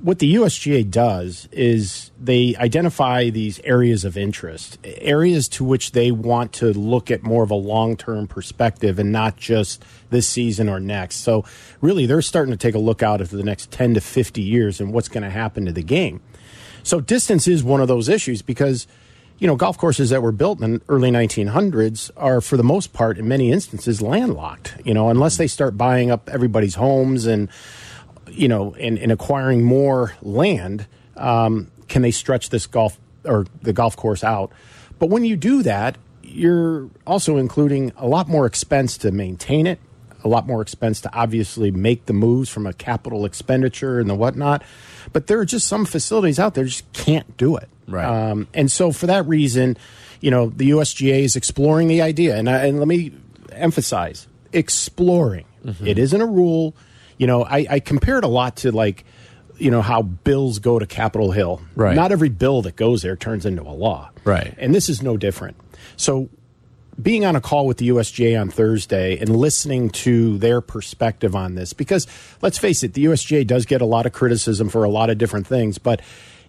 what 0.00 0.18
the 0.18 0.34
USGA 0.34 0.88
does 0.90 1.48
is 1.50 2.10
they 2.20 2.54
identify 2.56 3.30
these 3.30 3.58
areas 3.60 4.04
of 4.04 4.16
interest, 4.16 4.78
areas 4.84 5.48
to 5.48 5.64
which 5.64 5.92
they 5.92 6.10
want 6.10 6.52
to 6.54 6.72
look 6.72 7.10
at 7.10 7.22
more 7.22 7.42
of 7.42 7.50
a 7.50 7.56
long 7.56 7.96
term 7.96 8.26
perspective 8.26 8.98
and 8.98 9.12
not 9.12 9.36
just 9.36 9.82
this 10.10 10.28
season 10.28 10.68
or 10.68 10.78
next. 10.78 11.16
So, 11.16 11.44
really, 11.80 12.06
they're 12.06 12.22
starting 12.22 12.52
to 12.52 12.58
take 12.58 12.74
a 12.74 12.78
look 12.78 13.02
out 13.02 13.20
into 13.20 13.36
the 13.36 13.42
next 13.42 13.70
10 13.70 13.94
to 13.94 14.00
50 14.00 14.42
years 14.42 14.80
and 14.80 14.92
what's 14.92 15.08
going 15.08 15.24
to 15.24 15.30
happen 15.30 15.64
to 15.64 15.72
the 15.72 15.82
game. 15.82 16.20
So, 16.82 17.00
distance 17.00 17.48
is 17.48 17.64
one 17.64 17.80
of 17.80 17.88
those 17.88 18.08
issues 18.08 18.42
because, 18.42 18.86
you 19.44 19.48
know, 19.48 19.56
golf 19.56 19.76
courses 19.76 20.08
that 20.08 20.22
were 20.22 20.32
built 20.32 20.62
in 20.62 20.72
the 20.76 20.80
early 20.88 21.10
1900s 21.10 22.10
are, 22.16 22.40
for 22.40 22.56
the 22.56 22.64
most 22.64 22.94
part, 22.94 23.18
in 23.18 23.28
many 23.28 23.52
instances, 23.52 24.00
landlocked, 24.00 24.74
you 24.86 24.94
know, 24.94 25.10
unless 25.10 25.36
they 25.36 25.46
start 25.46 25.76
buying 25.76 26.10
up 26.10 26.30
everybody's 26.30 26.76
homes 26.76 27.26
and, 27.26 27.50
you 28.26 28.48
know, 28.48 28.74
and, 28.80 28.98
and 28.98 29.12
acquiring 29.12 29.62
more 29.62 30.14
land, 30.22 30.86
um, 31.18 31.70
can 31.88 32.00
they 32.00 32.10
stretch 32.10 32.48
this 32.48 32.66
golf 32.66 32.98
or 33.26 33.44
the 33.60 33.74
golf 33.74 33.98
course 33.98 34.24
out? 34.24 34.50
But 34.98 35.10
when 35.10 35.26
you 35.26 35.36
do 35.36 35.62
that, 35.62 35.98
you're 36.22 36.88
also 37.06 37.36
including 37.36 37.92
a 37.98 38.06
lot 38.06 38.30
more 38.30 38.46
expense 38.46 38.96
to 38.96 39.10
maintain 39.10 39.66
it, 39.66 39.78
a 40.24 40.28
lot 40.28 40.46
more 40.46 40.62
expense 40.62 41.02
to 41.02 41.14
obviously 41.14 41.70
make 41.70 42.06
the 42.06 42.14
moves 42.14 42.48
from 42.48 42.66
a 42.66 42.72
capital 42.72 43.26
expenditure 43.26 44.00
and 44.00 44.08
the 44.08 44.14
whatnot. 44.14 44.62
But 45.12 45.26
there 45.26 45.38
are 45.38 45.44
just 45.44 45.66
some 45.66 45.84
facilities 45.84 46.38
out 46.38 46.54
there 46.54 46.64
just 46.64 46.90
can't 46.94 47.36
do 47.36 47.56
it. 47.56 47.68
Right. 47.86 48.04
Um, 48.04 48.48
and 48.54 48.70
so 48.70 48.92
for 48.92 49.06
that 49.06 49.26
reason, 49.26 49.76
you 50.20 50.30
know, 50.30 50.50
the 50.50 50.70
USGA 50.70 51.20
is 51.20 51.36
exploring 51.36 51.88
the 51.88 52.02
idea. 52.02 52.36
And, 52.36 52.48
I, 52.48 52.66
and 52.66 52.78
let 52.78 52.88
me 52.88 53.12
emphasize 53.52 54.26
exploring. 54.52 55.46
It 55.82 55.98
isn't 55.98 56.20
a 56.20 56.26
rule. 56.26 56.74
You 57.16 57.26
know, 57.26 57.44
I, 57.44 57.66
I 57.70 57.80
compare 57.80 58.18
it 58.18 58.24
a 58.24 58.28
lot 58.28 58.56
to 58.58 58.70
like, 58.72 59.04
you 59.56 59.70
know, 59.70 59.82
how 59.82 60.02
bills 60.02 60.58
go 60.58 60.78
to 60.78 60.86
Capitol 60.86 61.30
Hill. 61.30 61.62
Right. 61.74 61.94
Not 61.94 62.12
every 62.12 62.28
bill 62.28 62.62
that 62.62 62.76
goes 62.76 63.02
there 63.02 63.16
turns 63.16 63.46
into 63.46 63.62
a 63.62 63.72
law. 63.72 64.10
Right. 64.24 64.54
And 64.58 64.74
this 64.74 64.88
is 64.88 65.02
no 65.02 65.16
different. 65.16 65.56
So 65.96 66.28
being 67.00 67.24
on 67.24 67.36
a 67.36 67.40
call 67.40 67.66
with 67.66 67.78
the 67.78 67.88
USGA 67.88 68.40
on 68.40 68.50
Thursday 68.50 69.18
and 69.18 69.36
listening 69.36 69.90
to 69.90 70.38
their 70.38 70.60
perspective 70.60 71.34
on 71.34 71.54
this, 71.54 71.72
because 71.72 72.06
let's 72.42 72.58
face 72.58 72.82
it, 72.82 72.94
the 72.94 73.06
USGA 73.06 73.46
does 73.46 73.64
get 73.66 73.80
a 73.80 73.86
lot 73.86 74.06
of 74.06 74.12
criticism 74.12 74.68
for 74.68 74.84
a 74.84 74.88
lot 74.88 75.10
of 75.10 75.18
different 75.18 75.46
things, 75.46 75.78
but 75.78 76.00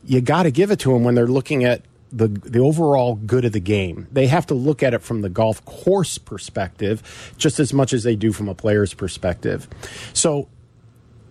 you 0.06 0.22
got 0.22 0.44
to 0.44 0.52
give 0.52 0.72
it 0.72 0.80
to 0.80 0.94
them 0.94 1.04
when 1.04 1.16
they're 1.16 1.28
looking 1.28 1.64
at 1.64 1.82
the 2.12 2.28
the 2.28 2.60
overall 2.60 3.16
good 3.16 3.46
of 3.46 3.52
the 3.52 3.60
game. 3.60 4.08
They 4.12 4.28
have 4.28 4.46
to 4.48 4.54
look 4.54 4.84
at 4.84 4.94
it 4.94 5.02
from 5.02 5.22
the 5.22 5.30
golf 5.30 5.64
course 5.66 6.18
perspective 6.18 7.34
just 7.38 7.60
as 7.60 7.74
much 7.74 7.94
as 7.94 8.04
they 8.04 8.16
do 8.16 8.32
from 8.32 8.48
a 8.48 8.56
player's 8.56 8.94
perspective. 8.94 9.68
So 10.14 10.48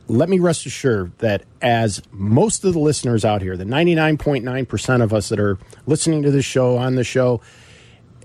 let 0.07 0.29
me 0.29 0.39
rest 0.39 0.67
assured 0.67 1.17
that 1.19 1.45
as 1.63 2.03
most 2.11 2.65
of 2.65 2.75
the 2.75 2.79
listeners 2.79 3.25
out 3.25 3.41
here, 3.41 3.57
the 3.57 3.65
99.9% 3.65 5.03
of 5.03 5.15
us 5.15 5.31
that 5.31 5.41
are 5.41 5.59
listening 5.87 6.23
to 6.23 6.31
this 6.31 6.45
show, 6.45 6.77
on 6.77 6.95
the 6.95 7.05
show, 7.05 7.41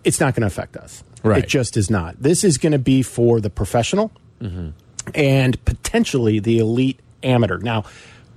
it's 0.04 0.20
not 0.20 0.36
going 0.36 0.42
to 0.42 0.48
affect 0.48 0.76
us. 0.76 1.04
Right. 1.24 1.44
It 1.44 1.48
just 1.48 1.78
is 1.78 1.90
not. 1.90 2.22
This 2.22 2.44
is 2.44 2.58
going 2.58 2.72
to 2.74 2.80
be 2.80 3.02
for 3.02 3.40
the 3.40 3.50
professional 3.50 4.12
mm-hmm. 4.42 4.70
and 5.16 5.64
potentially 5.66 6.40
the 6.40 6.60
elite 6.60 7.00
amateur. 7.24 7.58
Now, 7.58 7.86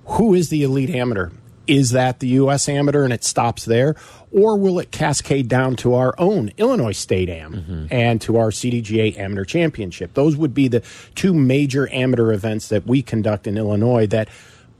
who 0.04 0.34
is 0.34 0.48
the 0.48 0.62
elite 0.62 0.90
amateur? 0.90 1.30
Is 1.66 1.90
that 1.90 2.18
the 2.20 2.28
U.S. 2.28 2.68
amateur 2.68 3.04
and 3.04 3.12
it 3.12 3.22
stops 3.24 3.64
there? 3.64 3.94
Or 4.32 4.56
will 4.56 4.78
it 4.78 4.90
cascade 4.90 5.48
down 5.48 5.76
to 5.76 5.94
our 5.94 6.14
own 6.18 6.50
Illinois 6.56 6.92
State 6.92 7.28
Am 7.28 7.52
Mm-hmm. 7.52 7.86
and 7.90 8.20
to 8.22 8.36
our 8.38 8.50
CDGA 8.50 9.16
Amateur 9.18 9.44
Championship? 9.44 10.14
Those 10.14 10.36
would 10.36 10.54
be 10.54 10.68
the 10.68 10.82
two 11.14 11.34
major 11.34 11.88
amateur 11.92 12.32
events 12.32 12.68
that 12.68 12.86
we 12.86 13.02
conduct 13.02 13.46
in 13.46 13.56
Illinois 13.58 14.06
that 14.08 14.28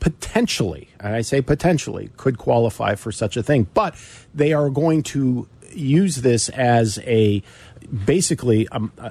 potentially, 0.00 0.88
and 0.98 1.14
I 1.14 1.20
say 1.20 1.40
potentially, 1.40 2.10
could 2.16 2.36
qualify 2.38 2.94
for 2.96 3.12
such 3.12 3.36
a 3.36 3.42
thing. 3.42 3.68
But 3.74 3.94
they 4.34 4.52
are 4.52 4.68
going 4.70 5.02
to 5.04 5.46
use 5.72 6.16
this 6.16 6.48
as 6.50 6.98
a 7.04 7.42
basically 7.82 8.68
um, 8.68 8.92
uh, 8.98 9.10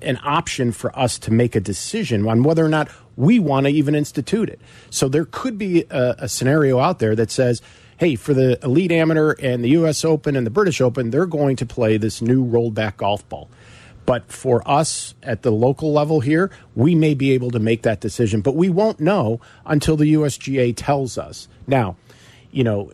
an 0.00 0.18
option 0.22 0.72
for 0.72 0.96
us 0.98 1.18
to 1.20 1.32
make 1.32 1.54
a 1.54 1.60
decision 1.60 2.26
on 2.28 2.42
whether 2.42 2.64
or 2.64 2.68
not 2.68 2.88
we 3.16 3.38
want 3.38 3.66
to 3.66 3.72
even 3.72 3.94
institute 3.94 4.48
it. 4.48 4.60
So 4.90 5.08
there 5.08 5.24
could 5.24 5.58
be 5.58 5.84
a, 5.90 6.14
a 6.18 6.28
scenario 6.28 6.78
out 6.78 6.98
there 6.98 7.14
that 7.16 7.30
says, 7.30 7.62
hey, 7.98 8.16
for 8.16 8.34
the 8.34 8.58
Elite 8.64 8.92
Amateur 8.92 9.34
and 9.40 9.62
the 9.62 9.70
U.S. 9.70 10.04
Open 10.04 10.34
and 10.34 10.46
the 10.46 10.50
British 10.50 10.80
Open, 10.80 11.10
they're 11.10 11.26
going 11.26 11.56
to 11.56 11.66
play 11.66 11.96
this 11.96 12.20
new 12.22 12.42
rolled 12.42 12.74
back 12.74 12.96
golf 12.96 13.28
ball. 13.28 13.48
But 14.04 14.32
for 14.32 14.68
us 14.68 15.14
at 15.22 15.42
the 15.42 15.52
local 15.52 15.92
level 15.92 16.20
here, 16.20 16.50
we 16.74 16.94
may 16.94 17.14
be 17.14 17.32
able 17.32 17.50
to 17.52 17.60
make 17.60 17.82
that 17.82 18.00
decision, 18.00 18.40
but 18.40 18.56
we 18.56 18.68
won't 18.68 18.98
know 18.98 19.40
until 19.64 19.96
the 19.96 20.14
USGA 20.14 20.74
tells 20.76 21.16
us. 21.16 21.46
Now, 21.66 21.96
you 22.50 22.64
know, 22.64 22.90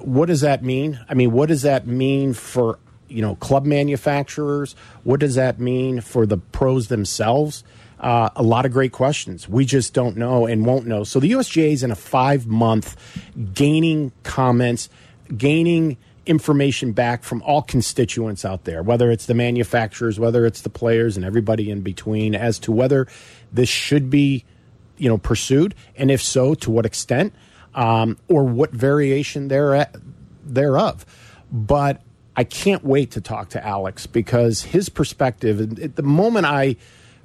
what 0.00 0.26
does 0.26 0.40
that 0.40 0.64
mean? 0.64 0.98
I 1.08 1.14
mean, 1.14 1.30
what 1.30 1.48
does 1.48 1.62
that 1.62 1.86
mean 1.86 2.34
for, 2.34 2.78
you 3.12 3.22
know, 3.22 3.36
club 3.36 3.66
manufacturers? 3.66 4.74
What 5.04 5.20
does 5.20 5.34
that 5.34 5.60
mean 5.60 6.00
for 6.00 6.26
the 6.26 6.38
pros 6.38 6.88
themselves? 6.88 7.64
Uh, 8.00 8.30
a 8.34 8.42
lot 8.42 8.66
of 8.66 8.72
great 8.72 8.90
questions. 8.90 9.48
We 9.48 9.64
just 9.64 9.94
don't 9.94 10.16
know 10.16 10.46
and 10.46 10.66
won't 10.66 10.86
know. 10.86 11.04
So 11.04 11.20
the 11.20 11.30
USGA 11.32 11.72
is 11.72 11.82
in 11.84 11.92
a 11.92 11.96
five 11.96 12.46
month 12.46 12.96
gaining 13.54 14.10
comments, 14.24 14.88
gaining 15.36 15.96
information 16.26 16.92
back 16.92 17.22
from 17.22 17.42
all 17.42 17.62
constituents 17.62 18.44
out 18.44 18.64
there, 18.64 18.82
whether 18.82 19.10
it's 19.10 19.26
the 19.26 19.34
manufacturers, 19.34 20.18
whether 20.18 20.46
it's 20.46 20.62
the 20.62 20.68
players, 20.68 21.16
and 21.16 21.24
everybody 21.24 21.70
in 21.70 21.80
between, 21.82 22.34
as 22.34 22.58
to 22.60 22.72
whether 22.72 23.06
this 23.52 23.68
should 23.68 24.10
be, 24.10 24.44
you 24.98 25.08
know, 25.08 25.18
pursued, 25.18 25.74
and 25.96 26.10
if 26.10 26.22
so, 26.22 26.54
to 26.54 26.70
what 26.70 26.86
extent, 26.86 27.32
um, 27.74 28.16
or 28.28 28.44
what 28.44 28.70
variation 28.70 29.48
there 29.48 29.88
thereof. 30.44 31.06
But 31.50 32.02
I 32.36 32.44
can't 32.44 32.84
wait 32.84 33.12
to 33.12 33.20
talk 33.20 33.50
to 33.50 33.64
Alex 33.64 34.06
because 34.06 34.62
his 34.62 34.88
perspective. 34.88 35.80
At 35.80 35.96
the 35.96 36.02
moment 36.02 36.46
I 36.46 36.76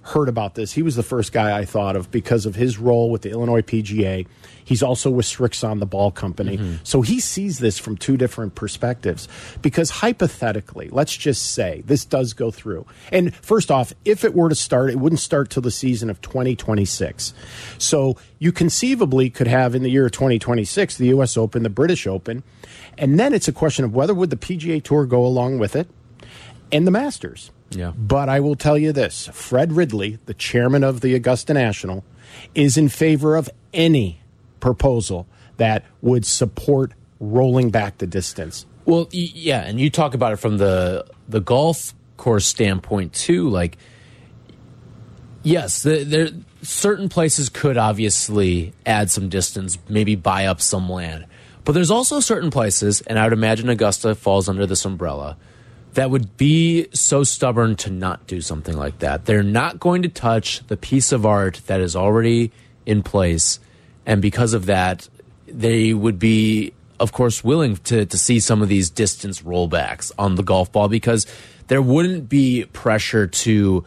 heard 0.01 0.29
about 0.29 0.55
this, 0.55 0.71
he 0.73 0.81
was 0.81 0.95
the 0.95 1.03
first 1.03 1.33
guy 1.33 1.57
I 1.57 1.65
thought 1.65 1.95
of 1.95 2.09
because 2.11 2.45
of 2.45 2.55
his 2.55 2.77
role 2.77 3.09
with 3.09 3.21
the 3.21 3.29
Illinois 3.29 3.61
PGA. 3.61 4.25
He's 4.63 4.83
also 4.83 5.09
with 5.09 5.25
Srixon, 5.25 5.79
the 5.79 5.85
ball 5.85 6.11
company. 6.11 6.57
Mm-hmm. 6.57 6.75
So 6.83 7.01
he 7.01 7.19
sees 7.19 7.59
this 7.59 7.77
from 7.77 7.97
two 7.97 8.17
different 8.17 8.55
perspectives. 8.55 9.27
Because 9.61 9.89
hypothetically, 9.89 10.89
let's 10.91 11.15
just 11.15 11.53
say 11.53 11.83
this 11.85 12.05
does 12.05 12.33
go 12.33 12.51
through. 12.51 12.85
And 13.11 13.35
first 13.35 13.71
off, 13.71 13.93
if 14.05 14.23
it 14.23 14.33
were 14.33 14.49
to 14.49 14.55
start, 14.55 14.89
it 14.89 14.97
wouldn't 14.97 15.21
start 15.21 15.49
till 15.49 15.61
the 15.61 15.71
season 15.71 16.09
of 16.09 16.21
2026. 16.21 17.33
So 17.77 18.17
you 18.39 18.51
conceivably 18.51 19.29
could 19.29 19.47
have 19.47 19.75
in 19.75 19.83
the 19.83 19.89
year 19.89 20.09
2026 20.09 20.97
the 20.97 21.07
U.S. 21.07 21.37
Open, 21.37 21.63
the 21.63 21.69
British 21.69 22.07
Open. 22.07 22.43
And 22.97 23.19
then 23.19 23.33
it's 23.33 23.47
a 23.47 23.53
question 23.53 23.85
of 23.85 23.93
whether 23.93 24.13
would 24.13 24.29
the 24.29 24.37
PGA 24.37 24.83
Tour 24.83 25.05
go 25.05 25.25
along 25.25 25.59
with 25.59 25.75
it 25.75 25.87
and 26.71 26.87
the 26.87 26.91
Masters. 26.91 27.51
Yeah. 27.69 27.91
But 27.97 28.29
I 28.29 28.39
will 28.39 28.55
tell 28.55 28.77
you 28.77 28.91
this 28.91 29.29
Fred 29.33 29.73
Ridley, 29.73 30.19
the 30.25 30.33
chairman 30.33 30.83
of 30.83 31.01
the 31.01 31.15
Augusta 31.15 31.53
National, 31.53 32.03
is 32.55 32.77
in 32.77 32.89
favor 32.89 33.35
of 33.35 33.49
any 33.73 34.21
proposal 34.59 35.27
that 35.57 35.83
would 36.01 36.25
support 36.25 36.93
rolling 37.19 37.69
back 37.69 37.97
the 37.97 38.07
distance. 38.07 38.65
Well, 38.85 39.09
yeah, 39.11 39.63
and 39.63 39.79
you 39.79 39.89
talk 39.89 40.13
about 40.13 40.33
it 40.33 40.37
from 40.37 40.57
the 40.57 41.05
the 41.27 41.41
golf 41.41 41.93
course 42.15 42.45
standpoint 42.45 43.13
too. 43.13 43.49
Like, 43.49 43.77
yes, 45.43 45.83
the, 45.83 46.03
there 46.03 46.29
certain 46.61 47.09
places 47.09 47.49
could 47.49 47.77
obviously 47.77 48.73
add 48.85 49.11
some 49.11 49.29
distance, 49.29 49.77
maybe 49.89 50.15
buy 50.15 50.45
up 50.45 50.61
some 50.61 50.89
land, 50.89 51.25
but 51.67 51.73
there's 51.73 51.91
also 51.91 52.21
certain 52.21 52.49
places, 52.49 53.01
and 53.01 53.19
I 53.19 53.25
would 53.25 53.33
imagine 53.33 53.67
Augusta 53.67 54.15
falls 54.15 54.47
under 54.47 54.65
this 54.65 54.85
umbrella 54.85 55.35
that 55.95 56.09
would 56.09 56.37
be 56.37 56.87
so 56.93 57.25
stubborn 57.25 57.75
to 57.75 57.89
not 57.89 58.25
do 58.25 58.39
something 58.39 58.77
like 58.77 58.99
that. 58.99 59.25
They're 59.25 59.43
not 59.43 59.77
going 59.77 60.03
to 60.03 60.07
touch 60.07 60.65
the 60.67 60.77
piece 60.77 61.11
of 61.11 61.25
art 61.25 61.59
that 61.67 61.81
is 61.81 61.93
already 61.93 62.53
in 62.85 63.03
place, 63.03 63.59
and 64.05 64.21
because 64.21 64.53
of 64.53 64.67
that, 64.67 65.09
they 65.45 65.93
would 65.93 66.17
be, 66.17 66.71
of 67.01 67.11
course, 67.11 67.43
willing 67.43 67.75
to 67.75 68.05
to 68.05 68.17
see 68.17 68.39
some 68.39 68.61
of 68.61 68.69
these 68.69 68.89
distance 68.89 69.41
rollbacks 69.41 70.13
on 70.17 70.35
the 70.35 70.43
golf 70.43 70.71
ball 70.71 70.87
because 70.87 71.27
there 71.67 71.81
wouldn't 71.81 72.29
be 72.29 72.63
pressure 72.71 73.27
to 73.27 73.83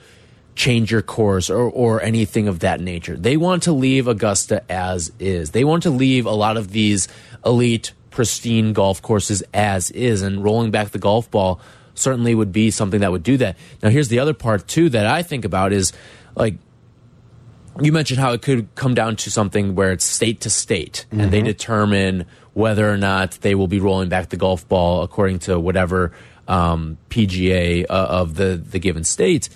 change 0.61 0.93
your 0.93 1.01
course 1.01 1.49
or, 1.49 1.71
or 1.71 2.03
anything 2.03 2.47
of 2.47 2.59
that 2.59 2.83
nature. 2.83 3.17
They 3.17 3.39
want 3.39 3.63
to 3.63 3.73
leave 3.73 4.07
Augusta 4.07 4.63
as 4.71 5.11
is. 5.19 5.53
They 5.53 5.65
want 5.65 5.85
to 5.85 5.91
leave 5.91 6.27
a 6.27 6.33
lot 6.33 6.59
of 6.59 6.71
these 6.71 7.09
elite, 7.47 7.95
pristine 8.11 8.75
golf 8.75 9.01
courses 9.01 9.43
as 9.55 9.91
is, 9.91 10.21
and 10.21 10.45
rolling 10.45 10.71
back 10.71 10.91
the 10.91 10.99
golf 10.99 11.31
ball 11.31 11.63
certainly 11.95 12.35
would 12.35 12.53
be 12.53 12.71
something 12.71 13.01
that 13.01 13.11
would 13.11 13.23
do 13.23 13.39
that. 13.39 13.57
Now, 13.83 13.89
here's 13.89 14.09
the 14.09 14.19
other 14.19 14.35
part 14.35 14.69
too 14.69 14.91
that 14.91 15.07
I 15.07 15.23
think 15.23 15.47
about 15.47 15.73
is 15.73 15.95
like 16.35 16.57
you 17.81 17.91
mentioned 17.91 18.21
how 18.21 18.33
it 18.33 18.43
could 18.43 18.75
come 18.75 18.93
down 18.93 19.17
to 19.17 19.31
something 19.31 19.75
where 19.75 19.93
it's 19.93 20.05
state 20.05 20.43
to 20.43 20.51
state 20.51 21.07
and 21.11 21.31
they 21.31 21.41
determine 21.41 22.27
whether 22.53 22.91
or 22.91 22.99
not 22.99 23.33
they 23.41 23.55
will 23.55 23.69
be 23.69 23.81
rolling 23.81 24.11
back 24.11 24.29
the 24.29 24.37
golf 24.37 24.69
ball 24.69 25.03
according 25.03 25.39
to 25.39 25.59
whatever 25.59 26.13
um, 26.49 26.99
PGA 27.09 27.87
uh, 27.89 27.93
of 27.93 28.35
the 28.35 28.61
the 28.63 28.79
given 28.79 29.05
state. 29.05 29.49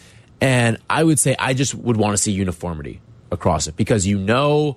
And 0.44 0.76
I 0.90 1.02
would 1.02 1.18
say 1.18 1.34
I 1.38 1.54
just 1.54 1.74
would 1.74 1.96
want 1.96 2.12
to 2.12 2.18
see 2.18 2.30
uniformity 2.30 3.00
across 3.30 3.66
it 3.66 3.76
because 3.76 4.06
you 4.06 4.18
know 4.18 4.76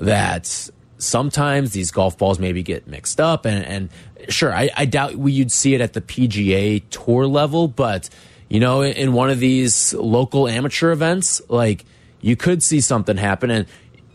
that 0.00 0.68
sometimes 0.98 1.70
these 1.70 1.92
golf 1.92 2.18
balls 2.18 2.40
maybe 2.40 2.64
get 2.64 2.88
mixed 2.88 3.20
up 3.20 3.44
and, 3.44 3.64
and 3.64 3.88
sure 4.28 4.52
I, 4.52 4.68
I 4.76 4.84
doubt 4.84 5.14
we 5.14 5.30
you'd 5.30 5.52
see 5.52 5.74
it 5.76 5.80
at 5.80 5.92
the 5.92 6.00
PGA 6.00 6.82
tour 6.90 7.28
level, 7.28 7.68
but 7.68 8.10
you 8.48 8.58
know 8.58 8.80
in, 8.80 8.94
in 8.94 9.12
one 9.12 9.30
of 9.30 9.38
these 9.38 9.94
local 9.94 10.48
amateur 10.48 10.90
events 10.90 11.40
like 11.48 11.84
you 12.20 12.34
could 12.34 12.60
see 12.60 12.80
something 12.80 13.16
happen 13.16 13.48
and 13.48 13.66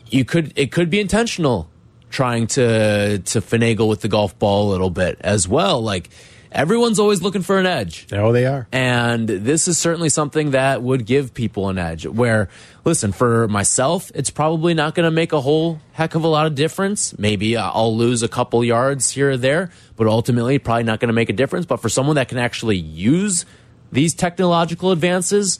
you 0.07 0.25
could 0.25 0.51
it 0.57 0.73
could 0.73 0.89
be 0.89 0.99
intentional 0.99 1.69
trying 2.09 2.47
to 2.47 3.19
to 3.19 3.39
finagle 3.39 3.87
with 3.87 4.01
the 4.01 4.09
golf 4.09 4.37
ball 4.37 4.67
a 4.67 4.71
little 4.71 4.89
bit 4.89 5.17
as 5.21 5.47
well. 5.47 5.81
Like 5.81 6.09
everyone's 6.51 6.99
always 6.99 7.21
looking 7.21 7.41
for 7.41 7.57
an 7.59 7.65
edge 7.65 8.07
Oh, 8.11 8.31
they 8.31 8.45
are. 8.45 8.67
and 8.71 9.27
this 9.27 9.67
is 9.67 9.77
certainly 9.77 10.09
something 10.09 10.51
that 10.51 10.81
would 10.81 11.05
give 11.05 11.33
people 11.33 11.69
an 11.69 11.77
edge. 11.77 12.05
Where, 12.05 12.49
listen, 12.83 13.11
for 13.11 13.47
myself, 13.47 14.11
it's 14.13 14.29
probably 14.29 14.73
not 14.73 14.95
going 14.95 15.05
to 15.05 15.11
make 15.11 15.31
a 15.33 15.41
whole 15.41 15.79
heck 15.93 16.15
of 16.15 16.23
a 16.23 16.27
lot 16.27 16.45
of 16.47 16.55
difference. 16.55 17.17
Maybe 17.17 17.55
I'll 17.57 17.95
lose 17.95 18.21
a 18.23 18.27
couple 18.27 18.63
yards 18.63 19.11
here 19.11 19.31
or 19.31 19.37
there, 19.37 19.71
but 19.95 20.07
ultimately, 20.07 20.59
probably 20.59 20.83
not 20.83 20.99
going 20.99 21.07
to 21.09 21.13
make 21.13 21.29
a 21.29 21.33
difference. 21.33 21.65
But 21.65 21.77
for 21.77 21.89
someone 21.89 22.15
that 22.15 22.27
can 22.27 22.37
actually 22.37 22.77
use 22.77 23.45
these 23.91 24.13
technological 24.13 24.91
advances, 24.91 25.59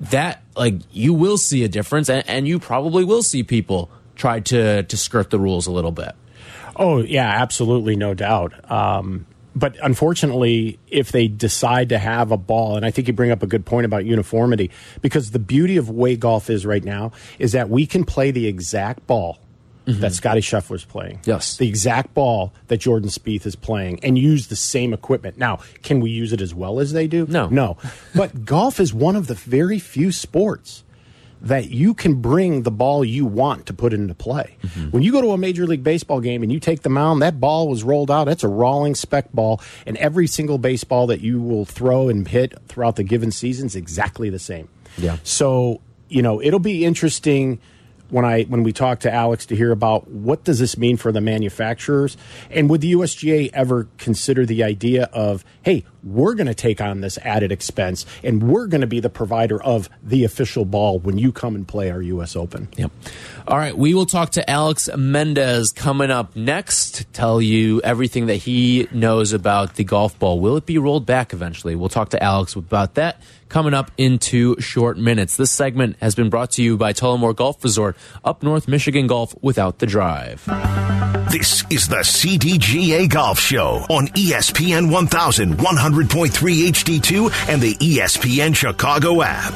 that, 0.00 0.42
like, 0.56 0.74
you 0.92 1.12
will 1.14 1.36
see 1.38 1.64
a 1.64 1.68
difference, 1.68 2.08
and, 2.08 2.22
and 2.28 2.46
you 2.46 2.58
probably 2.58 3.04
will 3.04 3.22
see 3.22 3.42
people 3.42 3.90
try 4.14 4.40
to, 4.40 4.82
to 4.82 4.96
skirt 4.96 5.30
the 5.30 5.38
rules 5.38 5.66
a 5.66 5.72
little 5.72 5.90
bit. 5.92 6.12
Oh, 6.76 6.98
yeah, 7.02 7.28
absolutely, 7.28 7.96
no 7.96 8.14
doubt. 8.14 8.70
Um, 8.70 9.26
but 9.58 9.76
unfortunately, 9.82 10.78
if 10.88 11.12
they 11.12 11.28
decide 11.28 11.88
to 11.88 11.98
have 11.98 12.30
a 12.30 12.36
ball, 12.36 12.76
and 12.76 12.84
I 12.86 12.90
think 12.90 13.08
you 13.08 13.14
bring 13.14 13.30
up 13.30 13.42
a 13.42 13.46
good 13.46 13.66
point 13.66 13.84
about 13.84 14.04
uniformity, 14.04 14.70
because 15.00 15.32
the 15.32 15.38
beauty 15.38 15.76
of 15.76 15.90
way 15.90 16.16
golf 16.16 16.50
is 16.50 16.64
right 16.64 16.84
now 16.84 17.12
is 17.38 17.52
that 17.52 17.68
we 17.68 17.86
can 17.86 18.04
play 18.04 18.30
the 18.30 18.46
exact 18.46 19.06
ball 19.06 19.38
mm-hmm. 19.88 20.00
that 20.00 20.12
Scottie 20.12 20.40
Scheffler's 20.40 20.84
playing. 20.84 21.20
Yes. 21.24 21.56
The 21.56 21.68
exact 21.68 22.14
ball 22.14 22.52
that 22.68 22.78
Jordan 22.78 23.08
Spieth 23.08 23.46
is 23.46 23.56
playing 23.56 24.00
and 24.02 24.18
use 24.18 24.48
the 24.48 24.56
same 24.56 24.92
equipment. 24.92 25.38
Now, 25.38 25.60
can 25.82 26.00
we 26.00 26.10
use 26.10 26.32
it 26.32 26.40
as 26.40 26.54
well 26.54 26.78
as 26.80 26.92
they 26.92 27.06
do? 27.06 27.26
No. 27.28 27.48
No. 27.48 27.76
but 28.14 28.44
golf 28.44 28.78
is 28.80 28.94
one 28.94 29.16
of 29.16 29.26
the 29.26 29.34
very 29.34 29.78
few 29.78 30.12
sports 30.12 30.84
that 31.40 31.70
you 31.70 31.94
can 31.94 32.20
bring 32.20 32.62
the 32.62 32.70
ball 32.70 33.04
you 33.04 33.24
want 33.24 33.66
to 33.66 33.72
put 33.72 33.92
into 33.92 34.14
play. 34.14 34.56
Mm-hmm. 34.62 34.90
When 34.90 35.02
you 35.02 35.12
go 35.12 35.20
to 35.20 35.30
a 35.30 35.38
Major 35.38 35.66
League 35.66 35.84
Baseball 35.84 36.20
game 36.20 36.42
and 36.42 36.50
you 36.50 36.60
take 36.60 36.82
the 36.82 36.88
mound, 36.88 37.22
that 37.22 37.40
ball 37.40 37.68
was 37.68 37.82
rolled 37.84 38.10
out. 38.10 38.24
That's 38.24 38.44
a 38.44 38.48
Rawlings 38.48 39.00
spec 39.00 39.32
ball, 39.32 39.60
and 39.86 39.96
every 39.98 40.26
single 40.26 40.58
baseball 40.58 41.06
that 41.08 41.20
you 41.20 41.40
will 41.40 41.64
throw 41.64 42.08
and 42.08 42.26
hit 42.26 42.54
throughout 42.66 42.96
the 42.96 43.04
given 43.04 43.30
season 43.30 43.66
is 43.66 43.76
exactly 43.76 44.30
the 44.30 44.38
same. 44.38 44.68
Yeah. 44.96 45.18
So 45.22 45.80
you 46.08 46.22
know 46.22 46.40
it'll 46.42 46.58
be 46.58 46.84
interesting 46.84 47.60
when 48.10 48.24
I 48.24 48.44
when 48.44 48.62
we 48.62 48.72
talk 48.72 49.00
to 49.00 49.12
Alex 49.12 49.46
to 49.46 49.56
hear 49.56 49.70
about 49.70 50.08
what 50.08 50.44
does 50.44 50.58
this 50.58 50.76
mean 50.76 50.96
for 50.96 51.12
the 51.12 51.20
manufacturers 51.20 52.16
and 52.50 52.70
would 52.70 52.80
the 52.80 52.92
USGA 52.92 53.50
ever 53.52 53.88
consider 53.98 54.46
the 54.46 54.64
idea 54.64 55.04
of 55.12 55.44
hey 55.62 55.84
we're 56.02 56.34
going 56.34 56.46
to 56.46 56.54
take 56.54 56.80
on 56.80 57.00
this 57.00 57.18
added 57.18 57.52
expense 57.52 58.06
and 58.22 58.42
we're 58.42 58.66
going 58.66 58.80
to 58.80 58.86
be 58.86 59.00
the 59.00 59.10
provider 59.10 59.62
of 59.62 59.88
the 60.02 60.24
official 60.24 60.64
ball 60.64 60.98
when 60.98 61.18
you 61.18 61.32
come 61.32 61.54
and 61.54 61.66
play 61.66 61.90
our 61.90 62.02
U.S. 62.02 62.36
Open. 62.36 62.68
Yep. 62.76 62.92
All 63.46 63.58
right. 63.58 63.76
We 63.76 63.94
will 63.94 64.06
talk 64.06 64.30
to 64.30 64.50
Alex 64.50 64.88
Mendez 64.96 65.72
coming 65.72 66.10
up 66.10 66.36
next, 66.36 67.12
tell 67.12 67.40
you 67.40 67.80
everything 67.82 68.26
that 68.26 68.36
he 68.36 68.88
knows 68.92 69.32
about 69.32 69.74
the 69.74 69.84
golf 69.84 70.18
ball. 70.18 70.40
Will 70.40 70.56
it 70.56 70.66
be 70.66 70.78
rolled 70.78 71.06
back 71.06 71.32
eventually? 71.32 71.74
We'll 71.74 71.88
talk 71.88 72.10
to 72.10 72.22
Alex 72.22 72.54
about 72.54 72.94
that 72.94 73.20
coming 73.48 73.74
up 73.74 73.90
in 73.96 74.18
two 74.18 74.56
short 74.60 74.98
minutes. 74.98 75.36
This 75.36 75.50
segment 75.50 75.96
has 76.00 76.14
been 76.14 76.30
brought 76.30 76.52
to 76.52 76.62
you 76.62 76.76
by 76.76 76.92
Tullamore 76.92 77.34
Golf 77.34 77.62
Resort, 77.64 77.96
up 78.24 78.42
North 78.42 78.68
Michigan 78.68 79.06
Golf 79.06 79.34
without 79.42 79.78
the 79.78 79.86
drive. 79.86 80.44
This 81.30 81.62
is 81.70 81.88
the 81.88 81.96
CDGA 81.96 83.08
Golf 83.08 83.38
Show 83.38 83.84
on 83.90 84.08
ESPN 84.08 84.90
1100.3 85.92 86.68
HD2 86.68 87.48
and 87.48 87.62
the 87.62 87.74
ESPN 87.76 88.54
Chicago 88.54 89.22
app. 89.22 89.54